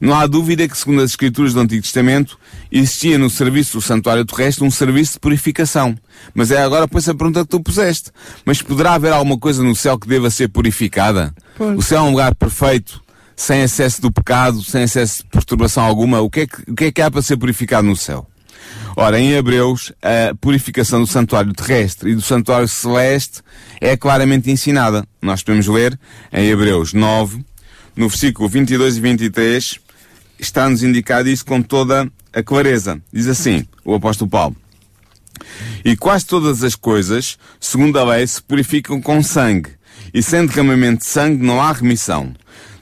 Não 0.00 0.14
há 0.14 0.26
dúvida 0.26 0.66
que, 0.66 0.76
segundo 0.76 1.00
as 1.00 1.10
escrituras 1.10 1.54
do 1.54 1.60
Antigo 1.60 1.82
Testamento, 1.82 2.36
existia 2.72 3.16
no 3.16 3.30
serviço 3.30 3.78
do 3.78 3.80
santuário 3.80 4.24
terrestre 4.24 4.64
um 4.64 4.70
serviço 4.70 5.12
de 5.12 5.20
purificação. 5.20 5.96
Mas 6.34 6.50
é 6.50 6.60
agora, 6.60 6.88
pois, 6.88 7.08
a 7.08 7.14
pergunta 7.14 7.42
que 7.42 7.48
tu 7.48 7.60
puseste. 7.60 8.10
Mas 8.44 8.60
poderá 8.60 8.94
haver 8.94 9.12
alguma 9.12 9.38
coisa 9.38 9.62
no 9.62 9.76
céu 9.76 9.96
que 9.96 10.08
deva 10.08 10.28
ser 10.28 10.48
purificada? 10.48 11.32
Pois. 11.56 11.78
O 11.78 11.82
céu 11.82 11.98
é 11.98 12.02
um 12.02 12.10
lugar 12.10 12.34
perfeito, 12.34 13.00
sem 13.36 13.62
excesso 13.62 14.02
do 14.02 14.10
pecado, 14.10 14.60
sem 14.64 14.82
excesso 14.82 15.22
de 15.22 15.28
perturbação 15.30 15.84
alguma. 15.84 16.20
O 16.20 16.28
que 16.28 16.40
é 16.40 16.46
que, 16.48 16.70
o 16.70 16.74
que, 16.74 16.84
é 16.86 16.92
que 16.92 17.00
há 17.00 17.08
para 17.08 17.22
ser 17.22 17.36
purificado 17.36 17.86
no 17.86 17.94
céu? 17.94 18.26
Ora, 18.94 19.18
em 19.18 19.32
Hebreus, 19.32 19.92
a 20.02 20.34
purificação 20.34 21.00
do 21.00 21.06
santuário 21.06 21.52
terrestre 21.52 22.10
e 22.10 22.14
do 22.14 22.20
santuário 22.20 22.68
celeste 22.68 23.40
é 23.80 23.96
claramente 23.96 24.50
ensinada. 24.50 25.06
Nós 25.20 25.42
podemos 25.42 25.66
ler 25.66 25.98
em 26.32 26.48
Hebreus 26.48 26.92
9, 26.92 27.44
no 27.96 28.08
versículo 28.08 28.48
22 28.48 28.98
e 28.98 29.00
23, 29.00 29.80
está-nos 30.38 30.82
indicado 30.82 31.28
isso 31.28 31.44
com 31.44 31.62
toda 31.62 32.10
a 32.32 32.42
clareza. 32.42 33.00
Diz 33.12 33.26
assim, 33.28 33.66
o 33.84 33.94
apóstolo 33.94 34.30
Paulo. 34.30 34.56
E 35.84 35.96
quase 35.96 36.26
todas 36.26 36.62
as 36.62 36.74
coisas, 36.74 37.38
segundo 37.58 37.98
a 37.98 38.04
lei, 38.04 38.26
se 38.26 38.42
purificam 38.42 39.00
com 39.00 39.22
sangue, 39.22 39.70
e 40.12 40.22
sem 40.22 40.44
derramamento 40.44 40.98
de 40.98 41.06
sangue 41.06 41.44
não 41.44 41.60
há 41.60 41.72
remissão 41.72 42.34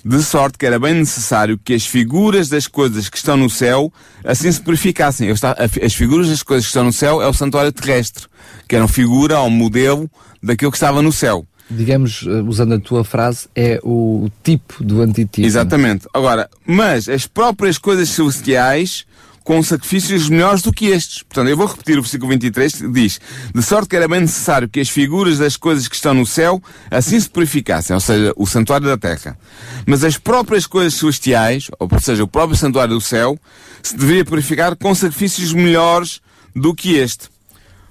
de 0.05 0.23
sorte 0.23 0.59
que 0.59 0.67
era 0.67 0.79
bem 0.79 0.95
necessário 0.95 1.59
que 1.63 1.75
as 1.75 1.87
figuras 1.87 2.49
das 2.49 2.67
coisas 2.67 3.09
que 3.09 3.17
estão 3.17 3.37
no 3.37 3.51
céu 3.51 3.93
assim 4.25 4.51
se 4.51 4.61
purificassem. 4.61 5.29
As 5.31 5.95
figuras 5.95 6.29
das 6.29 6.43
coisas 6.43 6.65
que 6.67 6.71
estão 6.71 6.85
no 6.85 6.93
céu 6.93 7.21
é 7.21 7.27
o 7.27 7.33
santuário 7.33 7.73
terrestre, 7.73 8.27
que 8.69 8.75
era 8.75 8.85
uma 8.85 8.89
figura 8.89 9.39
ou 9.41 9.49
um 9.49 9.51
modelo 9.51 10.11
daquilo 10.43 10.71
que 10.71 10.77
estava 10.77 11.03
no 11.03 11.13
céu. 11.13 11.47
digamos, 11.71 12.23
uh, 12.23 12.45
usando 12.47 12.75
a 12.75 12.81
tua 12.81 13.05
frase, 13.05 13.47
é 13.55 13.79
o 13.85 14.29
tipo 14.43 14.83
do 14.83 15.03
antitípico. 15.03 15.47
Exatamente. 15.47 16.07
Agora, 16.13 16.49
mas 16.67 17.09
as 17.09 17.27
próprias 17.27 17.79
coisas 17.79 18.09
celestiais 18.09 19.05
com 19.45 19.63
sacrifícios 19.63 20.29
melhores 20.29 20.63
do 20.63 20.73
que 20.73 20.87
estes. 20.87 21.23
Portanto, 21.23 21.49
eu 21.49 21.57
vou 21.57 21.67
repetir 21.67 21.99
o 21.99 22.03
versículo 22.03 22.31
23, 22.31 22.85
diz, 22.93 23.21
de 23.55 23.63
sorte 23.63 23.89
que 23.89 23.97
era 23.97 24.09
bem 24.09 24.21
necessário 24.21 24.69
que 24.69 24.81
as 24.81 24.89
figuras 24.89 25.39
das 25.39 25.57
coisas 25.57 25.89
que 25.89 25.95
estão 25.95 26.15
no 26.15 26.27
céu 26.27 26.63
assim 26.91 27.19
se 27.19 27.29
purificassem, 27.29 27.95
ou 27.95 28.01
seja, 28.01 28.33
o 28.37 28.47
santuário 28.47 28.87
da 28.87 28.97
terra. 28.97 29.39
Mas 29.87 30.05
as 30.05 30.19
próprias 30.19 30.67
coisas 30.67 30.95
celestiais, 30.95 31.69
ou 31.79 31.89
seja, 32.01 32.25
o 32.25 32.29
próprio 32.29 32.57
santuário 32.57 32.95
do 32.95 33.01
céu, 33.01 33.39
se 33.83 33.97
deveria 33.97 34.25
purificar 34.25 34.77
com 34.77 34.95
sacrifícios 34.95 35.53
melhores 35.53 36.21
do 36.55 36.75
que 36.75 36.95
este. 36.95 37.29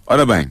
Ora 0.05 0.25
bem, 0.25 0.49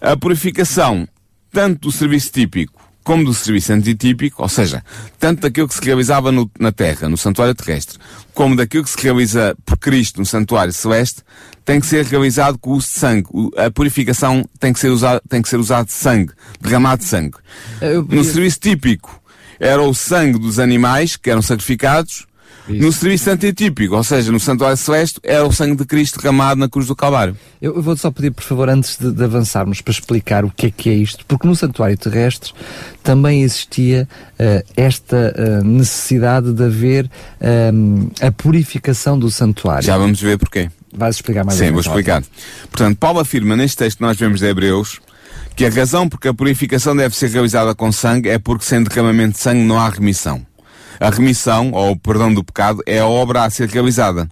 a 0.00 0.16
purificação 0.16 1.06
tanto 1.52 1.88
do 1.88 1.92
serviço 1.92 2.32
típico 2.32 2.81
como 3.02 3.24
do 3.24 3.34
serviço 3.34 3.72
antitípico, 3.72 4.42
ou 4.42 4.48
seja, 4.48 4.84
tanto 5.18 5.42
daquilo 5.42 5.68
que 5.68 5.74
se 5.74 5.84
realizava 5.84 6.30
no, 6.30 6.50
na 6.58 6.72
Terra, 6.72 7.08
no 7.08 7.16
santuário 7.16 7.54
terrestre, 7.54 7.98
como 8.34 8.56
daquilo 8.56 8.84
que 8.84 8.90
se 8.90 9.00
realiza 9.02 9.56
por 9.64 9.76
Cristo 9.78 10.20
no 10.20 10.26
santuário 10.26 10.72
celeste, 10.72 11.22
tem 11.64 11.80
que 11.80 11.86
ser 11.86 12.04
realizado 12.04 12.58
com 12.58 12.70
o 12.70 12.74
uso 12.74 12.86
de 12.88 12.98
sangue. 12.98 13.28
A 13.56 13.70
purificação 13.70 14.48
tem 14.58 14.72
que 14.72 14.80
ser 14.80 14.88
usado, 14.88 15.20
tem 15.28 15.42
que 15.42 15.48
ser 15.48 15.58
usado 15.58 15.86
de 15.86 15.92
sangue, 15.92 16.32
derramado 16.60 17.02
de 17.02 17.08
sangue. 17.08 17.36
Podia... 17.78 18.16
No 18.16 18.24
serviço 18.24 18.60
típico, 18.60 19.22
era 19.60 19.82
o 19.82 19.94
sangue 19.94 20.38
dos 20.38 20.58
animais 20.58 21.16
que 21.16 21.30
eram 21.30 21.42
sacrificados, 21.42 22.26
isso. 22.68 22.80
No 22.80 22.92
serviço 22.92 23.30
antitípico, 23.30 23.96
ou 23.96 24.04
seja, 24.04 24.30
no 24.30 24.38
Santuário 24.38 24.76
Celeste, 24.76 25.20
era 25.22 25.44
o 25.44 25.52
sangue 25.52 25.76
de 25.76 25.84
Cristo 25.84 26.20
derramado 26.20 26.60
na 26.60 26.68
cruz 26.68 26.86
do 26.86 26.94
Calvário. 26.94 27.36
Eu, 27.60 27.80
vou 27.82 27.96
só 27.96 28.10
pedir, 28.10 28.30
por 28.30 28.44
favor, 28.44 28.68
antes 28.68 28.96
de, 28.96 29.10
de, 29.10 29.24
avançarmos, 29.24 29.80
para 29.80 29.92
explicar 29.92 30.44
o 30.44 30.50
que 30.50 30.66
é 30.66 30.70
que 30.70 30.90
é 30.90 30.94
isto, 30.94 31.24
porque 31.26 31.46
no 31.46 31.56
Santuário 31.56 31.96
Terrestre 31.96 32.52
também 33.02 33.42
existia 33.42 34.08
uh, 34.34 34.64
esta 34.76 35.34
uh, 35.36 35.64
necessidade 35.64 36.52
de 36.52 36.64
haver 36.64 37.06
uh, 37.06 38.12
a 38.20 38.30
purificação 38.30 39.18
do 39.18 39.30
santuário. 39.30 39.84
Já 39.84 39.98
vamos 39.98 40.20
ver 40.20 40.38
porquê. 40.38 40.70
Vais 40.94 41.16
explicar 41.16 41.44
mais 41.44 41.58
Sim, 41.58 41.70
vou 41.70 41.80
explicar. 41.80 42.22
Portanto, 42.70 42.96
Paulo 42.98 43.18
afirma 43.18 43.56
neste 43.56 43.78
texto 43.78 43.98
que 43.98 44.02
nós 44.02 44.16
vemos 44.16 44.40
de 44.40 44.46
Hebreus 44.46 45.00
que 45.56 45.66
a 45.66 45.70
razão 45.70 46.08
porque 46.08 46.28
a 46.28 46.34
purificação 46.34 46.96
deve 46.96 47.14
ser 47.16 47.28
realizada 47.30 47.74
com 47.74 47.92
sangue 47.92 48.28
é 48.28 48.38
porque 48.38 48.64
sem 48.64 48.82
derramamento 48.82 49.34
de 49.34 49.38
sangue 49.38 49.62
não 49.62 49.78
há 49.78 49.88
remissão. 49.88 50.44
A 51.02 51.10
remissão, 51.10 51.72
ou 51.72 51.90
o 51.90 51.96
perdão 51.96 52.32
do 52.32 52.44
pecado, 52.44 52.80
é 52.86 53.00
a 53.00 53.06
obra 53.06 53.42
a 53.42 53.50
ser 53.50 53.68
realizada. 53.68 54.28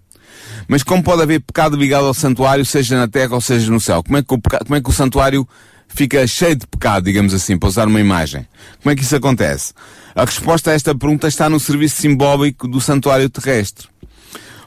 Mas 0.68 0.84
como 0.84 1.02
pode 1.02 1.20
haver 1.20 1.40
pecado 1.40 1.76
ligado 1.76 2.06
ao 2.06 2.14
santuário, 2.14 2.64
seja 2.64 2.96
na 2.96 3.08
terra 3.08 3.34
ou 3.34 3.40
seja 3.40 3.68
no 3.72 3.80
céu? 3.80 4.04
Como 4.04 4.16
é 4.16 4.22
que 4.22 4.32
o, 4.32 4.40
como 4.40 4.76
é 4.76 4.80
que 4.80 4.88
o 4.88 4.92
santuário 4.92 5.48
fica 5.88 6.24
cheio 6.28 6.54
de 6.54 6.68
pecado, 6.68 7.06
digamos 7.06 7.34
assim, 7.34 7.58
para 7.58 7.68
usar 7.68 7.88
uma 7.88 7.98
imagem? 7.98 8.46
Como 8.80 8.92
é 8.92 8.94
que 8.94 9.02
isso 9.02 9.16
acontece? 9.16 9.72
A 10.14 10.24
resposta 10.24 10.70
a 10.70 10.74
esta 10.74 10.94
pergunta 10.94 11.26
está 11.26 11.50
no 11.50 11.58
serviço 11.58 12.00
simbólico 12.00 12.68
do 12.68 12.80
santuário 12.80 13.28
terrestre. 13.28 13.88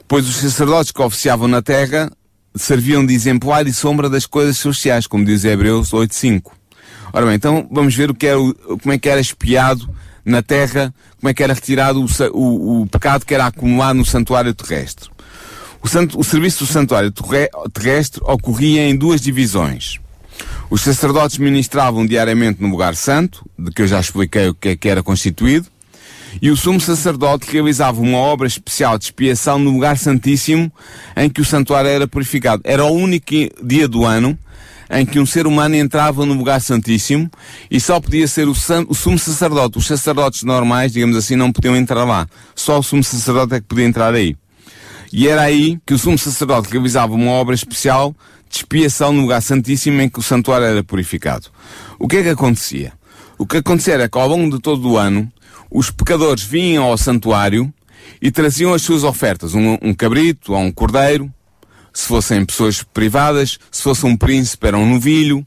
Pois 0.06 0.28
os 0.28 0.36
sacerdotes 0.36 0.92
que 0.92 1.00
oficiavam 1.00 1.48
na 1.48 1.62
terra 1.62 2.12
serviam 2.54 3.04
de 3.04 3.14
exemplar 3.14 3.66
e 3.66 3.72
sombra 3.72 4.10
das 4.10 4.26
coisas 4.26 4.58
sociais, 4.58 5.06
como 5.06 5.24
diz 5.24 5.42
Hebreus 5.42 5.90
8.5. 5.92 6.52
Ora 7.14 7.24
bem, 7.24 7.36
então 7.36 7.66
vamos 7.72 7.94
ver 7.94 8.10
o 8.10 8.14
que 8.14 8.26
era, 8.26 8.38
como 8.38 8.92
é 8.92 8.98
que 8.98 9.08
era 9.08 9.22
espiado 9.22 9.88
na 10.24 10.42
terra, 10.42 10.94
como 11.20 11.30
é 11.30 11.34
que 11.34 11.42
era 11.42 11.54
retirado 11.54 12.00
o, 12.00 12.08
o, 12.32 12.82
o 12.82 12.86
pecado 12.86 13.26
que 13.26 13.34
era 13.34 13.46
acumulado 13.46 13.96
no 13.96 14.04
santuário 14.04 14.54
terrestre. 14.54 15.10
O, 15.82 15.88
santo, 15.88 16.18
o 16.18 16.24
serviço 16.24 16.64
do 16.64 16.72
santuário 16.72 17.12
terrestre 17.72 18.20
ocorria 18.24 18.88
em 18.88 18.96
duas 18.96 19.20
divisões. 19.20 19.98
Os 20.70 20.80
sacerdotes 20.80 21.38
ministravam 21.38 22.06
diariamente 22.06 22.62
no 22.62 22.68
lugar 22.68 22.96
santo, 22.96 23.44
de 23.58 23.70
que 23.70 23.82
eu 23.82 23.86
já 23.86 24.00
expliquei 24.00 24.48
o 24.48 24.54
que 24.54 24.70
é 24.70 24.76
que 24.76 24.88
era 24.88 25.02
constituído, 25.02 25.66
e 26.40 26.50
o 26.50 26.56
sumo 26.56 26.80
sacerdote 26.80 27.50
realizava 27.50 28.00
uma 28.00 28.18
obra 28.18 28.46
especial 28.46 28.98
de 28.98 29.04
expiação 29.04 29.58
no 29.58 29.70
lugar 29.70 29.96
santíssimo 29.96 30.72
em 31.16 31.28
que 31.28 31.40
o 31.40 31.44
santuário 31.44 31.88
era 31.88 32.08
purificado. 32.08 32.62
Era 32.64 32.84
o 32.84 32.92
único 32.92 33.30
dia 33.62 33.86
do 33.86 34.04
ano 34.04 34.36
em 34.90 35.04
que 35.04 35.18
um 35.18 35.26
ser 35.26 35.46
humano 35.46 35.74
entrava 35.74 36.24
no 36.26 36.34
lugar 36.34 36.60
santíssimo 36.60 37.30
e 37.70 37.80
só 37.80 38.00
podia 38.00 38.26
ser 38.28 38.48
o, 38.48 38.54
san, 38.54 38.84
o 38.88 38.94
sumo 38.94 39.18
sacerdote. 39.18 39.78
Os 39.78 39.86
sacerdotes 39.86 40.42
normais, 40.42 40.92
digamos 40.92 41.16
assim, 41.16 41.36
não 41.36 41.52
podiam 41.52 41.76
entrar 41.76 42.04
lá. 42.04 42.26
Só 42.54 42.78
o 42.78 42.82
sumo 42.82 43.02
sacerdote 43.02 43.54
é 43.54 43.60
que 43.60 43.66
podia 43.66 43.84
entrar 43.84 44.14
aí. 44.14 44.36
E 45.12 45.28
era 45.28 45.42
aí 45.42 45.78
que 45.86 45.94
o 45.94 45.98
sumo 45.98 46.18
sacerdote 46.18 46.70
realizava 46.70 47.14
uma 47.14 47.30
obra 47.30 47.54
especial 47.54 48.14
de 48.48 48.56
expiação 48.56 49.12
no 49.12 49.22
lugar 49.22 49.40
santíssimo 49.40 50.00
em 50.00 50.08
que 50.08 50.18
o 50.18 50.22
santuário 50.22 50.66
era 50.66 50.82
purificado. 50.82 51.48
O 51.98 52.08
que 52.08 52.16
é 52.16 52.22
que 52.22 52.28
acontecia? 52.30 52.92
O 53.38 53.46
que 53.46 53.58
acontecia 53.58 53.94
era 53.94 54.08
que 54.08 54.18
ao 54.18 54.28
longo 54.28 54.56
de 54.56 54.60
todo 54.60 54.88
o 54.90 54.96
ano, 54.96 55.30
os 55.70 55.90
pecadores 55.90 56.42
vinham 56.42 56.84
ao 56.84 56.96
santuário 56.96 57.72
e 58.20 58.30
traziam 58.30 58.72
as 58.72 58.82
suas 58.82 59.04
ofertas, 59.04 59.54
um, 59.54 59.76
um 59.82 59.94
cabrito 59.94 60.52
ou 60.52 60.58
um 60.58 60.70
cordeiro, 60.70 61.32
se 61.94 62.06
fossem 62.06 62.44
pessoas 62.44 62.82
privadas, 62.82 63.58
se 63.70 63.82
fosse 63.82 64.04
um 64.04 64.16
príncipe 64.16 64.66
era 64.66 64.76
um 64.76 64.94
novilho, 64.94 65.46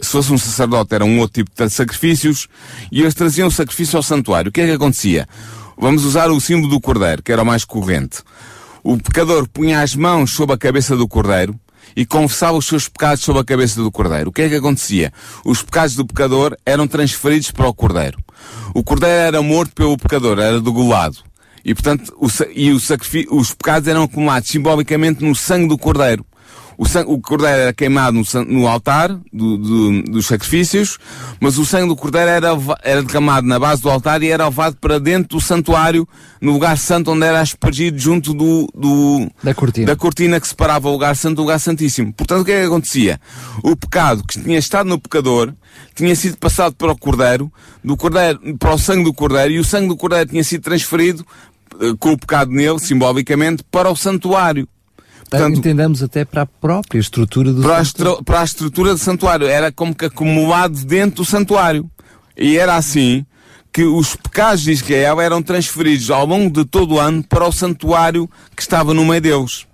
se 0.00 0.10
fosse 0.10 0.32
um 0.32 0.38
sacerdote 0.38 0.94
era 0.94 1.04
um 1.04 1.20
outro 1.20 1.44
tipo 1.44 1.50
de 1.54 1.70
sacrifícios, 1.70 2.48
e 2.90 3.02
eles 3.02 3.14
traziam 3.14 3.46
o 3.46 3.52
sacrifício 3.52 3.98
ao 3.98 4.02
santuário. 4.02 4.48
O 4.48 4.52
que 4.52 4.62
é 4.62 4.66
que 4.66 4.72
acontecia? 4.72 5.28
Vamos 5.78 6.04
usar 6.04 6.30
o 6.30 6.40
símbolo 6.40 6.68
do 6.68 6.80
cordeiro, 6.80 7.22
que 7.22 7.30
era 7.30 7.42
o 7.42 7.46
mais 7.46 7.64
corrente. 7.64 8.18
O 8.82 8.96
pecador 8.96 9.46
punha 9.48 9.80
as 9.80 9.94
mãos 9.94 10.32
sobre 10.32 10.54
a 10.54 10.58
cabeça 10.58 10.96
do 10.96 11.06
cordeiro 11.06 11.54
e 11.94 12.06
confessava 12.06 12.56
os 12.56 12.66
seus 12.66 12.88
pecados 12.88 13.22
sobre 13.22 13.42
a 13.42 13.44
cabeça 13.44 13.80
do 13.80 13.90
cordeiro. 13.90 14.30
O 14.30 14.32
que 14.32 14.42
é 14.42 14.48
que 14.48 14.56
acontecia? 14.56 15.12
Os 15.44 15.62
pecados 15.62 15.94
do 15.94 16.06
pecador 16.06 16.56
eram 16.64 16.88
transferidos 16.88 17.50
para 17.50 17.68
o 17.68 17.74
cordeiro. 17.74 18.18
O 18.74 18.82
cordeiro 18.82 19.14
era 19.14 19.42
morto 19.42 19.72
pelo 19.74 19.96
pecador, 19.96 20.38
era 20.38 20.60
degolado. 20.60 21.18
E 21.64 21.74
portanto, 21.74 22.12
o, 22.16 22.28
e 22.54 22.72
o 22.72 22.78
os 23.30 23.54
pecados 23.54 23.88
eram 23.88 24.04
acumulados 24.04 24.48
simbolicamente 24.48 25.24
no 25.24 25.34
sangue 25.34 25.68
do 25.68 25.78
cordeiro. 25.78 26.24
O, 26.76 26.88
sangue, 26.88 27.12
o 27.12 27.20
cordeiro 27.20 27.60
era 27.60 27.72
queimado 27.72 28.18
no, 28.18 28.44
no 28.44 28.66
altar 28.66 29.08
do, 29.32 29.56
do, 29.56 30.02
dos 30.02 30.26
sacrifícios, 30.26 30.98
mas 31.40 31.58
o 31.58 31.64
sangue 31.64 31.88
do 31.88 31.96
cordeiro 31.96 32.28
era, 32.28 32.48
era 32.82 33.02
derramado 33.02 33.46
na 33.46 33.58
base 33.58 33.82
do 33.82 33.90
altar 33.90 34.22
e 34.22 34.30
era 34.30 34.46
levado 34.46 34.76
para 34.76 34.98
dentro 34.98 35.36
do 35.36 35.40
santuário, 35.40 36.08
no 36.40 36.52
lugar 36.52 36.76
santo 36.76 37.12
onde 37.12 37.24
era 37.24 37.40
aspergido 37.40 37.98
junto 37.98 38.34
do, 38.34 38.68
do 38.74 39.30
da, 39.42 39.54
cortina. 39.54 39.86
da 39.86 39.96
cortina 39.96 40.40
que 40.40 40.48
separava 40.48 40.88
o 40.88 40.92
lugar 40.92 41.14
santo 41.14 41.36
do 41.36 41.42
lugar 41.42 41.60
santíssimo. 41.60 42.12
Portanto, 42.12 42.42
o 42.42 42.44
que 42.44 42.52
é 42.52 42.60
que 42.60 42.66
acontecia? 42.66 43.20
O 43.62 43.76
pecado 43.76 44.24
que 44.26 44.42
tinha 44.42 44.58
estado 44.58 44.88
no 44.88 44.98
pecador 44.98 45.52
tinha 45.94 46.14
sido 46.16 46.36
passado 46.36 46.74
para 46.74 46.90
o 46.90 46.98
cordeiro, 46.98 47.52
do 47.84 47.96
cordeiro 47.96 48.56
para 48.58 48.74
o 48.74 48.78
sangue 48.78 49.04
do 49.04 49.14
cordeiro, 49.14 49.52
e 49.52 49.58
o 49.58 49.64
sangue 49.64 49.88
do 49.88 49.96
cordeiro 49.96 50.30
tinha 50.30 50.42
sido 50.42 50.62
transferido 50.62 51.24
com 51.98 52.12
o 52.12 52.18
pecado 52.18 52.50
nele, 52.50 52.78
simbolicamente, 52.78 53.62
para 53.70 53.90
o 53.90 53.96
santuário. 53.96 54.68
Portanto, 55.28 55.58
entendamos 55.58 56.02
até 56.02 56.24
para 56.24 56.42
a 56.42 56.46
própria 56.46 56.98
estrutura 56.98 57.52
do 57.52 57.62
para 57.62 57.84
santuário. 57.84 58.20
A 58.20 58.24
para 58.24 58.40
a 58.40 58.44
estrutura 58.44 58.92
do 58.92 58.98
santuário. 58.98 59.46
Era 59.46 59.72
como 59.72 59.94
que 59.94 60.04
acumulado 60.04 60.84
dentro 60.84 61.22
do 61.22 61.24
santuário. 61.24 61.90
E 62.36 62.58
era 62.58 62.76
assim 62.76 63.24
que 63.72 63.84
os 63.84 64.14
pecados 64.14 64.62
de 64.62 64.72
Israel 64.72 65.20
eram 65.20 65.42
transferidos 65.42 66.10
ao 66.10 66.26
longo 66.26 66.50
de 66.50 66.68
todo 66.68 66.96
o 66.96 67.00
ano 67.00 67.22
para 67.22 67.46
o 67.46 67.52
santuário 67.52 68.28
que 68.54 68.60
estava 68.60 68.92
no 68.92 69.04
meio 69.06 69.20
deles. 69.22 69.66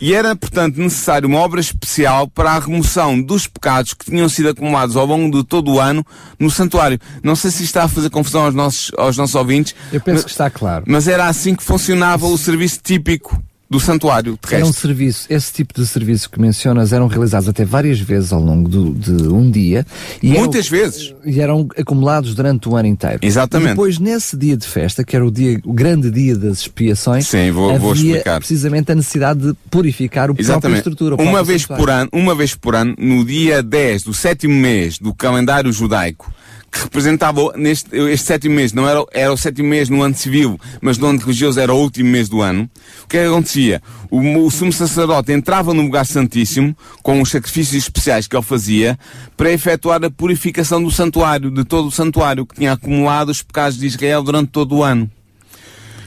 E 0.00 0.14
era, 0.14 0.34
portanto, 0.34 0.78
necessário 0.78 1.28
uma 1.28 1.38
obra 1.38 1.60
especial 1.60 2.26
para 2.26 2.52
a 2.52 2.58
remoção 2.58 3.20
dos 3.20 3.46
pecados 3.46 3.92
que 3.92 4.06
tinham 4.06 4.28
sido 4.30 4.48
acumulados 4.48 4.96
ao 4.96 5.04
longo 5.04 5.36
de 5.36 5.44
todo 5.44 5.72
o 5.72 5.80
ano 5.80 6.04
no 6.38 6.50
santuário. 6.50 6.98
Não 7.22 7.36
sei 7.36 7.50
se 7.50 7.64
está 7.64 7.84
a 7.84 7.88
fazer 7.88 8.08
confusão 8.08 8.46
aos 8.46 8.54
nossos, 8.54 8.90
aos 8.96 9.18
nossos 9.18 9.34
ouvintes. 9.34 9.74
Eu 9.92 10.00
penso 10.00 10.16
mas, 10.16 10.24
que 10.24 10.30
está 10.30 10.48
claro. 10.48 10.84
Mas 10.88 11.06
era 11.06 11.26
assim 11.26 11.54
que 11.54 11.62
funcionava 11.62 12.26
o 12.26 12.38
serviço 12.38 12.80
típico 12.82 13.40
do 13.70 13.78
santuário 13.78 14.36
terrestre. 14.36 14.56
Era 14.56 14.66
um 14.66 14.72
serviço, 14.72 15.26
esse 15.30 15.52
tipo 15.52 15.72
de 15.72 15.86
serviço 15.86 16.28
que 16.28 16.40
mencionas 16.40 16.92
eram 16.92 17.06
realizados 17.06 17.48
até 17.48 17.64
várias 17.64 18.00
vezes 18.00 18.32
ao 18.32 18.40
longo 18.40 18.68
do, 18.68 18.92
de 18.92 19.28
um 19.28 19.48
dia. 19.48 19.86
E 20.20 20.30
Muitas 20.30 20.66
eram, 20.66 20.82
vezes. 20.82 21.14
E 21.24 21.40
eram 21.40 21.68
acumulados 21.78 22.34
durante 22.34 22.68
o 22.68 22.76
ano 22.76 22.88
inteiro. 22.88 23.20
Exatamente. 23.22 23.68
E 23.68 23.70
depois, 23.70 23.98
nesse 24.00 24.36
dia 24.36 24.56
de 24.56 24.66
festa, 24.66 25.04
que 25.04 25.14
era 25.14 25.24
o, 25.24 25.30
dia, 25.30 25.60
o 25.64 25.72
grande 25.72 26.10
dia 26.10 26.36
das 26.36 26.62
expiações, 26.62 27.28
Sim, 27.28 27.52
vou, 27.52 27.68
havia 27.68 27.78
vou 27.78 27.92
explicar. 27.94 28.38
precisamente 28.40 28.90
a 28.90 28.94
necessidade 28.96 29.40
de 29.40 29.54
purificar 29.70 30.32
o 30.32 30.34
Exatamente. 30.36 30.60
própria 30.60 30.78
estrutura. 30.78 31.22
Uma 31.22 31.44
vez 31.44 31.64
por 31.64 31.88
ano, 31.88 32.08
uma 32.12 32.34
vez 32.34 32.56
por 32.56 32.74
ano, 32.74 32.96
no 32.98 33.24
dia 33.24 33.62
10 33.62 34.02
do 34.02 34.12
sétimo 34.12 34.54
mês 34.54 34.98
do 34.98 35.14
calendário 35.14 35.72
judaico, 35.72 36.32
que 36.70 36.82
representava 36.82 37.52
neste, 37.56 37.94
este 37.96 38.26
sétimo 38.26 38.54
mês, 38.54 38.72
não 38.72 38.88
era, 38.88 39.04
era 39.12 39.32
o 39.32 39.36
sétimo 39.36 39.68
mês 39.68 39.88
no 39.88 40.02
ano 40.02 40.14
civil, 40.14 40.58
mas 40.80 40.98
no 40.98 41.08
ano 41.08 41.18
religioso 41.18 41.58
era 41.58 41.74
o 41.74 41.78
último 41.80 42.08
mês 42.10 42.28
do 42.28 42.40
ano, 42.40 42.70
o 43.04 43.08
que 43.08 43.16
é 43.16 43.22
que 43.22 43.28
acontecia? 43.28 43.82
O, 44.10 44.20
o 44.44 44.50
sumo 44.50 44.72
sacerdote 44.72 45.32
entrava 45.32 45.74
no 45.74 45.82
lugar 45.82 46.06
santíssimo, 46.06 46.76
com 47.02 47.20
os 47.20 47.30
sacrifícios 47.30 47.74
especiais 47.74 48.26
que 48.26 48.36
ele 48.36 48.42
fazia, 48.42 48.98
para 49.36 49.50
efetuar 49.50 50.04
a 50.04 50.10
purificação 50.10 50.82
do 50.82 50.90
santuário, 50.90 51.50
de 51.50 51.64
todo 51.64 51.88
o 51.88 51.92
santuário, 51.92 52.46
que 52.46 52.56
tinha 52.56 52.72
acumulado 52.72 53.30
os 53.30 53.42
pecados 53.42 53.78
de 53.78 53.86
Israel 53.86 54.22
durante 54.22 54.50
todo 54.50 54.76
o 54.76 54.84
ano. 54.84 55.10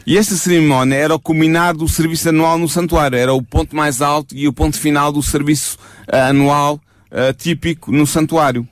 E 0.06 0.18
esta 0.18 0.36
cerimónia 0.36 0.96
era 0.96 1.16
o 1.16 1.20
culminar 1.20 1.74
do 1.74 1.88
serviço 1.88 2.28
anual 2.28 2.58
no 2.58 2.68
santuário, 2.68 3.18
era 3.18 3.34
o 3.34 3.42
ponto 3.42 3.74
mais 3.74 4.02
alto 4.02 4.36
e 4.36 4.48
o 4.48 4.54
ponto 4.54 4.78
final 4.78 5.14
do 5.14 5.24
serviço 5.24 5.78
uh, 6.12 6.30
anual 6.30 6.76
uh, 7.10 7.34
típico 7.38 7.90
no 7.90 8.06
santuário. 8.06 8.68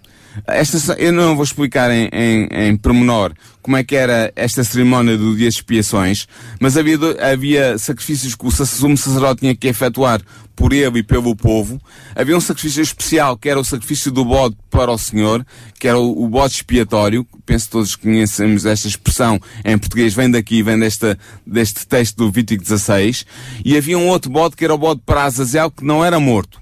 Esta, 0.47 0.93
eu 0.93 1.11
não 1.11 1.35
vou 1.35 1.43
explicar 1.43 1.91
em, 1.91 2.09
em, 2.11 2.47
em 2.51 2.77
pormenor 2.77 3.33
como 3.61 3.77
é 3.77 3.83
que 3.83 3.95
era 3.95 4.31
esta 4.35 4.63
cerimónia 4.63 5.17
do 5.17 5.35
dia 5.35 5.49
de 5.49 5.55
expiações, 5.55 6.27
mas 6.59 6.77
havia, 6.77 6.97
havia 7.31 7.77
sacrifícios 7.77 8.35
que 8.35 8.45
o 8.45 8.51
sumo 8.51 8.97
sacerdote 8.97 9.41
tinha 9.41 9.55
que 9.55 9.67
efetuar 9.67 10.21
por 10.55 10.73
ele 10.73 10.99
e 10.99 11.03
pelo 11.03 11.35
povo. 11.35 11.79
Havia 12.15 12.35
um 12.35 12.41
sacrifício 12.41 12.81
especial, 12.81 13.37
que 13.37 13.49
era 13.49 13.59
o 13.59 13.63
sacrifício 13.63 14.11
do 14.11 14.25
bode 14.25 14.55
para 14.69 14.91
o 14.91 14.97
Senhor, 14.97 15.45
que 15.79 15.87
era 15.87 15.97
o, 15.97 16.23
o 16.23 16.27
bode 16.27 16.55
expiatório. 16.55 17.25
Penso 17.45 17.65
que 17.65 17.71
todos 17.71 17.95
conhecemos 17.95 18.65
esta 18.65 18.87
expressão 18.87 19.39
em 19.65 19.77
português, 19.77 20.13
vem 20.13 20.29
daqui, 20.29 20.61
vem 20.61 20.77
desta, 20.77 21.17
deste 21.45 21.87
texto 21.87 22.17
do 22.17 22.31
Vítico 22.31 22.63
16. 22.63 23.25
E 23.63 23.77
havia 23.77 23.97
um 23.97 24.07
outro 24.07 24.31
bode 24.31 24.55
que 24.55 24.63
era 24.63 24.73
o 24.73 24.77
bode 24.77 25.01
para 25.05 25.23
Azazel, 25.23 25.71
que 25.71 25.83
não 25.83 26.03
era 26.03 26.19
morto 26.19 26.60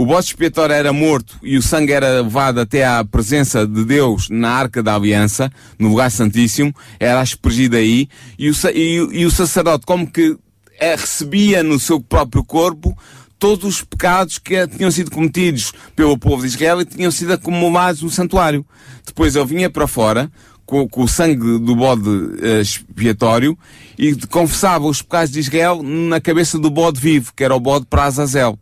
o 0.00 0.06
bode 0.06 0.28
expiatório 0.28 0.72
era 0.72 0.94
morto 0.94 1.38
e 1.42 1.58
o 1.58 1.62
sangue 1.62 1.92
era 1.92 2.22
levado 2.22 2.58
até 2.58 2.86
à 2.86 3.04
presença 3.04 3.66
de 3.66 3.84
Deus 3.84 4.30
na 4.30 4.48
Arca 4.48 4.82
da 4.82 4.94
Aliança, 4.94 5.52
no 5.78 5.90
lugar 5.90 6.10
santíssimo, 6.10 6.74
era 6.98 7.20
aspergido 7.20 7.76
aí, 7.76 8.08
e 8.38 8.48
o, 8.48 8.54
e, 8.74 8.94
e 9.12 9.26
o 9.26 9.30
sacerdote, 9.30 9.84
como 9.84 10.10
que 10.10 10.38
é, 10.78 10.94
recebia 10.96 11.62
no 11.62 11.78
seu 11.78 12.00
próprio 12.00 12.42
corpo 12.42 12.96
todos 13.38 13.62
os 13.66 13.82
pecados 13.82 14.38
que 14.38 14.66
tinham 14.68 14.90
sido 14.90 15.10
cometidos 15.10 15.70
pelo 15.94 16.16
povo 16.16 16.40
de 16.40 16.48
Israel 16.48 16.80
e 16.80 16.86
tinham 16.86 17.10
sido 17.10 17.34
acumulados 17.34 18.00
no 18.00 18.08
santuário. 18.08 18.64
Depois 19.04 19.36
ele 19.36 19.44
vinha 19.44 19.68
para 19.68 19.86
fora, 19.86 20.32
com, 20.64 20.88
com, 20.88 21.02
o 21.02 21.08
sangue 21.08 21.58
do 21.58 21.76
bode 21.76 22.08
uh, 22.08 22.60
expiatório 22.62 23.58
e 23.98 24.14
confessava 24.28 24.86
os 24.86 25.02
pecados 25.02 25.30
de 25.30 25.40
Israel 25.40 25.82
na 25.82 26.22
cabeça 26.22 26.58
do 26.58 26.70
bode 26.70 26.98
vivo, 26.98 27.34
que 27.36 27.44
era 27.44 27.54
o 27.54 27.60
bode 27.60 27.84
para 27.84 28.04
Azazel 28.04 28.58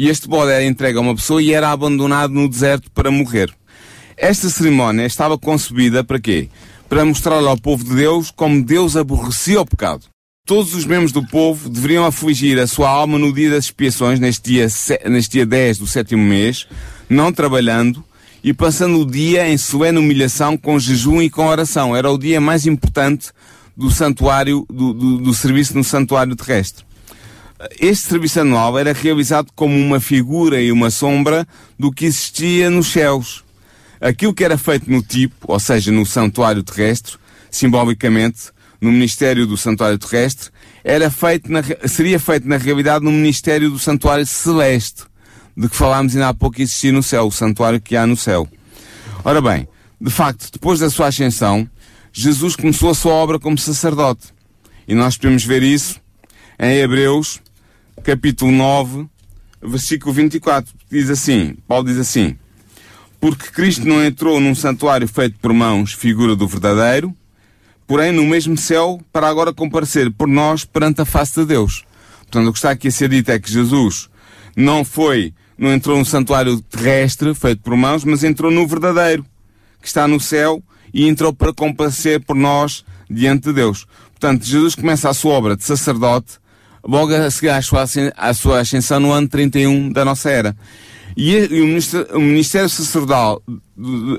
e 0.00 0.08
este 0.08 0.26
bode 0.26 0.50
era 0.50 0.64
entregue 0.64 0.96
a 0.96 1.02
uma 1.02 1.14
pessoa 1.14 1.42
e 1.42 1.52
era 1.52 1.70
abandonado 1.70 2.32
no 2.32 2.48
deserto 2.48 2.90
para 2.90 3.10
morrer. 3.10 3.50
Esta 4.16 4.48
cerimónia 4.48 5.04
estava 5.04 5.36
concebida 5.36 6.02
para 6.02 6.18
quê? 6.18 6.48
Para 6.88 7.04
mostrar 7.04 7.34
ao 7.34 7.58
povo 7.58 7.84
de 7.84 7.94
Deus 7.94 8.30
como 8.30 8.64
Deus 8.64 8.96
aborrecia 8.96 9.60
o 9.60 9.66
pecado. 9.66 10.06
Todos 10.46 10.74
os 10.74 10.86
membros 10.86 11.12
do 11.12 11.22
povo 11.26 11.68
deveriam 11.68 12.06
afligir 12.06 12.58
a 12.58 12.66
sua 12.66 12.88
alma 12.88 13.18
no 13.18 13.30
dia 13.30 13.50
das 13.50 13.66
expiações, 13.66 14.18
neste 14.18 14.50
dia, 14.50 14.66
neste 15.04 15.32
dia 15.32 15.44
10 15.44 15.76
do 15.76 15.86
sétimo 15.86 16.24
mês, 16.24 16.66
não 17.06 17.30
trabalhando 17.30 18.02
e 18.42 18.54
passando 18.54 19.00
o 19.00 19.04
dia 19.04 19.50
em 19.50 19.58
solene 19.58 19.98
humilhação 19.98 20.56
com 20.56 20.78
jejum 20.78 21.20
e 21.20 21.28
com 21.28 21.46
oração. 21.46 21.94
Era 21.94 22.10
o 22.10 22.16
dia 22.16 22.40
mais 22.40 22.64
importante 22.64 23.32
do 23.76 23.90
santuário, 23.90 24.64
do, 24.66 24.94
do, 24.94 25.18
do 25.18 25.34
serviço 25.34 25.76
no 25.76 25.84
santuário 25.84 26.34
terrestre. 26.34 26.86
Este 27.78 28.08
serviço 28.08 28.40
anual 28.40 28.78
era 28.78 28.92
realizado 28.92 29.50
como 29.54 29.76
uma 29.76 30.00
figura 30.00 30.60
e 30.60 30.72
uma 30.72 30.90
sombra 30.90 31.46
do 31.78 31.92
que 31.92 32.06
existia 32.06 32.70
nos 32.70 32.86
céus. 32.86 33.44
Aquilo 34.00 34.32
que 34.32 34.42
era 34.42 34.56
feito 34.56 34.90
no 34.90 35.02
tipo, 35.02 35.34
ou 35.52 35.60
seja, 35.60 35.92
no 35.92 36.06
santuário 36.06 36.62
terrestre, 36.62 37.16
simbolicamente, 37.50 38.50
no 38.80 38.90
ministério 38.90 39.46
do 39.46 39.58
santuário 39.58 39.98
terrestre, 39.98 40.50
era 40.82 41.10
feito 41.10 41.52
na, 41.52 41.62
seria 41.86 42.18
feito 42.18 42.48
na 42.48 42.56
realidade 42.56 43.04
no 43.04 43.12
ministério 43.12 43.68
do 43.68 43.78
santuário 43.78 44.24
celeste, 44.24 45.02
de 45.54 45.68
que 45.68 45.76
falámos 45.76 46.14
ainda 46.14 46.28
há 46.28 46.34
pouco 46.34 46.62
existir 46.62 46.92
no 46.92 47.02
céu, 47.02 47.26
o 47.26 47.32
santuário 47.32 47.78
que 47.78 47.94
há 47.94 48.06
no 48.06 48.16
céu. 48.16 48.48
Ora 49.22 49.42
bem, 49.42 49.68
de 50.00 50.10
facto, 50.10 50.50
depois 50.50 50.80
da 50.80 50.88
sua 50.88 51.08
ascensão, 51.08 51.68
Jesus 52.10 52.56
começou 52.56 52.88
a 52.88 52.94
sua 52.94 53.12
obra 53.12 53.38
como 53.38 53.58
sacerdote. 53.58 54.28
E 54.88 54.94
nós 54.94 55.18
podemos 55.18 55.44
ver 55.44 55.62
isso 55.62 56.00
em 56.58 56.78
Hebreus, 56.78 57.38
capítulo 58.02 58.50
9, 58.50 59.06
versículo 59.62 60.12
24. 60.12 60.74
Diz 60.90 61.10
assim, 61.10 61.56
Paulo 61.68 61.86
diz 61.86 61.98
assim, 61.98 62.36
porque 63.20 63.50
Cristo 63.50 63.86
não 63.86 64.04
entrou 64.04 64.40
num 64.40 64.54
santuário 64.54 65.06
feito 65.06 65.38
por 65.38 65.52
mãos, 65.52 65.92
figura 65.92 66.34
do 66.34 66.48
verdadeiro, 66.48 67.14
porém 67.86 68.12
no 68.12 68.24
mesmo 68.24 68.56
céu, 68.56 69.00
para 69.12 69.28
agora 69.28 69.52
comparecer 69.52 70.10
por 70.10 70.26
nós 70.26 70.64
perante 70.64 71.02
a 71.02 71.04
face 71.04 71.40
de 71.40 71.46
Deus. 71.46 71.84
Portanto, 72.20 72.48
o 72.48 72.52
que 72.52 72.58
está 72.58 72.70
aqui 72.70 72.88
a 72.88 72.90
ser 72.90 73.10
dito 73.10 73.30
é 73.30 73.38
que 73.38 73.52
Jesus 73.52 74.08
não 74.56 74.84
foi, 74.84 75.34
não 75.58 75.72
entrou 75.72 75.98
num 75.98 76.04
santuário 76.04 76.60
terrestre 76.62 77.34
feito 77.34 77.62
por 77.62 77.76
mãos, 77.76 78.04
mas 78.04 78.24
entrou 78.24 78.50
no 78.50 78.66
verdadeiro, 78.66 79.24
que 79.80 79.88
está 79.88 80.08
no 80.08 80.18
céu, 80.18 80.62
e 80.92 81.06
entrou 81.06 81.32
para 81.32 81.52
comparecer 81.52 82.20
por 82.24 82.34
nós 82.34 82.84
diante 83.08 83.44
de 83.44 83.52
Deus. 83.52 83.86
Portanto, 84.10 84.44
Jesus 84.44 84.74
começa 84.74 85.08
a 85.08 85.14
sua 85.14 85.32
obra 85.34 85.56
de 85.56 85.64
sacerdote 85.64 86.39
logo 86.90 87.14
a 87.14 87.30
seguir 87.30 87.50
à 87.50 87.62
sua, 87.62 87.84
à 88.16 88.34
sua 88.34 88.60
ascensão 88.60 88.98
no 88.98 89.12
ano 89.12 89.28
31 89.28 89.92
da 89.92 90.04
nossa 90.04 90.28
era. 90.28 90.56
E, 91.16 91.36
o 91.46 91.66
Ministério, 91.66 92.16
o 92.16 92.20
ministério 92.20 92.68
sacerdotal, 92.68 93.42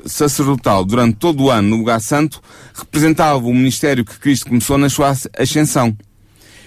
sacerdotal, 0.05 0.85
durante 0.85 1.17
todo 1.17 1.43
o 1.43 1.51
ano 1.51 1.69
no 1.69 1.77
lugar 1.77 1.99
santo, 1.99 2.41
representava 2.73 3.39
o 3.39 3.53
ministério 3.53 4.05
que 4.05 4.17
Cristo 4.19 4.47
começou 4.47 4.77
na 4.77 4.89
sua 4.89 5.13
ascensão. 5.37 5.95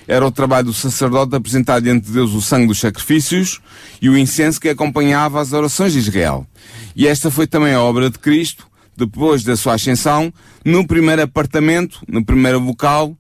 Era 0.07 0.27
o 0.27 0.31
trabalho 0.31 0.67
do 0.67 0.75
sacerdote 0.75 1.35
apresentar 1.35 1.81
diante 1.81 2.07
de 2.07 2.13
Deus 2.13 2.33
o 2.33 2.43
sangue 2.43 2.67
dos 2.67 2.81
sacrifícios 2.81 3.61
e 4.03 4.11
o 4.11 4.19
incenso 4.19 4.61
que 4.61 4.69
acompanhava 4.69 5.41
as 5.41 5.55
orações 5.55 5.95
de 5.95 6.01
Israel. 6.01 6.47
E 6.95 7.07
esta 7.07 7.31
foi 7.31 7.47
também 7.47 7.73
a 7.73 7.81
obra 7.81 8.11
de 8.11 8.19
Cristo, 8.19 8.67
depois 8.95 9.43
da 9.43 9.57
sua 9.57 9.75
ascensão, 9.75 10.33
no 10.65 10.87
primeiro 10.87 11.23
apartamento, 11.23 12.01
no 12.07 12.23
primeiro 12.25 12.59
local, 12.59 13.17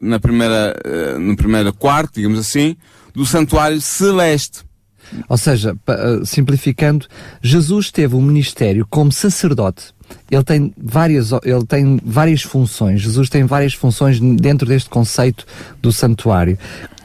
na 0.00 0.18
primeira, 0.18 0.74
uh, 0.84 1.18
no 1.18 1.36
primeiro 1.36 1.72
quarto, 1.72 2.14
digamos 2.14 2.38
assim, 2.38 2.76
do 3.14 3.26
santuário 3.26 3.80
celeste. 3.80 4.64
Ou 5.28 5.36
seja, 5.36 5.76
eh, 5.88 6.20
simplificando, 6.24 7.06
Jesus 7.42 7.90
teve 7.90 8.14
um 8.14 8.22
ministério 8.22 8.86
como 8.88 9.10
sacerdote. 9.10 9.92
Ele 10.30 10.44
tem 10.44 10.74
várias, 10.76 11.32
ele 11.44 11.66
tem 11.66 12.00
várias 12.04 12.42
funções. 12.42 13.00
Jesus 13.00 13.28
tem 13.28 13.44
várias 13.44 13.74
funções 13.74 14.20
dentro 14.20 14.66
deste 14.68 14.88
conceito 14.88 15.44
do 15.80 15.92
santuário. 15.92 16.56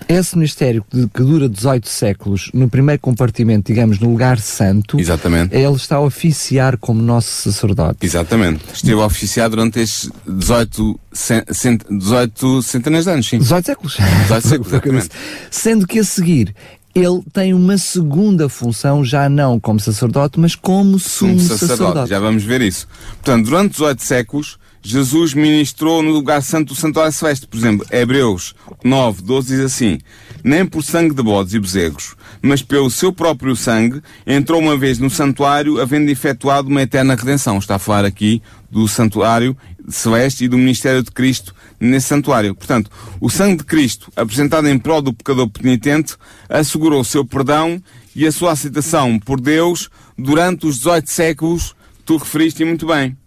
Esse 0.08 0.36
ministério 0.38 0.86
que, 0.92 1.24
dura 1.24 1.50
18 1.50 1.88
séculos, 1.90 2.52
no 2.54 2.70
primeiro 2.70 3.02
compartimento, 3.02 3.72
digamos, 3.72 4.00
no 4.00 4.10
lugar 4.10 4.40
santo, 4.40 5.00
Exatamente. 5.00 5.56
ele 5.56 5.74
está 5.74 5.96
a 5.96 6.02
oficiar 6.02 6.78
como 6.78 7.02
nosso 7.02 7.52
sacerdote. 7.52 8.06
Exatamente. 8.06 8.64
Esteve 8.72 9.02
a 9.02 9.06
oficiar 9.06 9.50
durante 9.50 9.80
estes 9.80 10.12
18, 10.28 11.00
cent, 11.12 11.82
18 11.90 12.62
centenas 12.62 13.06
de 13.06 13.12
anos, 13.12 13.28
sim. 13.28 13.40
18 13.40 13.66
séculos. 13.66 13.98
18 13.98 14.42
séculos, 14.48 14.74
exatamente. 14.74 15.10
Sendo 15.50 15.88
que 15.88 16.00
a 16.00 16.04
seguir, 16.04 16.56
ele 16.94 17.22
tem 17.34 17.54
uma 17.54 17.78
segunda 17.78 18.48
função, 18.48 19.04
já 19.04 19.28
não 19.28 19.60
como 19.60 19.80
sacerdote, 19.80 20.40
mas 20.40 20.56
como 20.56 21.00
sumo 21.00 21.40
sacerdote. 21.40 21.78
sacerdote. 21.78 22.10
Já 22.10 22.20
vamos 22.20 22.44
ver 22.44 22.62
isso. 22.62 22.88
Portanto, 23.22 23.46
durante 23.46 23.72
18 23.72 24.04
séculos, 24.04 24.58
Jesus 24.88 25.34
ministrou 25.34 26.04
no 26.04 26.12
lugar 26.12 26.44
santo 26.44 26.68
do 26.68 26.80
santuário 26.80 27.12
celeste. 27.12 27.48
Por 27.48 27.58
exemplo, 27.58 27.88
Hebreus 27.90 28.54
9, 28.84 29.24
12 29.24 29.48
diz 29.48 29.60
assim, 29.66 29.98
nem 30.44 30.64
por 30.64 30.84
sangue 30.84 31.16
de 31.16 31.24
bodes 31.24 31.56
e 31.56 31.60
bezerros, 31.60 32.16
mas 32.40 32.62
pelo 32.62 32.92
seu 32.92 33.12
próprio 33.12 33.56
sangue, 33.56 34.00
entrou 34.28 34.62
uma 34.62 34.78
vez 34.78 35.00
no 35.00 35.10
santuário, 35.10 35.82
havendo 35.82 36.12
efetuado 36.12 36.70
uma 36.70 36.84
eterna 36.84 37.16
redenção. 37.16 37.58
Está 37.58 37.78
a 37.78 37.80
falar 37.80 38.06
aqui 38.06 38.44
do 38.70 38.88
santuário 38.88 39.58
celeste 39.90 40.46
e 40.46 40.48
do 40.48 40.58
ministério 40.58 41.02
de 41.02 41.10
Cristo 41.10 41.56
nesse 41.80 42.08
santuário. 42.08 42.54
Portanto, 42.54 42.92
o 43.20 43.28
sangue 43.28 43.58
de 43.58 43.64
Cristo, 43.64 44.12
apresentado 44.16 44.68
em 44.68 44.78
prol 44.78 45.02
do 45.02 45.14
pecador 45.14 45.50
penitente, 45.50 46.16
assegurou 46.48 47.02
o 47.02 47.06
seu 47.06 47.26
perdão 47.26 47.82
e 48.16 48.28
a 48.28 48.32
sua 48.32 48.52
aceitação 48.52 49.18
por 49.18 49.42
Deus 49.42 49.90
durante 50.16 50.68
os 50.68 50.78
18 50.78 51.10
séculos, 51.10 51.76
tu 52.06 52.18
referiste 52.18 52.64
muito 52.64 52.86
bem. 52.86 53.18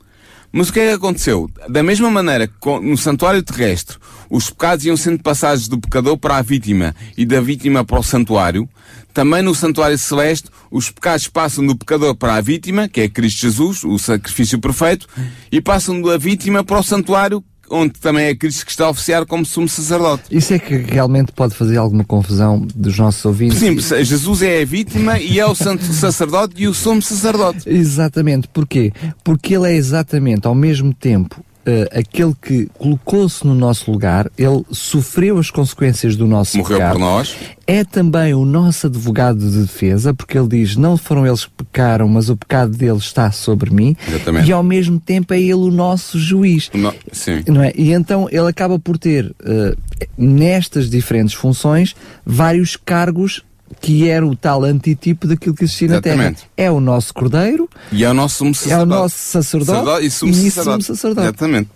Mas 0.50 0.68
o 0.68 0.72
que 0.72 0.80
é 0.80 0.88
que 0.88 0.94
aconteceu? 0.94 1.50
Da 1.68 1.82
mesma 1.82 2.11
maneira 2.11 2.46
que 2.46 2.80
no 2.80 2.96
santuário 2.96 3.42
terrestre 3.42 3.98
os 4.30 4.48
pecados 4.50 4.84
iam 4.84 4.96
sendo 4.96 5.22
passados 5.22 5.68
do 5.68 5.78
pecador 5.78 6.16
para 6.16 6.37
a 6.37 6.42
vítima 6.42 6.94
e 7.16 7.26
da 7.26 7.40
vítima 7.40 7.84
para 7.84 8.00
o 8.00 8.02
santuário, 8.02 8.68
também 9.12 9.42
no 9.42 9.54
santuário 9.54 9.98
celeste 9.98 10.48
os 10.70 10.90
pecados 10.90 11.28
passam 11.28 11.66
do 11.66 11.76
pecador 11.76 12.14
para 12.14 12.34
a 12.34 12.40
vítima, 12.40 12.88
que 12.88 13.00
é 13.00 13.08
Cristo 13.08 13.40
Jesus, 13.40 13.84
o 13.84 13.98
sacrifício 13.98 14.58
perfeito, 14.58 15.06
e 15.50 15.61
passam 15.61 16.00
da 16.00 16.16
vítima 16.16 16.64
para 16.64 16.78
o 16.78 16.82
santuário 16.82 17.42
onde 17.70 17.94
também 18.00 18.26
é 18.26 18.35
Cristo 18.35 18.64
que 18.64 18.70
está 18.70 18.87
a 18.87 18.90
oficiar 18.90 19.26
como 19.26 19.44
sumo 19.44 19.68
sacerdote. 19.68 20.24
Isso 20.31 20.54
é 20.54 20.59
que 20.59 20.76
realmente 20.76 21.33
pode 21.33 21.54
fazer 21.54 21.76
alguma 21.76 22.04
confusão 22.04 22.66
dos 22.74 22.98
nossos 22.98 23.24
ouvintes. 23.24 23.59
Sim, 23.59 23.78
Jesus 24.04 24.42
é 24.42 24.62
a 24.62 24.64
vítima 24.64 25.18
e 25.18 25.38
é 25.38 25.46
o 25.46 25.54
santo 25.54 25.85
sacerdote 25.92 26.54
e 26.59 26.68
o 26.68 26.74
sumo 26.74 27.02
sacerdote. 27.02 27.68
Exatamente. 27.68 28.48
Porquê? 28.48 28.92
Porque 29.22 29.54
ele 29.54 29.68
é 29.68 29.74
exatamente 29.74 30.46
ao 30.46 30.54
mesmo 30.54 30.92
tempo 30.94 31.42
uh, 31.68 31.99
aquele 31.99 32.34
que 32.40 32.66
colocou-se 32.78 33.47
no 33.47 33.55
nosso 33.55 33.90
lugar, 33.90 34.30
ele 34.38 34.64
sofreu 34.70 35.38
as 35.38 35.51
consequências 35.51 36.16
do 36.16 36.26
nosso 36.26 36.57
Morreu 36.57 36.78
pecado. 36.78 36.92
por 36.92 36.99
nós. 36.99 37.36
É 37.66 37.84
também 37.84 38.32
o 38.32 38.47
nosso 38.47 38.86
advogado 38.86 39.38
de 39.38 39.61
defesa, 39.61 40.14
porque 40.14 40.38
ele 40.38 40.49
diz: 40.49 40.76
Não 40.76 40.97
foram 40.97 41.26
eles 41.26 41.45
que 41.45 41.51
pecaram, 41.59 42.09
mas 42.09 42.30
o 42.30 42.36
pecado 42.36 42.74
deles 42.74 43.03
está 43.03 43.30
sobre 43.30 43.70
mim. 43.70 43.95
Exatamente. 44.09 44.49
E 44.49 44.53
ao 44.53 44.62
mesmo 44.62 44.99
tempo 44.99 45.34
é 45.34 45.40
ele 45.40 45.53
o 45.55 45.70
nosso 45.70 46.18
juiz. 46.18 46.70
No... 46.72 46.95
Sim. 47.12 47.45
Não 47.47 47.62
é? 47.62 47.72
E 47.76 47.92
então 47.92 48.26
ele 48.30 48.49
acaba 48.49 48.78
por 48.78 48.97
ter, 48.97 49.26
uh, 49.26 49.76
nestas 50.16 50.88
diferentes 50.88 51.34
funções, 51.34 51.95
vários 52.24 52.76
cargos 52.76 53.42
que 53.80 54.08
era 54.08 54.26
o 54.26 54.34
tal 54.34 54.64
antitipo 54.64 55.26
daquilo 55.26 55.54
que 55.54 55.64
existia 55.64 55.88
na 55.88 56.00
Terra. 56.00 56.34
É 56.56 56.70
o 56.70 56.80
nosso 56.80 57.12
Cordeiro, 57.14 57.68
E 57.92 58.04
é 58.04 58.10
o 58.10 58.14
nosso 58.14 58.36
sumo 58.36 58.50
é 58.50 58.52
o 58.52 58.54
sacerdote. 58.54 58.88
nosso 58.88 59.18
sacerdote, 59.18 60.06
e 60.06 60.10
sumo 60.10 60.32
e 60.32 60.34
sacerdote. 60.50 60.84
sumo 60.84 60.96
sacerdote. 60.96 61.26
Exatamente. 61.28 61.70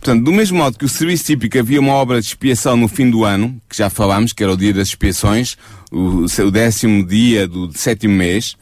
Portanto, 0.00 0.24
do 0.24 0.32
mesmo 0.32 0.58
modo 0.58 0.78
que 0.78 0.84
o 0.84 0.88
serviço 0.88 1.24
típico 1.24 1.58
havia 1.58 1.80
uma 1.80 1.94
obra 1.94 2.20
de 2.20 2.26
expiação 2.26 2.76
no 2.76 2.88
fim 2.88 3.08
do 3.08 3.24
ano, 3.24 3.56
que 3.68 3.76
já 3.76 3.88
falámos, 3.88 4.32
que 4.34 4.42
era 4.42 4.52
o 4.52 4.56
dia 4.56 4.72
das 4.72 4.88
expiações, 4.88 5.56
o, 5.90 6.26
o 6.26 6.50
décimo 6.50 7.06
dia 7.06 7.48
do 7.48 7.70
sétimo 7.76 8.14
mês, 8.14 8.54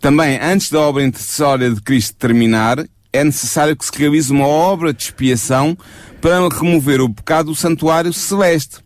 também 0.00 0.38
antes 0.40 0.70
da 0.70 0.78
obra 0.80 1.02
intercessória 1.02 1.70
de 1.70 1.80
Cristo 1.80 2.14
terminar, 2.16 2.84
é 3.12 3.24
necessário 3.24 3.74
que 3.74 3.84
se 3.84 3.90
realize 3.96 4.30
uma 4.30 4.46
obra 4.46 4.92
de 4.92 5.02
expiação 5.02 5.76
para 6.20 6.48
remover 6.48 7.00
o 7.00 7.08
pecado 7.12 7.46
do 7.46 7.54
santuário 7.56 8.12
celeste. 8.12 8.76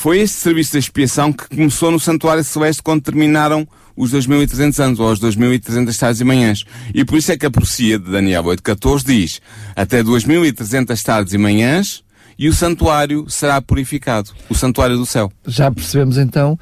Foi 0.00 0.18
este 0.20 0.38
serviço 0.38 0.72
de 0.72 0.78
expiação 0.78 1.30
que 1.30 1.46
começou 1.46 1.90
no 1.90 2.00
Santuário 2.00 2.42
Celeste 2.42 2.82
quando 2.82 3.02
terminaram 3.02 3.68
os 3.94 4.12
2300 4.12 4.80
anos, 4.80 4.98
ou 4.98 5.10
as 5.10 5.18
2300 5.18 5.94
tardes 5.94 6.22
e 6.22 6.24
manhãs. 6.24 6.64
E 6.94 7.04
por 7.04 7.18
isso 7.18 7.30
é 7.30 7.36
que 7.36 7.44
a 7.44 7.50
profecia 7.50 7.98
de 7.98 8.10
Daniel 8.10 8.42
8.14 8.44 9.04
diz, 9.04 9.42
até 9.76 10.02
2300 10.02 11.02
tardes 11.02 11.34
e 11.34 11.36
manhãs, 11.36 12.02
e 12.38 12.48
o 12.48 12.54
santuário 12.54 13.28
será 13.28 13.60
purificado. 13.60 14.30
O 14.48 14.54
santuário 14.54 14.96
do 14.96 15.04
céu. 15.04 15.30
Já 15.46 15.70
percebemos 15.70 16.16
então 16.16 16.58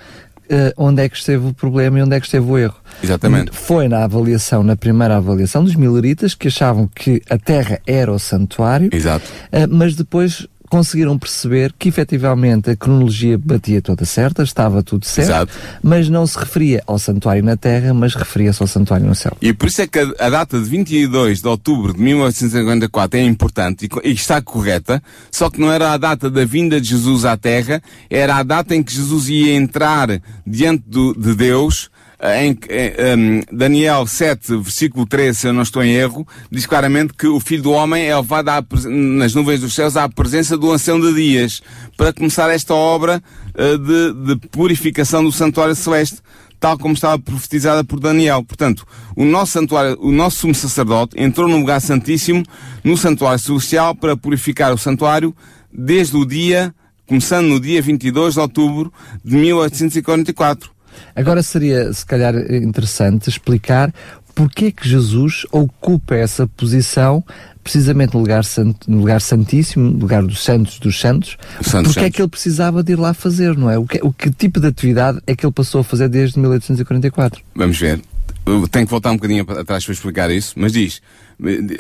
eh, 0.49 0.75
onde 0.77 1.05
é 1.05 1.09
que 1.09 1.17
esteve 1.17 1.47
o 1.47 1.55
problema 1.55 2.01
e 2.01 2.03
onde 2.03 2.17
é 2.17 2.19
que 2.19 2.27
esteve 2.27 2.45
o 2.45 2.59
erro. 2.59 2.75
Exatamente. 3.05 3.53
Foi 3.53 3.87
na 3.87 4.03
avaliação, 4.03 4.65
na 4.65 4.75
primeira 4.75 5.17
avaliação 5.17 5.63
dos 5.63 5.77
mileritas, 5.77 6.35
que 6.35 6.49
achavam 6.49 6.89
que 6.93 7.23
a 7.31 7.39
terra 7.39 7.81
era 7.87 8.13
o 8.13 8.19
santuário, 8.19 8.91
Exato. 8.93 9.31
eh, 9.53 9.69
mas 9.69 9.95
depois 9.95 10.49
conseguiram 10.69 11.19
perceber 11.19 11.73
que 11.79 11.89
efetivamente 11.89 12.71
a 12.71 12.77
cronologia 12.77 13.39
batia 13.39 13.81
toda 13.83 14.05
certa, 14.05 14.43
estava 14.43 14.83
tudo 14.83 15.05
certo, 15.05 15.29
Exato. 15.29 15.53
mas 15.83 16.09
não 16.09 16.27
se 16.27 16.39
referia 16.39 16.83
ao 16.87 16.99
santuário 16.99 17.43
na 17.43 17.57
terra, 17.57 17.93
mas 17.95 18.15
referia-se 18.15 18.63
ao 18.63 18.67
santuário 18.67 19.07
no 19.07 19.15
céu. 19.15 19.37
E 19.41 19.53
por 19.53 19.67
isso 19.69 19.83
é 19.83 19.87
que 19.87 19.99
a, 19.99 20.13
a 20.19 20.31
data 20.31 20.59
de 20.61 20.69
22 20.69 21.41
de 21.43 21.49
outubro 21.49 21.93
de 21.93 22.01
1854 22.01 23.19
é 23.19 23.23
importante 23.25 23.87
e, 24.05 24.09
e 24.09 24.13
está 24.13 24.41
correta, 24.41 25.03
só 25.31 25.51
que 25.51 25.61
não 25.61 25.71
era 25.73 25.93
a 25.93 25.97
data 25.97 26.31
da 26.31 26.45
vinda 26.45 26.81
de 26.81 26.89
Jesus 26.89 27.25
à 27.25 27.37
Terra, 27.37 27.83
era 28.11 28.37
a 28.37 28.43
data 28.43 28.75
em 28.75 28.83
que 28.83 28.93
Jesus 28.93 29.29
ia 29.29 29.55
entrar 29.55 30.21
diante 30.47 30.85
do- 30.87 31.15
de 31.15 31.35
Deus, 31.35 31.91
em 32.21 32.55
que, 32.55 32.69
eh, 32.71 33.15
em, 33.15 33.43
Daniel 33.53 34.07
7, 34.07 34.57
versículo 34.57 35.07
13, 35.07 35.39
se 35.39 35.47
eu 35.47 35.53
não 35.53 35.63
estou 35.63 35.85
em 35.85 35.93
erro, 35.93 36.27
diz 36.51 36.67
claramente 36.67 37.15
que 37.15 37.27
o 37.27 37.39
Filho 37.39 37.63
do 37.63 37.71
Homem 37.71 38.07
é 38.07 38.17
levado 38.17 38.49
à 38.49 38.65
nas 38.89 39.35
nuvens 39.35 39.61
dos 39.61 39.75
céus 39.75 39.97
à 39.97 40.09
presença 40.09 40.57
do 40.57 40.71
Ancião 40.73 41.01
de 41.01 41.15
Dias, 41.15 41.63
para 41.97 42.13
começar 42.13 42.51
esta 42.51 42.75
obra 42.75 43.23
eh, 43.55 43.77
de, 43.77 44.35
de 44.35 44.49
purificação 44.49 45.23
do 45.23 45.31
Santuário 45.31 45.75
Celeste 45.75 46.19
tal 46.61 46.77
como 46.77 46.95
estava 46.95 47.17
profetizada 47.19 47.85
por 47.85 48.01
Daniel. 48.01 48.43
Portanto, 48.43 48.85
o 49.15 49.25
nosso 49.25 49.53
santuário, 49.53 49.97
o 50.01 50.11
nosso 50.11 50.39
sumo 50.39 50.55
sacerdote 50.55 51.15
entrou 51.17 51.49
no 51.49 51.57
lugar 51.57 51.81
santíssimo, 51.81 52.43
no 52.83 52.97
santuário 52.97 53.39
celestial, 53.39 53.95
para 53.95 54.17
purificar 54.17 54.73
o 54.73 54.79
santuário 54.79 55.33
desde 55.73 56.17
o 56.17 56.25
dia, 56.25 56.75
começando 57.07 57.47
no 57.47 57.61
dia 57.61 57.81
22 57.81 58.35
de 58.35 58.41
outubro 58.41 58.93
de 59.25 59.37
1844. 59.37 60.78
Agora 61.15 61.43
seria, 61.43 61.93
se 61.93 62.05
calhar, 62.05 62.35
interessante 62.53 63.29
explicar 63.29 63.93
porque 64.35 64.67
é 64.67 64.71
que 64.71 64.89
Jesus 64.89 65.45
ocupa 65.51 66.15
essa 66.15 66.47
posição 66.47 67.25
precisamente 67.65 68.15
no 68.15 68.21
lugar, 68.21 68.45
santo, 68.45 68.91
no 68.91 68.99
lugar 68.99 69.21
santíssimo, 69.21 69.91
no 69.91 69.99
lugar 69.99 70.23
dos 70.23 70.43
santos 70.43 70.79
dos 70.79 70.99
santos, 70.99 71.37
Santos 71.61 71.93
porque 71.93 72.07
é 72.07 72.11
que 72.11 72.23
ele 72.23 72.29
precisava 72.29 72.83
de 72.83 72.93
ir 72.93 72.97
lá 72.97 73.13
fazer, 73.13 73.57
não 73.57 73.69
é? 73.69 73.77
O 73.77 73.85
que, 73.85 73.99
o 74.03 74.13
que 74.13 74.31
tipo 74.31 74.59
de 74.61 74.69
atividade 74.69 75.19
é 75.27 75.35
que 75.37 75.45
ele 75.45 75.53
passou 75.53 75.81
a 75.81 75.85
fazer 75.85 76.09
desde 76.09 76.39
1844? 76.39 77.43
Vamos 77.55 77.79
ver. 77.79 78.01
Eu 78.47 78.67
tenho 78.69 78.87
que 78.87 78.91
voltar 78.91 79.11
um 79.11 79.17
bocadinho 79.17 79.45
para- 79.45 79.61
atrás 79.61 79.85
para 79.85 79.93
explicar 79.93 80.31
isso, 80.31 80.55
mas 80.57 80.73
diz, 80.73 81.03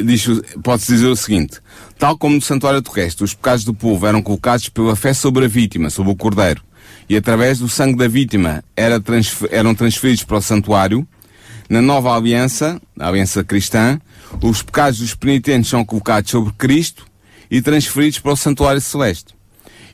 diz 0.05 0.27
pode-se 0.62 0.93
dizer 0.93 1.07
o 1.07 1.16
seguinte, 1.16 1.61
tal 1.99 2.19
como 2.19 2.35
no 2.35 2.43
santuário 2.43 2.83
terrestre, 2.83 3.25
os 3.25 3.33
pecados 3.33 3.64
do 3.64 3.73
povo 3.73 4.07
eram 4.07 4.21
colocados 4.21 4.69
pela 4.69 4.95
fé 4.95 5.14
sobre 5.14 5.45
a 5.47 5.49
vítima, 5.49 5.89
sobre 5.89 6.12
o 6.12 6.16
cordeiro, 6.16 6.61
e 7.09 7.16
através 7.16 7.59
do 7.59 7.68
sangue 7.68 7.97
da 7.97 8.09
vítima 8.09 8.62
era 8.76 9.01
transfer- 9.01 9.49
eram 9.51 9.74
transferidos 9.74 10.24
para 10.24 10.39
o 10.39 10.43
santuário, 10.43 11.07
na 11.68 11.82
nova 11.82 12.14
aliança, 12.16 12.80
a 12.99 13.09
aliança 13.09 13.45
cristã, 13.45 14.01
os 14.43 14.62
pecados 14.62 15.01
dos 15.01 15.14
penitentes 15.14 15.70
são 15.70 15.84
colocados 15.84 16.30
sobre 16.30 16.53
Cristo 16.57 17.07
e 17.51 17.61
transferidos 17.61 18.18
para 18.18 18.32
o 18.32 18.36
santuário 18.36 18.80
celeste. 18.80 19.34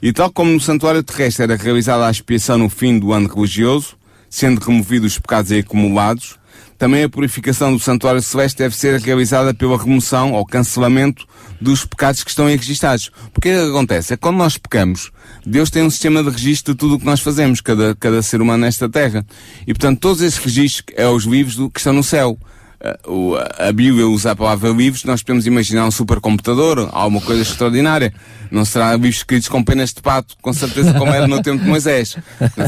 E 0.02 0.12
tal 0.12 0.30
como 0.30 0.52
no 0.52 0.60
santuário 0.60 1.02
terrestre 1.02 1.44
era 1.44 1.56
realizada 1.56 2.06
a 2.06 2.10
expiação 2.10 2.58
no 2.58 2.68
fim 2.68 2.98
do 2.98 3.12
ano 3.12 3.28
religioso, 3.28 3.96
sendo 4.28 4.60
removidos 4.60 5.12
os 5.12 5.18
pecados 5.18 5.50
acumulados, 5.52 6.36
também 6.78 7.04
a 7.04 7.08
purificação 7.08 7.72
do 7.72 7.78
santuário 7.78 8.20
celeste 8.20 8.58
deve 8.58 8.76
ser 8.76 9.00
realizada 9.00 9.54
pela 9.54 9.78
remoção 9.78 10.32
ou 10.32 10.44
cancelamento 10.44 11.26
dos 11.60 11.84
pecados 11.84 12.22
que 12.24 12.30
estão 12.30 12.46
aí 12.46 12.56
registados. 12.56 13.10
Porque 13.32 13.48
o 13.48 13.52
que 13.52 13.58
é 13.58 13.64
que 13.64 13.70
acontece? 13.70 14.12
É 14.12 14.16
que 14.16 14.22
quando 14.22 14.36
nós 14.36 14.56
pecamos, 14.56 15.10
Deus 15.46 15.70
tem 15.70 15.82
um 15.82 15.90
sistema 15.90 16.22
de 16.22 16.30
registro 16.30 16.74
de 16.74 16.78
tudo 16.78 16.96
o 16.96 16.98
que 16.98 17.06
nós 17.06 17.20
fazemos, 17.20 17.60
cada, 17.60 17.94
cada 17.94 18.22
ser 18.22 18.40
humano 18.40 18.64
nesta 18.64 18.88
terra. 18.88 19.24
E 19.66 19.72
portanto, 19.72 20.00
todos 20.00 20.20
esses 20.20 20.38
registros 20.38 20.84
é 20.96 21.06
os 21.06 21.24
livros 21.24 21.56
do, 21.56 21.70
que 21.70 21.78
estão 21.78 21.92
no 21.92 22.02
céu. 22.02 22.38
Ah, 22.80 23.68
a 23.68 23.72
Bíblia 23.72 24.06
usa 24.06 24.32
a 24.32 24.36
palavra 24.36 24.70
livros, 24.70 25.04
nós 25.04 25.22
podemos 25.22 25.46
imaginar 25.46 25.86
um 25.86 25.90
supercomputador, 25.90 26.90
alguma 26.92 27.20
coisa 27.20 27.42
extraordinária. 27.42 28.12
Não 28.50 28.64
será 28.64 28.92
livros 28.92 29.16
escritos 29.16 29.48
com 29.48 29.62
penas 29.62 29.92
de 29.92 30.02
pato, 30.02 30.36
com 30.42 30.52
certeza 30.52 30.92
como 30.92 31.12
era 31.12 31.26
no 31.26 31.42
tempo 31.42 31.62
de 31.62 31.68
Moisés. 31.68 32.16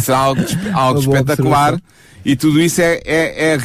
Será 0.01 0.19
algo, 0.19 0.43
algo 0.73 1.01
espetacular. 1.01 1.75
observação. 1.75 2.06
E 2.27 2.35
tudo 2.35 2.61
isso 2.61 2.81
é, 2.81 3.01
é, 3.05 3.53
é 3.53 3.59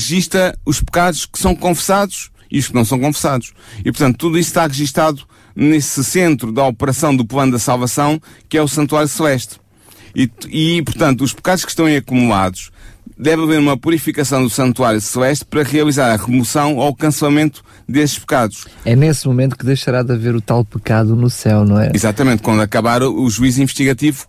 os 0.64 0.80
pecados 0.80 1.26
que 1.26 1.40
são 1.40 1.56
confessados 1.56 2.30
e 2.52 2.60
os 2.60 2.68
que 2.68 2.76
não 2.76 2.86
são 2.86 3.00
confessados. 3.00 3.54
E 3.80 3.86
portanto, 3.86 4.18
tudo 4.18 4.38
isso 4.38 4.50
está 4.50 4.68
registado 4.68 5.24
nesse 5.56 6.04
centro 6.04 6.52
da 6.52 6.64
operação 6.68 7.16
do 7.16 7.26
plano 7.26 7.54
da 7.54 7.58
salvação, 7.58 8.22
que 8.48 8.56
é 8.56 8.62
o 8.62 8.68
Santuário 8.68 9.08
Celeste. 9.08 9.60
E, 10.16 10.30
e, 10.48 10.84
portanto, 10.84 11.24
os 11.24 11.34
pecados 11.34 11.66
que 11.66 11.72
estão 11.72 11.88
aí 11.88 11.96
acumulados, 11.98 12.70
deve 13.22 13.44
haver 13.44 13.60
uma 13.60 13.78
purificação 13.78 14.42
do 14.42 14.50
Santuário 14.50 15.00
Celeste 15.00 15.46
para 15.46 15.62
realizar 15.62 16.12
a 16.12 16.16
remoção 16.16 16.78
ou 16.78 16.90
o 16.90 16.96
cancelamento 16.96 17.64
desses 17.88 18.18
pecados. 18.18 18.66
É 18.84 18.96
nesse 18.96 19.28
momento 19.28 19.56
que 19.56 19.64
deixará 19.64 20.02
de 20.02 20.12
haver 20.12 20.36
o 20.36 20.42
tal 20.42 20.66
pecado 20.66 21.16
no 21.16 21.30
céu, 21.30 21.64
não 21.64 21.80
é? 21.80 21.92
Exatamente, 21.94 22.42
quando 22.42 22.62
acabar 22.62 23.04
o, 23.04 23.30
juízo 23.30 23.62
investigativo, 23.62 24.26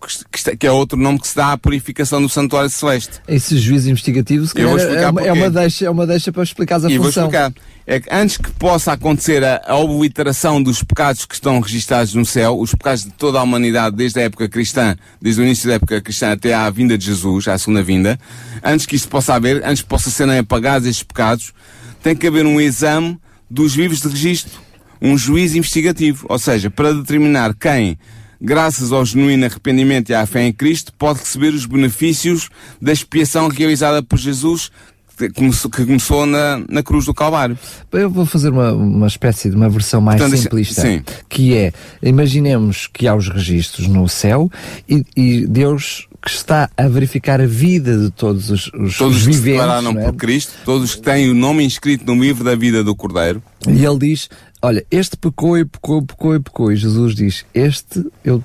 que, 0.59 0.67
é 0.67 0.71
outro 0.71 0.97
nome 0.97 1.19
que 1.19 1.27
se 1.27 1.35
dá 1.35 1.53
à 1.53 1.57
purificação 1.57 2.21
do 2.21 2.29
Santuário 2.29 2.69
Celeste. 2.69 3.19
Esse 3.27 3.57
juízo 3.57 3.89
investigativo, 3.89 4.45
se 4.45 4.53
vou 4.53 4.63
calhar, 4.63 4.79
é, 4.79 4.83
explicar 4.83 5.11
uma, 5.11 5.21
é, 5.21 5.33
uma 5.33 5.49
deixa, 5.49 5.85
é 5.85 5.89
uma 5.89 6.05
deixa 6.05 6.31
para 6.31 6.43
explicares 6.43 6.85
a 6.85 6.91
E 6.91 6.97
vou 6.97 7.07
função. 7.07 7.25
explicar. 7.25 7.51
É 7.85 7.99
que 7.99 8.07
antes 8.09 8.37
que 8.37 8.49
possa 8.51 8.93
acontecer 8.93 9.43
a, 9.43 9.61
a 9.67 9.75
obliteração 9.75 10.63
dos 10.63 10.81
pecados 10.81 11.25
que 11.25 11.35
estão 11.35 11.59
registados 11.59 12.13
no 12.13 12.25
céu, 12.25 12.57
os 12.57 12.73
pecados 12.73 13.03
de 13.03 13.11
toda 13.11 13.39
a 13.39 13.43
humanidade, 13.43 13.95
desde 13.95 14.21
a 14.21 14.23
época 14.23 14.47
cristã, 14.47 14.95
desde 15.21 15.41
o 15.41 15.43
início 15.43 15.67
da 15.67 15.75
época 15.75 15.99
cristã 15.99 16.31
até 16.31 16.53
à 16.53 16.69
vinda 16.69 16.97
de 16.97 17.05
Jesus, 17.05 17.47
à 17.47 17.57
segunda 17.57 17.83
vinda, 17.83 18.17
antes 18.63 18.85
que 18.85 18.95
isto 18.95 19.09
possa 19.09 19.33
haver, 19.33 19.61
antes 19.65 19.81
que 19.81 19.89
possam 19.89 20.11
serem 20.11 20.39
apagados 20.39 20.87
estes 20.87 21.03
pecados, 21.03 21.53
tem 22.01 22.15
que 22.15 22.25
haver 22.25 22.45
um 22.45 22.59
exame 22.59 23.19
dos 23.49 23.73
livros 23.75 23.99
de 23.99 24.07
registro, 24.07 24.59
um 25.01 25.17
juízo 25.17 25.57
investigativo, 25.57 26.25
ou 26.29 26.39
seja, 26.39 26.71
para 26.71 26.93
determinar 26.93 27.53
quem, 27.53 27.97
graças 28.41 28.91
ao 28.93 29.05
genuíno 29.05 29.45
arrependimento 29.45 30.09
e 30.09 30.15
à 30.15 30.25
fé 30.25 30.43
em 30.43 30.53
Cristo, 30.53 30.93
pode 30.97 31.19
receber 31.19 31.53
os 31.53 31.65
benefícios 31.65 32.49
da 32.81 32.93
expiação 32.93 33.49
realizada 33.49 34.01
por 34.01 34.17
Jesus, 34.17 34.71
que 35.17 35.85
começou, 35.85 36.25
na, 36.25 36.61
na 36.69 36.81
cruz 36.83 37.05
do 37.05 37.13
Calvário. 37.13 37.57
Eu 37.91 38.09
vou 38.09 38.25
fazer 38.25 38.49
uma, 38.49 38.73
uma 38.73 39.07
espécie 39.07 39.49
de 39.49 39.55
uma 39.55 39.69
versão 39.69 40.01
mais 40.01 40.17
Portanto, 40.19 40.31
deixa- 40.33 40.43
simplista, 40.49 40.81
sim. 40.81 41.03
que 41.29 41.55
é, 41.55 41.71
imaginemos 42.01 42.87
que 42.91 43.07
há 43.07 43.15
os 43.15 43.27
registros 43.29 43.87
no 43.87 44.07
céu 44.07 44.49
e, 44.87 45.03
e 45.15 45.45
Deus 45.47 46.07
que 46.21 46.29
está 46.29 46.69
a 46.77 46.87
verificar 46.87 47.41
a 47.41 47.45
vida 47.45 47.97
de 47.97 48.09
todos 48.09 48.49
os, 48.49 48.67
os, 48.73 48.97
Todos 48.97 49.17
os 49.17 49.23
que 49.23 49.31
viventes, 49.33 49.43
declararam 49.59 49.93
não 49.93 49.99
é? 50.01 50.05
por 50.05 50.13
Cristo, 50.15 50.53
todos 50.63 50.89
os 50.91 50.95
que 50.95 51.01
têm 51.01 51.29
o 51.29 51.33
nome 51.35 51.65
inscrito 51.65 52.05
no 52.05 52.21
livro 52.21 52.45
da 52.45 52.55
vida 52.55 52.81
do 52.81 52.95
Cordeiro, 52.95 53.43
E 53.67 53.83
ele 53.85 53.99
diz, 53.99 54.29
olha, 54.61 54.85
este 54.89 55.17
pecou 55.17 55.57
e 55.57 55.65
pecou, 55.65 56.01
pecou 56.01 56.33
e 56.35 56.39
pecou. 56.39 56.71
E 56.71 56.77
Jesus 56.77 57.13
diz, 57.13 57.45
este, 57.53 58.05
eu, 58.23 58.41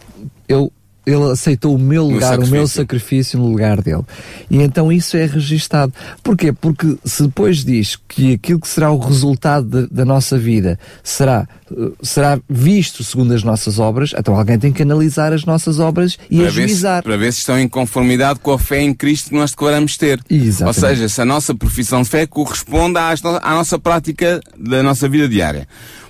eu, 0.49 0.73
ele 1.09 1.33
aceitou 1.33 1.75
o 1.75 1.79
meu 1.79 2.05
lugar, 2.05 2.39
o 2.39 2.47
meu 2.47 2.69
sacrifício. 2.69 3.39
no 3.39 3.47
lugar 3.47 3.81
dele. 3.81 4.03
E 4.51 4.59
então 4.59 4.93
isso 4.93 5.17
é 5.17 5.25
registado. 5.25 5.93
Porquê? 6.23 6.53
Porque 6.53 6.97
se 7.05 7.23
depois 7.23 7.65
diz 7.65 7.97
que 8.09 8.35
aquilo 8.35 8.61
que 8.61 8.69
será 8.69 8.91
o 8.91 8.99
resultado 8.99 9.67
da, 9.67 9.89
da 9.91 10.05
nossa 10.05 10.37
vida 10.37 10.79
será, 11.03 11.49
eh, 11.71 11.91
será 12.03 12.39
visto 12.49 13.03
segundo 13.03 13.33
as 13.33 13.43
nossas 13.43 13.79
obras, 13.79 14.13
então 14.17 14.37
alguém 14.37 14.59
tem 14.59 14.73
que 14.73 14.83
analisar 14.83 15.33
as 15.33 15.45
nossas 15.45 15.79
obras 15.79 16.19
e 16.31 16.37
para 16.37 16.47
ver, 16.47 16.53
se, 16.53 16.61
ajuizar. 16.61 17.03
para 17.03 17.17
ver 17.17 17.33
se 17.33 17.39
estão 17.41 17.59
em 17.59 17.69
conformidade 17.69 18.41
com 18.41 18.53
a 18.53 18.59
fé 18.59 18.83
em 18.83 18.93
Cristo 18.93 19.31
que 19.31 19.37
nós 19.37 19.51
declaramos 19.51 19.97
ter. 19.97 20.21
Exatamente. 20.29 20.85
Ou 20.85 20.89
seja, 20.89 21.09
se 21.09 21.21
a 21.21 21.25
nossa 21.25 21.55
profissão 21.55 22.03
de 22.03 22.09
fé 22.09 22.27
corresponde 22.27 22.99
às 22.99 23.23
à 23.25 23.55
nossa 23.55 23.79
prática 23.79 24.41
da 24.59 24.83
nossa 24.83 25.09
vida 25.09 25.29
diária. 25.29 25.67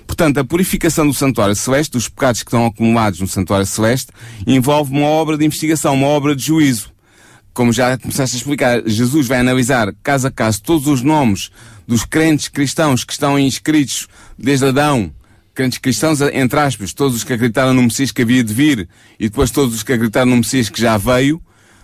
Portanto, 0.09 0.39
a 0.39 0.43
purificação 0.43 1.05
do 1.05 1.13
Santuário 1.13 1.55
Celeste, 1.55 1.91
dos 1.91 2.09
pecados 2.09 2.41
que 2.41 2.49
estão 2.49 2.65
acumulados 2.65 3.19
no 3.19 3.27
Santuário 3.27 3.65
Celeste, 3.67 4.11
envolve 4.45 4.91
uma 4.91 5.05
obra 5.05 5.37
de 5.37 5.45
investigação, 5.45 5.93
uma 5.93 6.07
obra 6.07 6.35
de 6.35 6.43
juízo. 6.43 6.91
como 7.53 7.71
já 7.71 7.95
começaste 7.95 8.35
a 8.35 8.39
explicar, 8.39 8.81
Jesus 8.87 9.27
vai 9.27 9.37
analisar 9.37 9.93
caso 10.01 10.27
a 10.27 10.31
caso 10.31 10.63
todos 10.63 10.87
os 10.87 11.03
nomes 11.03 11.51
dos 11.87 12.05
crentes 12.05 12.47
cristãos 12.47 13.03
que 13.03 13.13
estão 13.13 13.37
inscritos 13.37 14.07
desde 14.35 14.65
Adão, 14.65 15.11
crentes 15.53 15.77
cristãos, 15.77 16.21
entre 16.21 16.59
aspas, 16.59 16.91
todos 16.91 17.17
os 17.17 17.23
que 17.23 17.33
acreditaram 17.33 17.73
no 17.73 17.83
Messias 17.83 18.11
que 18.11 18.23
havia 18.23 18.43
de 18.43 18.53
vir 18.53 18.89
e 19.19 19.29
depois 19.29 19.51
todos 19.51 19.75
os 19.75 19.83
que 19.83 19.93
acreditaram 19.93 20.31
no 20.31 20.37
Messias 20.37 20.69
que 20.69 20.81
já 20.81 20.97
veio, 20.97 21.39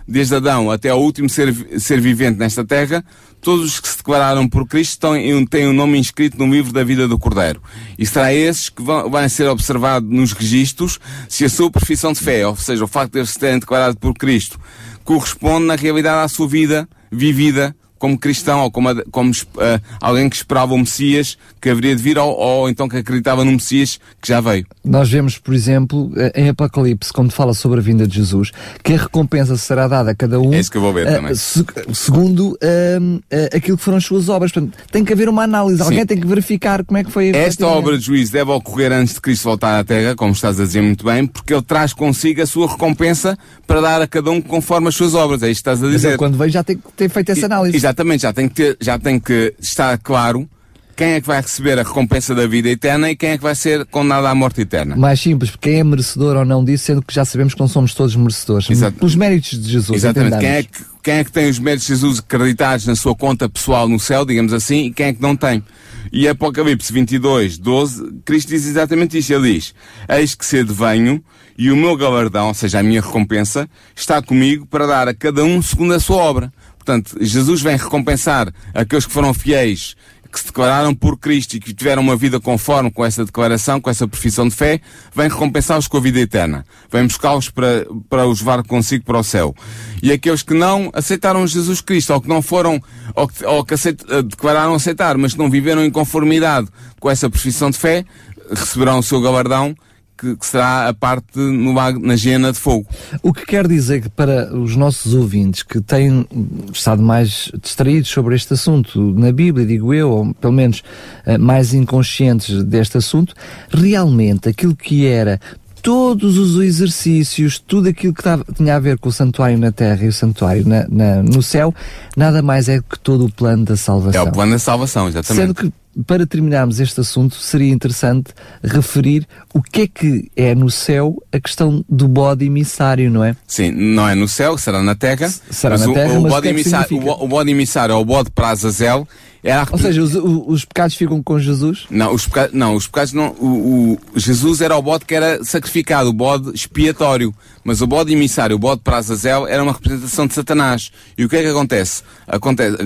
desde 0.06 0.34
Adão 0.34 0.68
até 0.70 0.88
ao 0.88 1.00
último 1.00 1.28
ser, 1.28 1.54
ser 1.78 2.00
vivente 2.00 2.38
nesta 2.38 2.64
terra, 2.64 3.04
todos 3.46 3.64
os 3.64 3.78
que 3.78 3.86
se 3.86 3.98
declararam 3.98 4.48
por 4.48 4.66
Cristo 4.66 4.90
estão, 4.94 5.12
têm 5.46 5.68
o 5.68 5.70
um 5.70 5.72
nome 5.72 5.96
inscrito 6.00 6.36
no 6.36 6.52
livro 6.52 6.72
da 6.72 6.82
vida 6.82 7.06
do 7.06 7.16
Cordeiro. 7.16 7.62
E 7.96 8.04
será 8.04 8.34
esses 8.34 8.68
que 8.68 8.82
vão, 8.82 9.08
vão 9.08 9.28
ser 9.28 9.46
observados 9.46 10.10
nos 10.10 10.32
registros 10.32 10.98
se 11.28 11.44
a 11.44 11.48
sua 11.48 11.70
profissão 11.70 12.12
de 12.12 12.18
fé, 12.18 12.44
ou 12.44 12.56
seja, 12.56 12.82
o 12.82 12.88
facto 12.88 13.12
de 13.12 13.20
eles 13.20 13.30
se 13.30 13.38
terem 13.38 13.60
declarado 13.60 13.96
por 13.98 14.14
Cristo, 14.14 14.58
corresponde 15.04 15.64
na 15.64 15.76
realidade 15.76 16.24
à 16.24 16.26
sua 16.26 16.48
vida 16.48 16.88
vivida 17.08 17.72
como 18.00 18.18
cristão 18.18 18.62
ou 18.62 18.70
como, 18.70 18.88
como 19.12 19.30
uh, 19.30 19.80
alguém 20.00 20.28
que 20.28 20.34
esperava 20.34 20.74
o 20.74 20.78
Messias 20.78 21.38
que 21.66 21.70
haveria 21.70 21.96
de 21.96 22.02
vir 22.02 22.16
ou, 22.16 22.30
ou, 22.30 22.68
então 22.68 22.88
que 22.88 22.96
acreditava 22.96 23.44
no 23.44 23.50
Messias 23.50 23.98
que 24.22 24.28
já 24.28 24.40
veio. 24.40 24.64
Nós 24.84 25.10
vemos, 25.10 25.36
por 25.36 25.52
exemplo, 25.52 26.12
eh, 26.16 26.42
em 26.42 26.48
Apocalipse, 26.48 27.12
quando 27.12 27.32
fala 27.32 27.54
sobre 27.54 27.80
a 27.80 27.82
vinda 27.82 28.06
de 28.06 28.14
Jesus, 28.14 28.52
que 28.84 28.92
a 28.92 28.98
recompensa 28.98 29.56
será 29.56 29.88
dada 29.88 30.12
a 30.12 30.14
cada 30.14 30.38
um. 30.38 30.54
É 30.54 30.60
isso 30.60 30.70
que 30.70 30.76
eu 30.76 30.80
vou 30.80 30.92
ver 30.92 31.08
uh, 31.08 31.12
também. 31.16 31.34
Se, 31.34 31.64
segundo 31.92 32.52
uh, 32.52 33.22
aquilo 33.52 33.76
que 33.76 33.82
foram 33.82 33.98
as 33.98 34.04
suas 34.04 34.28
obras. 34.28 34.52
Portanto, 34.52 34.78
tem 34.92 35.04
que 35.04 35.12
haver 35.12 35.28
uma 35.28 35.42
análise. 35.42 35.78
Sim. 35.78 35.82
Alguém 35.82 36.06
tem 36.06 36.20
que 36.20 36.26
verificar 36.26 36.84
como 36.84 36.98
é 36.98 37.02
que 37.02 37.10
foi 37.10 37.34
a 37.34 37.36
Esta 37.36 37.66
obra 37.66 37.98
de 37.98 38.04
juízo 38.04 38.30
deve 38.30 38.52
ocorrer 38.52 38.92
antes 38.92 39.14
de 39.14 39.20
Cristo 39.20 39.42
voltar 39.42 39.80
à 39.80 39.82
Terra, 39.82 40.14
como 40.14 40.30
estás 40.30 40.60
a 40.60 40.62
dizer 40.62 40.82
muito 40.82 41.04
bem, 41.04 41.26
porque 41.26 41.52
ele 41.52 41.62
traz 41.62 41.92
consigo 41.92 42.42
a 42.42 42.46
sua 42.46 42.70
recompensa 42.70 43.36
para 43.66 43.80
dar 43.80 44.00
a 44.00 44.06
cada 44.06 44.30
um 44.30 44.40
conforme 44.40 44.86
as 44.86 44.94
suas 44.94 45.14
obras. 45.14 45.42
É 45.42 45.50
isto 45.50 45.64
que 45.64 45.70
estás 45.70 45.82
a 45.82 45.90
dizer. 45.90 46.08
Mas 46.10 46.16
quando 46.16 46.38
veio 46.38 46.50
já 46.52 46.62
tem 46.62 46.76
que 46.76 46.92
ter 46.92 47.08
feito 47.08 47.32
essa 47.32 47.46
análise. 47.46 47.76
Exatamente, 47.76 48.22
já 48.22 48.32
tem 48.32 48.48
que 48.48 48.54
ter, 48.54 48.76
já 48.80 48.96
tem 49.00 49.18
que 49.18 49.52
estar 49.58 49.98
claro 49.98 50.48
quem 50.96 51.08
é 51.08 51.20
que 51.20 51.26
vai 51.26 51.42
receber 51.42 51.78
a 51.78 51.82
recompensa 51.82 52.34
da 52.34 52.46
vida 52.46 52.70
eterna 52.70 53.10
e 53.10 53.16
quem 53.16 53.30
é 53.30 53.36
que 53.36 53.42
vai 53.42 53.54
ser 53.54 53.84
condenado 53.86 54.26
à 54.26 54.34
morte 54.34 54.62
eterna. 54.62 54.96
Mais 54.96 55.20
simples, 55.20 55.50
porque 55.50 55.68
quem 55.68 55.80
é 55.80 55.84
merecedor 55.84 56.36
ou 56.36 56.44
não 56.44 56.64
disso, 56.64 56.86
sendo 56.86 57.02
que 57.02 57.14
já 57.14 57.22
sabemos 57.22 57.52
que 57.52 57.60
não 57.60 57.68
somos 57.68 57.92
todos 57.94 58.16
merecedores. 58.16 58.70
Exato. 58.70 58.96
Pelos 58.96 59.14
méritos 59.14 59.62
de 59.62 59.70
Jesus. 59.70 59.94
Exatamente. 59.94 60.38
Quem 60.38 60.48
é, 60.48 60.62
que, 60.62 60.84
quem 61.02 61.14
é 61.16 61.24
que 61.24 61.30
tem 61.30 61.50
os 61.50 61.58
méritos 61.58 61.86
de 61.86 61.92
Jesus 61.92 62.18
acreditados 62.18 62.86
na 62.86 62.96
sua 62.96 63.14
conta 63.14 63.46
pessoal 63.46 63.86
no 63.86 64.00
céu, 64.00 64.24
digamos 64.24 64.54
assim, 64.54 64.86
e 64.86 64.92
quem 64.92 65.06
é 65.06 65.12
que 65.12 65.20
não 65.20 65.36
tem? 65.36 65.62
E 66.10 66.26
Apocalipse 66.26 66.90
22, 66.92 67.58
12, 67.58 68.20
Cristo 68.24 68.48
diz 68.48 68.66
exatamente 68.66 69.18
isto. 69.18 69.32
Ele 69.34 69.52
diz, 69.52 69.74
eis 70.08 70.34
que 70.34 70.46
cedo 70.46 70.72
venho, 70.72 71.22
e 71.58 71.70
o 71.70 71.76
meu 71.76 71.96
galardão, 71.96 72.48
ou 72.48 72.54
seja, 72.54 72.78
a 72.78 72.82
minha 72.82 73.02
recompensa, 73.02 73.68
está 73.94 74.22
comigo 74.22 74.66
para 74.66 74.86
dar 74.86 75.08
a 75.08 75.14
cada 75.14 75.44
um 75.44 75.60
segundo 75.60 75.92
a 75.92 76.00
sua 76.00 76.16
obra. 76.16 76.52
Portanto, 76.86 77.16
Jesus 77.20 77.62
vem 77.62 77.76
recompensar 77.76 78.52
aqueles 78.72 79.04
que 79.04 79.12
foram 79.12 79.34
fiéis, 79.34 79.96
que 80.26 80.38
se 80.38 80.46
declararam 80.46 80.94
por 80.94 81.18
Cristo 81.18 81.54
e 81.54 81.60
que 81.60 81.74
tiveram 81.74 82.02
uma 82.02 82.16
vida 82.16 82.40
conforme 82.40 82.90
com 82.90 83.04
essa 83.04 83.24
declaração, 83.24 83.80
com 83.80 83.90
essa 83.90 84.08
profissão 84.08 84.48
de 84.48 84.54
fé, 84.54 84.80
vem 85.14 85.28
recompensá-los 85.28 85.86
com 85.86 85.96
a 85.96 86.00
vida 86.00 86.20
eterna. 86.20 86.64
Vem 86.90 87.06
buscá-los 87.06 87.50
para, 87.50 87.86
para 88.08 88.26
os 88.26 88.40
levar 88.40 88.62
consigo 88.62 89.04
para 89.04 89.18
o 89.18 89.24
céu. 89.24 89.54
E 90.02 90.12
aqueles 90.12 90.42
que 90.42 90.54
não 90.54 90.90
aceitaram 90.92 91.46
Jesus 91.46 91.80
Cristo, 91.80 92.12
ou 92.12 92.20
que 92.20 92.28
não 92.28 92.40
foram, 92.40 92.80
ou 93.14 93.28
que, 93.28 93.44
ou 93.44 93.64
que 93.64 93.74
aceit, 93.74 94.02
eh, 94.08 94.22
declararam 94.22 94.74
aceitar, 94.74 95.16
mas 95.18 95.32
que 95.32 95.38
não 95.38 95.50
viveram 95.50 95.84
em 95.84 95.90
conformidade 95.90 96.68
com 97.00 97.10
essa 97.10 97.28
profissão 97.28 97.70
de 97.70 97.78
fé, 97.78 98.04
receberão 98.50 99.00
o 99.00 99.02
seu 99.02 99.20
galardão 99.20 99.74
que, 100.16 100.36
que, 100.36 100.46
será 100.46 100.88
a 100.88 100.94
parte 100.94 101.38
no, 101.38 101.72
na 101.72 102.16
gena 102.16 102.52
de 102.52 102.58
fogo. 102.58 102.86
O 103.22 103.32
que 103.32 103.44
quer 103.44 103.66
dizer 103.68 104.02
que 104.02 104.08
para 104.08 104.54
os 104.54 104.76
nossos 104.76 105.14
ouvintes 105.14 105.62
que 105.62 105.80
têm 105.80 106.26
estado 106.72 107.02
mais 107.02 107.50
distraídos 107.60 108.08
sobre 108.08 108.34
este 108.34 108.54
assunto 108.54 109.00
na 109.14 109.32
Bíblia, 109.32 109.66
digo 109.66 109.92
eu, 109.92 110.10
ou 110.10 110.34
pelo 110.34 110.52
menos 110.52 110.82
uh, 111.26 111.38
mais 111.38 111.74
inconscientes 111.74 112.62
deste 112.64 112.98
assunto, 112.98 113.34
realmente 113.70 114.48
aquilo 114.48 114.74
que 114.74 115.06
era 115.06 115.40
todos 115.86 116.36
os 116.36 116.60
exercícios, 116.60 117.60
tudo 117.60 117.88
aquilo 117.88 118.12
que 118.12 118.20
tava, 118.20 118.44
tinha 118.56 118.74
a 118.74 118.80
ver 118.80 118.98
com 118.98 119.08
o 119.08 119.12
santuário 119.12 119.56
na 119.56 119.70
terra 119.70 120.04
e 120.04 120.08
o 120.08 120.12
santuário 120.12 120.66
na, 120.66 120.84
na, 120.88 121.22
no 121.22 121.40
céu, 121.40 121.72
nada 122.16 122.42
mais 122.42 122.68
é 122.68 122.80
que 122.80 122.98
todo 122.98 123.26
o 123.26 123.30
plano 123.30 123.64
da 123.64 123.76
salvação. 123.76 124.20
É 124.20 124.24
o 124.28 124.32
plano 124.32 124.50
da 124.50 124.58
salvação, 124.58 125.08
exatamente. 125.08 125.46
Sendo 125.46 125.54
que 125.54 125.72
para 126.04 126.26
terminarmos 126.26 126.80
este 126.80 127.00
assunto, 127.00 127.36
seria 127.36 127.72
interessante 127.72 128.32
referir 128.62 129.26
o 129.54 129.62
que 129.62 129.82
é 129.82 129.86
que 129.86 130.30
é 130.36 130.54
no 130.54 130.70
céu 130.70 131.22
a 131.32 131.40
questão 131.40 131.84
do 131.88 132.06
bode 132.08 132.44
emissário, 132.44 133.10
não 133.10 133.24
é? 133.24 133.36
Sim, 133.46 133.70
não 133.70 134.08
é 134.08 134.14
no 134.14 134.28
céu, 134.28 134.58
será 134.58 134.82
na 134.82 134.94
terra. 134.94 135.28
Será 135.50 135.78
na 135.78 135.92
terra, 135.92 136.14
o, 136.14 136.18
o 136.18 136.22
mas 136.22 136.32
bode 136.32 136.48
o, 136.48 136.54
que 136.54 136.60
emissário, 136.60 136.98
o, 136.98 137.24
o 137.24 137.28
bode 137.28 137.50
emissário 137.50 137.92
é 137.92 137.96
o 137.96 138.04
bode 138.04 138.30
para 138.30 138.48
Azazel. 138.48 139.06
Era 139.42 139.64
Ou 139.70 139.78
seja, 139.78 140.02
os, 140.02 140.14
os, 140.14 140.64
pecados 140.64 140.96
ficam 140.96 141.22
com 141.22 141.38
Jesus? 141.38 141.86
Não, 141.88 142.12
os 142.12 142.26
pecados, 142.26 142.52
não, 142.52 142.74
os 142.74 142.86
pecados 142.88 143.12
não. 143.12 143.28
O, 143.38 143.92
o, 143.92 144.18
Jesus 144.18 144.60
era 144.60 144.76
o 144.76 144.82
bode 144.82 145.04
que 145.04 145.14
era 145.14 145.44
sacrificado, 145.44 146.10
o 146.10 146.12
bode 146.12 146.50
expiatório. 146.52 147.32
Mas 147.62 147.80
o 147.80 147.86
bode 147.86 148.12
emissário, 148.12 148.56
o 148.56 148.58
bode 148.58 148.80
para 148.82 148.96
Azazel, 148.96 149.46
era 149.46 149.62
uma 149.62 149.72
representação 149.72 150.26
de 150.26 150.34
Satanás. 150.34 150.90
E 151.16 151.24
o 151.24 151.28
que 151.28 151.36
é 151.36 151.42
que 151.42 151.48
acontece? 151.48 152.02
Acontece, 152.26 152.76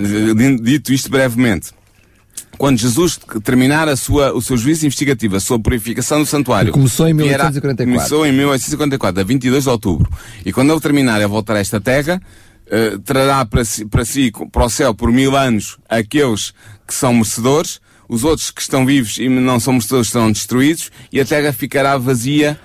dito 0.63 0.93
isto 0.93 1.11
brevemente, 1.11 1.71
quando 2.61 2.77
Jesus 2.77 3.19
terminar 3.43 3.89
a 3.89 3.97
sua, 3.97 4.35
o 4.35 4.43
seu 4.43 4.55
juízo 4.55 4.85
investigativo, 4.85 5.35
a 5.35 5.41
sua 5.41 5.59
purificação 5.59 6.19
do 6.19 6.27
santuário. 6.27 6.75
Começou 6.75 7.09
em 7.09 7.15
1844. 7.15 7.97
Começou 7.97 8.27
em 8.27 8.33
1844, 8.33 9.19
a 9.23 9.25
22 9.25 9.65
de 9.65 9.71
outubro. 9.71 10.13
E 10.45 10.53
quando 10.53 10.71
ele 10.71 10.79
terminar 10.79 11.23
a 11.23 11.27
voltar 11.27 11.57
a 11.57 11.59
esta 11.59 11.81
terra, 11.81 12.21
uh, 12.67 12.99
trará 12.99 13.47
para 13.47 13.65
si, 13.65 13.87
para 13.87 14.05
si, 14.05 14.31
para 14.53 14.67
o 14.67 14.69
céu, 14.69 14.95
por 14.95 15.11
mil 15.11 15.35
anos, 15.35 15.79
aqueles 15.89 16.53
que 16.87 16.93
são 16.93 17.15
merecedores, 17.15 17.81
os 18.07 18.25
outros 18.25 18.51
que 18.51 18.61
estão 18.61 18.85
vivos 18.85 19.17
e 19.17 19.27
não 19.27 19.59
são 19.59 19.73
merecedores 19.73 20.11
serão 20.11 20.31
destruídos, 20.31 20.91
e 21.11 21.19
a 21.19 21.25
terra 21.25 21.55
ficará 21.55 21.97
vazia, 21.97 22.61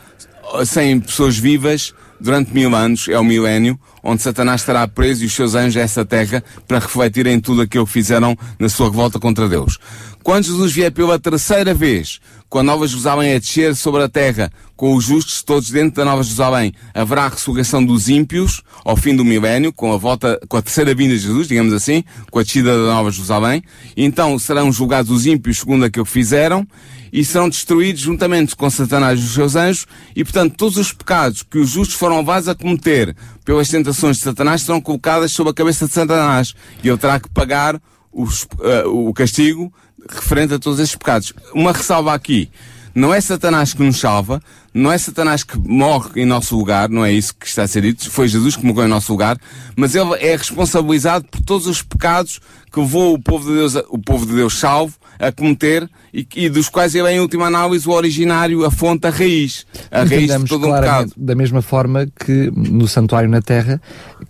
sem 0.66 1.00
pessoas 1.00 1.38
vivas, 1.38 1.94
durante 2.20 2.54
mil 2.54 2.74
anos, 2.76 3.08
é 3.08 3.20
o 3.20 3.24
milénio, 3.24 3.80
onde 4.04 4.22
Satanás 4.22 4.62
estará 4.62 4.88
preso 4.88 5.24
e 5.24 5.28
os 5.28 5.34
seus 5.34 5.56
anjos 5.56 5.78
a 5.78 5.82
essa 5.82 6.06
terra 6.06 6.44
para 6.68 6.80
refletirem 6.80 7.40
tudo 7.40 7.62
aquilo 7.62 7.86
que 7.86 7.94
fizeram 7.94 8.38
na 8.60 8.70
sua 8.70 8.90
revolta 8.90 9.20
contra 9.20 9.50
Deus. 9.50 9.78
Quando 10.24 10.46
Jesus 10.46 10.72
vier 10.72 10.92
pela 10.92 11.20
terceira 11.20 11.74
vez, 11.74 12.20
com 12.50 12.60
a 12.60 12.64
Nova 12.64 12.88
Jerusalém 12.88 13.36
a 13.36 13.40
descer 13.40 13.76
sobre 13.76 14.02
a 14.02 14.10
terra, 14.10 14.52
com 14.76 14.96
os 14.96 15.04
justos 15.04 15.44
todos 15.44 15.70
dentro 15.70 15.98
da 15.98 16.06
Nova 16.06 16.24
Jerusalém, 16.24 16.74
haverá 16.94 17.26
a 17.26 17.30
ressurreição 17.30 17.84
dos 17.84 18.10
ímpios 18.10 18.62
ao 18.84 18.96
fim 18.96 19.16
do 19.16 19.24
milénio, 19.24 19.72
com 19.72 19.94
a 19.94 19.98
volta, 19.98 20.40
com 20.48 20.58
a 20.58 20.62
terceira 20.62 20.96
vinda 20.96 21.14
de 21.14 21.20
Jesus, 21.20 21.48
digamos 21.48 21.74
assim, 21.74 22.04
com 22.32 22.40
a 22.40 22.44
descida 22.44 22.72
da 22.76 22.94
Nova 22.94 23.12
Jerusalém. 23.12 23.64
Então 23.96 24.38
serão 24.40 24.72
julgados 24.72 25.12
os 25.12 25.26
ímpios 25.26 25.60
segundo 25.60 25.86
aquilo 25.86 26.06
que 26.06 26.12
fizeram, 26.12 26.68
e 27.16 27.24
serão 27.24 27.48
destruídos 27.48 28.02
juntamente 28.02 28.58
com 28.58 28.70
Satanás 28.70 29.18
e 29.18 29.24
os 29.24 29.34
seus 29.34 29.56
anjos, 29.56 29.88
e 30.14 30.22
portanto 30.22 30.58
todos 30.58 30.76
os 30.76 30.92
pecados 30.92 31.44
que 31.44 31.58
os 31.58 31.70
justos 31.70 31.96
foram 31.96 32.18
levados 32.18 32.50
a 32.50 32.54
cometer 32.54 33.16
pelas 33.46 33.70
tentações 33.70 34.18
de 34.18 34.24
Satanás 34.24 34.64
serão 34.64 34.82
colocadas 34.82 35.32
sobre 35.32 35.52
a 35.52 35.54
cabeça 35.54 35.88
de 35.88 35.94
Satanás, 35.94 36.54
e 36.84 36.90
ele 36.90 36.98
terá 36.98 37.18
que 37.18 37.30
pagar 37.30 37.82
os, 38.12 38.44
uh, 38.44 38.90
o 38.90 39.14
castigo 39.14 39.74
referente 40.10 40.56
a 40.56 40.60
todos 40.60 40.78
estes 40.78 40.98
pecados. 40.98 41.32
Uma 41.54 41.72
ressalva 41.72 42.14
aqui. 42.14 42.50
Não 42.94 43.14
é 43.14 43.22
Satanás 43.22 43.74
que 43.74 43.82
nos 43.82 43.98
salva, 43.98 44.42
não 44.74 44.92
é 44.92 44.98
Satanás 44.98 45.44
que 45.44 45.58
morre 45.58 46.22
em 46.22 46.26
nosso 46.26 46.58
lugar, 46.58 46.90
não 46.90 47.04
é 47.04 47.14
isso 47.14 47.34
que 47.34 47.48
está 47.48 47.64
a 47.64 47.68
ser 47.68 47.82
dito, 47.82 48.10
foi 48.12 48.28
Jesus 48.28 48.58
que 48.58 48.66
morreu 48.66 48.86
em 48.86 48.90
nosso 48.90 49.12
lugar, 49.12 49.38
mas 49.76 49.96
ele 49.96 50.16
é 50.16 50.36
responsabilizado 50.36 51.26
por 51.30 51.42
todos 51.42 51.66
os 51.68 51.82
pecados 51.82 52.42
que 52.72 52.80
levou 52.80 53.14
o 53.14 53.22
povo 53.22 53.50
de 53.50 53.56
Deus, 53.56 53.76
o 53.90 53.98
povo 53.98 54.26
de 54.26 54.34
Deus 54.34 54.58
salvo 54.60 54.96
a 55.20 55.32
cometer 55.32 55.90
e, 56.16 56.26
e, 56.38 56.50
dos 56.50 56.70
quais 56.70 56.96
ele 56.96 57.10
é, 57.10 57.12
em 57.12 57.20
última 57.20 57.48
análise, 57.48 57.86
o 57.90 57.92
originário, 57.92 58.64
a 58.64 58.72
fonte, 58.72 59.06
a 59.06 59.10
raiz. 59.10 59.66
A 59.92 60.04
raiz 60.04 60.32
de 60.32 60.46
todo 60.46 60.66
um 60.66 60.74
pecado. 60.74 61.12
Da 61.18 61.36
mesma 61.36 61.62
forma 61.62 62.08
que 62.26 62.50
no 62.56 62.88
santuário 62.88 63.30
na 63.30 63.42
terra, 63.42 63.82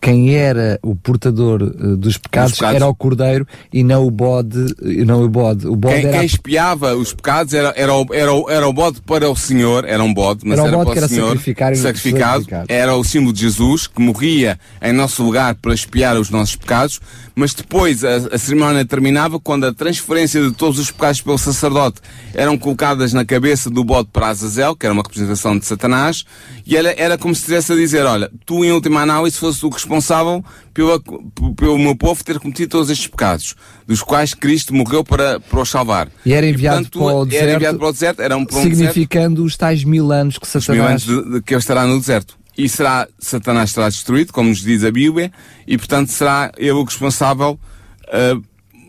quem 0.01 0.33
era 0.33 0.79
o 0.81 0.95
portador 0.95 1.61
uh, 1.61 1.95
dos, 1.95 2.17
pecados 2.17 2.53
pecados, 2.53 2.75
era 2.77 2.88
o 2.88 2.95
cordeiro 2.95 3.47
e 3.71 3.83
não 3.83 4.03
o 4.03 4.09
bode. 4.09 4.65
Não 4.81 5.23
o 5.23 5.29
bode. 5.29 5.67
O 5.67 5.75
bode 5.75 5.95
quem, 5.97 6.05
era... 6.05 6.17
quem 6.17 6.25
espiava 6.25 6.95
os 6.95 7.13
pecados 7.13 7.53
era, 7.53 7.71
era, 7.77 7.93
o, 7.93 8.07
era, 8.11 8.33
o, 8.33 8.49
era 8.49 8.67
o 8.67 8.73
bode 8.73 9.01
para 9.01 9.29
o 9.29 9.36
Senhor, 9.36 9.86
era 9.86 10.03
um 10.03 10.11
bode, 10.11 10.39
mas 10.43 10.57
era, 10.57 10.69
era 10.69 10.77
bode 10.77 10.91
para 10.91 11.05
o 11.05 11.09
Senhor. 11.09 11.27
Sacrificado, 11.27 11.75
sacrificado, 11.75 12.45
era 12.67 12.95
o 12.95 13.03
símbolo 13.03 13.31
de 13.31 13.41
Jesus, 13.41 13.86
que 13.86 14.01
morria 14.01 14.59
em 14.81 14.91
nosso 14.91 15.21
lugar 15.21 15.53
para 15.53 15.71
expiar 15.71 16.17
os 16.17 16.31
nossos 16.31 16.55
pecados, 16.55 16.99
mas 17.36 17.53
depois 17.53 18.03
a, 18.03 18.15
a 18.33 18.38
cerimónia 18.39 18.83
terminava 18.83 19.39
quando 19.39 19.65
a 19.65 19.73
transferência 19.73 20.41
de 20.41 20.51
todos 20.51 20.79
os 20.79 20.89
pecados 20.89 21.21
pelo 21.21 21.38
sacerdote 21.38 21.74
eram 22.34 22.57
colocadas 22.57 23.13
na 23.13 23.26
cabeça 23.26 23.69
do 23.69 23.84
bode 23.84 24.09
para 24.11 24.28
Azazel, 24.28 24.76
que 24.76 24.86
era 24.86 24.93
uma 24.93 25.03
representação 25.03 25.57
de 25.57 25.65
Satanás, 25.65 26.26
e 26.65 26.76
era, 26.76 26.93
era 26.97 27.17
como 27.17 27.34
se 27.34 27.41
estivesse 27.41 27.71
a 27.71 27.76
dizer, 27.76 28.05
olha, 28.05 28.32
tu 28.45 28.63
em 28.63 28.71
última 28.71 29.01
análise 29.01 29.38
fosse 29.38 29.65
o 29.65 29.69
responsável 29.69 30.43
pela, 30.73 30.99
pelo 31.55 31.78
meu 31.78 31.95
povo 31.95 32.23
ter 32.23 32.39
cometido 32.39 32.71
todos 32.71 32.89
estes 32.89 33.07
pecados, 33.07 33.55
dos 33.88 34.01
quais 34.01 34.34
Cristo 34.34 34.73
morreu 34.73 35.03
para, 35.03 35.39
para 35.39 35.61
os 35.61 35.69
salvar. 35.69 36.09
E 36.26 36.34
era 36.34 36.47
enviado, 36.47 36.82
e, 36.82 36.84
portanto, 36.84 37.05
para, 37.05 37.15
o 37.15 37.26
deserto, 37.26 37.43
era 37.43 37.55
enviado 37.55 37.78
para 37.78 37.88
o 37.88 37.91
deserto, 37.91 38.21
era 38.21 38.38
um, 38.38 38.45
significando 38.49 39.36
deserto, 39.36 39.45
os 39.45 39.57
tais 39.57 39.84
mil 39.84 40.11
anos 40.11 40.38
que 40.38 40.47
Satanás... 40.47 40.69
Mil 40.78 40.88
anos 40.88 41.03
de, 41.03 41.34
de, 41.34 41.41
que 41.41 41.53
ele 41.53 41.59
estará 41.59 41.86
no 41.86 41.99
deserto. 41.99 42.38
e 42.57 42.67
será, 42.69 43.07
Satanás 43.19 43.71
será 43.71 43.89
destruído, 43.89 44.32
como 44.32 44.49
nos 44.49 44.61
diz 44.61 44.84
a 44.84 44.91
Bíblia, 44.91 45.32
e 45.67 45.78
portanto 45.78 46.09
será 46.09 46.51
ele 46.57 46.71
o 46.71 46.84
responsável, 46.84 47.59
uh, 48.07 48.43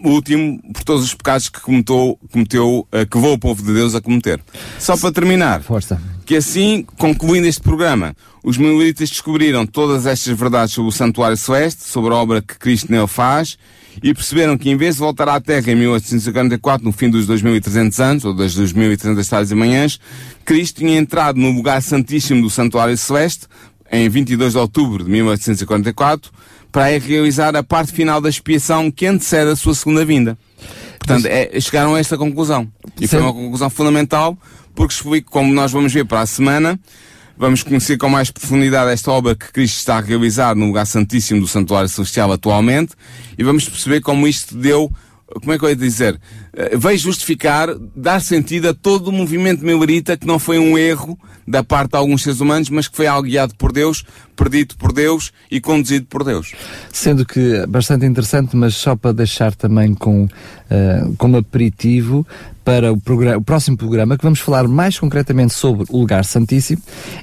último, 0.04 0.60
por 0.72 0.84
todos 0.84 1.04
os 1.04 1.14
pecados 1.14 1.48
que 1.48 1.60
cometeu, 1.60 2.18
cometeu 2.32 2.86
uh, 2.92 3.06
que 3.08 3.16
levou 3.16 3.34
o 3.34 3.38
povo 3.38 3.62
de 3.62 3.72
Deus 3.72 3.94
a 3.94 4.00
cometer. 4.00 4.40
Só 4.78 4.96
para 4.96 5.12
terminar, 5.12 5.62
Força. 5.62 6.00
que 6.24 6.36
assim, 6.36 6.84
concluindo 6.96 7.46
este 7.46 7.60
programa, 7.60 8.14
os 8.44 8.56
mileritas 8.56 9.10
descobriram 9.10 9.66
todas 9.66 10.06
estas 10.06 10.36
verdades 10.38 10.74
sobre 10.74 10.90
o 10.90 10.92
Santuário 10.92 11.36
Celeste, 11.36 11.84
sobre 11.84 12.12
a 12.12 12.16
obra 12.16 12.40
que 12.40 12.58
Cristo 12.58 12.92
nele 12.92 13.06
faz, 13.06 13.58
e 14.02 14.12
perceberam 14.12 14.58
que 14.58 14.70
em 14.70 14.76
vez 14.76 14.96
de 14.96 15.00
voltar 15.00 15.28
à 15.28 15.40
Terra 15.40 15.72
em 15.72 15.74
1844, 15.74 16.84
no 16.84 16.92
fim 16.92 17.08
dos 17.08 17.26
2300 17.26 18.00
anos, 18.00 18.24
ou 18.24 18.34
das 18.34 18.54
2300 18.54 19.26
tardes 19.28 19.50
e 19.50 19.54
manhãs, 19.54 19.98
Cristo 20.44 20.80
tinha 20.80 20.98
entrado 20.98 21.40
no 21.40 21.50
lugar 21.50 21.82
santíssimo 21.82 22.42
do 22.42 22.50
Santuário 22.50 22.96
Celeste, 22.96 23.46
em 23.90 24.08
22 24.08 24.52
de 24.52 24.58
outubro 24.58 25.04
de 25.04 25.10
1844, 25.10 26.30
para 26.76 26.84
aí 26.84 26.98
realizar 26.98 27.56
a 27.56 27.62
parte 27.62 27.90
final 27.90 28.20
da 28.20 28.28
expiação 28.28 28.90
que 28.90 29.06
antecede 29.06 29.50
a 29.50 29.56
sua 29.56 29.74
segunda 29.74 30.04
vinda. 30.04 30.36
Portanto, 30.98 31.24
é, 31.24 31.58
chegaram 31.58 31.94
a 31.94 31.98
esta 31.98 32.18
conclusão. 32.18 32.70
E 33.00 33.08
foi 33.08 33.18
Sim. 33.18 33.24
uma 33.24 33.32
conclusão 33.32 33.70
fundamental, 33.70 34.36
porque 34.74 34.92
explico, 34.92 35.30
como 35.30 35.54
nós 35.54 35.72
vamos 35.72 35.90
ver 35.90 36.04
para 36.04 36.20
a 36.20 36.26
semana, 36.26 36.78
vamos 37.34 37.62
conhecer 37.62 37.96
com 37.96 38.10
mais 38.10 38.30
profundidade 38.30 38.90
esta 38.90 39.10
obra 39.10 39.34
que 39.34 39.50
Cristo 39.50 39.78
está 39.78 39.96
a 39.96 40.00
realizar 40.02 40.54
no 40.54 40.66
lugar 40.66 40.86
santíssimo 40.86 41.40
do 41.40 41.48
Santuário 41.48 41.88
Celestial 41.88 42.30
atualmente, 42.30 42.92
e 43.38 43.42
vamos 43.42 43.66
perceber 43.66 44.02
como 44.02 44.28
isto 44.28 44.54
deu, 44.54 44.92
como 45.40 45.54
é 45.54 45.58
que 45.58 45.64
eu 45.64 45.70
ia 45.70 45.76
dizer, 45.76 46.20
veio 46.78 46.98
justificar, 46.98 47.68
dar 47.94 48.20
sentido 48.20 48.68
a 48.68 48.74
todo 48.74 49.08
o 49.08 49.12
movimento 49.12 49.64
milerita 49.64 50.16
que 50.16 50.26
não 50.26 50.38
foi 50.38 50.58
um 50.58 50.76
erro 50.76 51.18
da 51.46 51.62
parte 51.62 51.92
de 51.92 51.96
alguns 51.96 52.22
seres 52.22 52.40
humanos, 52.40 52.68
mas 52.70 52.88
que 52.88 52.96
foi 52.96 53.06
algo 53.06 53.28
guiado 53.28 53.54
por 53.54 53.72
Deus, 53.72 54.04
predito 54.34 54.76
por 54.76 54.92
Deus 54.92 55.32
e 55.50 55.60
conduzido 55.60 56.06
por 56.06 56.24
Deus. 56.24 56.52
Sendo 56.92 57.24
que 57.24 57.64
bastante 57.66 58.04
interessante, 58.04 58.56
mas 58.56 58.74
só 58.74 58.96
para 58.96 59.12
deixar 59.12 59.54
também 59.54 59.94
com, 59.94 60.28
eh, 60.68 61.04
como 61.16 61.36
aperitivo 61.36 62.26
para 62.64 62.92
o, 62.92 63.00
programa, 63.00 63.36
o 63.36 63.42
próximo 63.42 63.76
programa, 63.76 64.18
que 64.18 64.24
vamos 64.24 64.40
falar 64.40 64.66
mais 64.66 64.98
concretamente 64.98 65.54
sobre 65.54 65.86
o 65.88 66.00
lugar 66.00 66.24
santíssimo, 66.24 66.82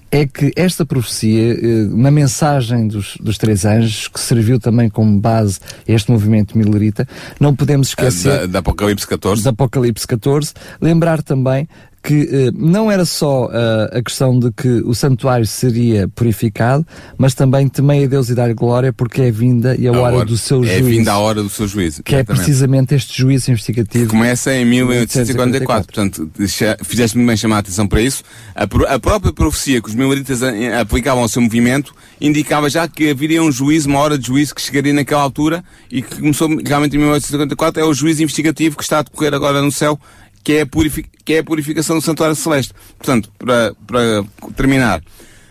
é 0.10 0.26
que 0.26 0.54
esta 0.56 0.86
profecia, 0.86 1.54
eh, 1.54 1.88
na 1.90 2.10
mensagem 2.10 2.88
dos, 2.88 3.18
dos 3.20 3.38
três 3.38 3.66
anjos, 3.66 4.08
que 4.08 4.22
serviu 4.22 4.58
também 4.58 4.90
como 4.90 5.20
base 5.20 5.60
a 5.88 5.92
este 5.92 6.10
movimento 6.10 6.58
milerita, 6.58 7.06
não 7.42 7.54
podemos 7.54 7.90
esquecer 7.90 8.30
Da, 8.30 8.46
da 8.46 8.60
Apocalipse 8.60 9.06
14. 9.06 9.22
De 9.41 9.49
Apocalipse 9.49 10.05
14, 10.05 10.53
lembrar 10.82 11.24
também 11.24 11.67
que 12.04 12.28
eh, 12.30 12.51
não 12.54 12.91
era 12.91 13.06
só 13.06 13.49
eh, 13.51 13.99
a 13.99 14.01
questão 14.04 14.38
de 14.38 14.51
que 14.51 14.68
o 14.86 14.93
santuário 14.93 15.47
seria 15.47 16.06
purificado, 16.10 16.86
mas 17.18 17.34
também 17.34 17.70
temei 17.70 18.04
a 18.04 18.08
Deus 18.08 18.28
e 18.30 18.36
dar 18.36 18.54
glória 18.54 18.91
porque 18.91 19.22
é 19.22 19.32
vinda 19.32 19.74
e 19.80 19.88
a, 19.88 19.91
hora, 19.93 20.26
do 20.26 20.38
seu 20.38 20.62
é 20.66 20.80
juízo. 20.80 20.84
vinda 20.89 21.14
a 21.14 21.18
hora 21.20 21.41
do 21.41 21.49
seu 21.49 21.66
juízo. 21.66 22.04
que 22.04 22.14
é 22.14 22.18
exatamente. 22.20 22.43
precisamente 22.43 22.93
este 22.95 23.18
juízo 23.22 23.51
investigativo. 23.51 24.10
Começa 24.10 24.54
em 24.54 24.66
1844. 24.66 25.86
Portanto, 25.86 26.30
deixa- 26.38 26.78
fizeste 26.84 27.18
muito 27.18 27.28
bem 27.30 27.38
chamar 27.38 27.58
a 27.58 27.60
atenção 27.60 27.88
para 27.88 28.01
isso. 28.01 28.22
A, 28.54 28.64
a 28.64 28.99
própria 28.99 29.32
profecia 29.32 29.82
que 29.82 29.88
os 29.89 29.95
mileritas 29.95 30.43
a- 30.43 30.82
aplicavam 30.82 31.24
ao 31.24 31.30
seu 31.30 31.41
movimento 31.41 31.93
indicava 32.20 32.70
já 32.70 32.88
que 32.88 33.10
haveria 33.12 33.41
um 33.41 33.51
juízo, 33.51 33.88
uma 33.89 33.99
hora 33.99 34.18
de 34.18 34.28
juízo 34.28 34.54
que 34.54 34.62
chegaria 34.62 34.93
naquela 34.93 35.22
altura 35.22 35.64
e 35.91 36.01
que 36.01 36.18
começou 36.18 36.49
realmente 36.66 36.95
em 36.95 36.99
1854. 36.99 37.82
É 37.82 37.86
o 37.86 37.93
juízo 37.93 38.24
investigativo 38.24 38.76
que 38.76 38.84
está 38.84 38.99
a 38.99 39.04
decorrer 39.04 39.34
agora 39.34 39.62
no 39.62 39.72
céu, 39.72 39.99
que 40.44 40.54
é 40.54 40.62
a, 40.62 40.66
purifi- 40.66 41.06
que 41.24 41.34
é 41.34 41.39
a 41.39 41.44
purificação 41.44 41.96
do 41.98 42.02
Santuário 42.02 42.36
Celeste. 42.36 42.74
Portanto, 42.98 43.32
para, 43.39 43.74
para 43.88 44.24
terminar, 44.56 45.02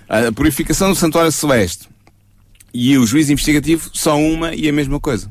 a 0.09 0.31
purificação 0.33 0.91
do 0.91 0.95
Santuário 0.97 1.33
Celeste 1.33 1.89
e 2.75 2.97
o 2.99 3.07
juízo 3.07 3.33
investigativo 3.33 3.91
são 3.95 4.23
uma 4.25 4.55
e 4.55 4.69
a 4.69 4.73
mesma 4.73 4.99
coisa. 5.01 5.31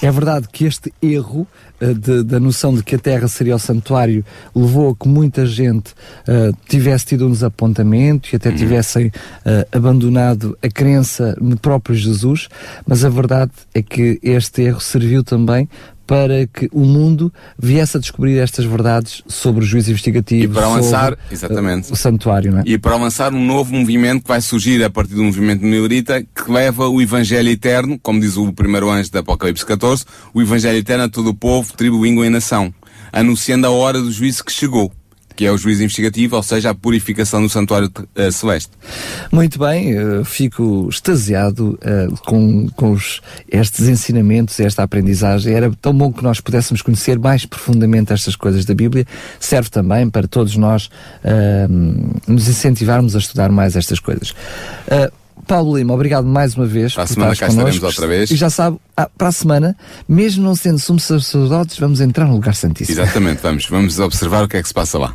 É 0.00 0.08
verdade 0.12 0.46
que 0.52 0.64
este 0.64 0.92
erro 1.02 1.44
eh, 1.80 1.92
de- 1.92 2.22
da 2.22 2.38
noção 2.38 2.72
de 2.72 2.84
que 2.84 2.94
a 2.94 2.98
terra 3.00 3.26
seria 3.26 3.56
o 3.56 3.58
santuário 3.58 4.24
levou 4.54 4.90
a 4.90 4.94
que 4.96 5.08
muita 5.08 5.44
gente 5.44 5.92
eh, 6.28 6.52
tivesse 6.68 7.06
tido 7.06 7.26
um 7.26 7.32
desapontamento 7.32 8.28
e 8.32 8.36
até 8.36 8.52
tivessem 8.52 9.10
eh, 9.44 9.66
abandonado 9.72 10.56
a 10.62 10.68
crença 10.68 11.36
no 11.40 11.56
próprio 11.58 11.96
Jesus, 11.96 12.48
mas 12.86 13.04
a 13.04 13.08
verdade 13.08 13.50
é 13.74 13.82
que 13.82 14.20
este 14.22 14.62
erro 14.62 14.80
serviu 14.80 15.24
também 15.24 15.68
para 16.06 16.46
que 16.46 16.68
o 16.72 16.80
mundo 16.84 17.32
viesse 17.58 17.96
a 17.96 18.00
descobrir 18.00 18.38
estas 18.38 18.64
verdades 18.64 19.22
sobre 19.26 19.64
o 19.64 19.66
juízo 19.66 19.90
investigativo, 19.90 20.44
E 20.44 20.54
para 20.54 20.68
lançar- 20.68 21.10
sobre, 21.10 21.18
exatamente. 21.32 21.88
eh, 21.90 21.92
o 21.92 21.96
santuário, 21.96 22.52
não 22.52 22.60
é? 22.60 22.62
e 22.64 22.78
para 22.78 22.96
lançar 22.96 23.34
um 23.34 23.44
novo 23.44 23.74
movimento 23.74 24.22
que 24.22 24.28
vai 24.28 24.40
surgir 24.40 24.82
a 24.84 24.90
partir 24.90 25.14
do 25.14 25.24
movimento 25.24 25.64
milerita 25.64 26.22
que 26.22 26.50
leva 26.50 26.88
o 26.88 27.02
Evangelho 27.02 27.48
Eterno, 27.48 27.98
como 28.02 28.20
diz 28.20 28.36
o 28.36 28.52
primeiro 28.52 28.88
anjo 28.90 29.10
da 29.10 29.20
Apocalipse 29.20 29.66
14, 29.66 30.04
o 30.32 30.40
Evangelho 30.40 30.78
Eterno 30.78 31.04
a 31.04 31.08
todo 31.08 31.30
o 31.30 31.34
povo, 31.34 31.72
tribo, 31.74 32.04
língua 32.04 32.26
e 32.26 32.30
nação, 32.30 32.72
anunciando 33.12 33.66
a 33.66 33.70
hora 33.70 34.00
do 34.00 34.10
juízo 34.12 34.44
que 34.44 34.52
chegou, 34.52 34.92
que 35.36 35.44
é 35.46 35.52
o 35.52 35.58
juízo 35.58 35.82
investigativo, 35.82 36.34
ou 36.36 36.42
seja, 36.42 36.70
a 36.70 36.74
purificação 36.74 37.42
do 37.42 37.48
santuário 37.48 37.90
eh, 38.14 38.30
celeste. 38.30 38.70
Muito 39.30 39.58
bem, 39.58 39.92
eh, 39.96 40.24
fico 40.24 40.88
extasiado 40.90 41.78
eh, 41.82 42.08
com, 42.26 42.66
com 42.70 42.92
os- 42.92 43.20
estes 43.50 43.86
ensinamentos, 43.86 44.58
esta 44.58 44.82
aprendizagem. 44.82 45.52
Era 45.54 45.70
tão 45.80 45.92
bom 45.96 46.12
que 46.12 46.22
nós 46.22 46.40
pudéssemos 46.40 46.80
conhecer 46.82 47.18
mais 47.18 47.44
profundamente 47.44 48.12
estas 48.12 48.34
coisas 48.34 48.64
da 48.64 48.74
Bíblia. 48.74 49.04
Serve 49.38 49.68
também 49.68 50.08
para 50.08 50.26
todos 50.26 50.56
nós 50.56 50.88
eh, 51.22 51.66
nos 52.26 52.48
incentivarmos 52.48 53.14
a 53.14 53.18
estudar 53.18 53.50
mais 53.52 53.76
estas 53.76 54.00
coisas. 54.00 54.34
Paulo 55.46 55.76
Lima, 55.76 55.92
obrigado 55.94 56.26
mais 56.26 56.54
uma 56.56 56.66
vez 56.66 56.94
Para 56.94 57.04
a 57.04 57.06
por 57.06 57.12
semana 57.14 57.36
cá 57.36 57.46
estaremos 57.46 57.78
connosco. 57.78 57.86
outra 58.02 58.06
vez. 58.08 58.30
E 58.30 58.36
já 58.36 58.50
sabe, 58.50 58.78
ah, 58.96 59.08
para 59.16 59.28
a 59.28 59.32
semana, 59.32 59.76
mesmo 60.08 60.42
não 60.42 60.56
sendo 60.56 60.78
sumos 60.78 61.04
sacerdotes, 61.04 61.78
vamos 61.78 62.00
entrar 62.00 62.24
no 62.26 62.32
lugar 62.32 62.54
santíssimo. 62.54 62.98
Exatamente, 63.00 63.42
vamos, 63.42 63.66
vamos 63.68 63.98
observar 64.00 64.42
o 64.44 64.48
que 64.48 64.56
é 64.56 64.62
que 64.62 64.66
se 64.66 64.74
passa 64.74 64.98
lá. 64.98 65.14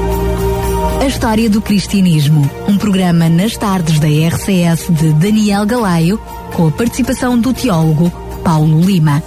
A 1.01 1.07
história 1.07 1.49
do 1.49 1.63
cristianismo. 1.63 2.47
Um 2.67 2.77
programa 2.77 3.27
nas 3.27 3.57
tardes 3.57 3.99
da 3.99 4.07
RCS 4.07 4.87
de 4.91 5.11
Daniel 5.13 5.65
Galaio, 5.65 6.19
com 6.53 6.67
a 6.67 6.71
participação 6.71 7.39
do 7.39 7.51
teólogo 7.51 8.11
Paulo 8.43 8.79
Lima. 8.79 9.23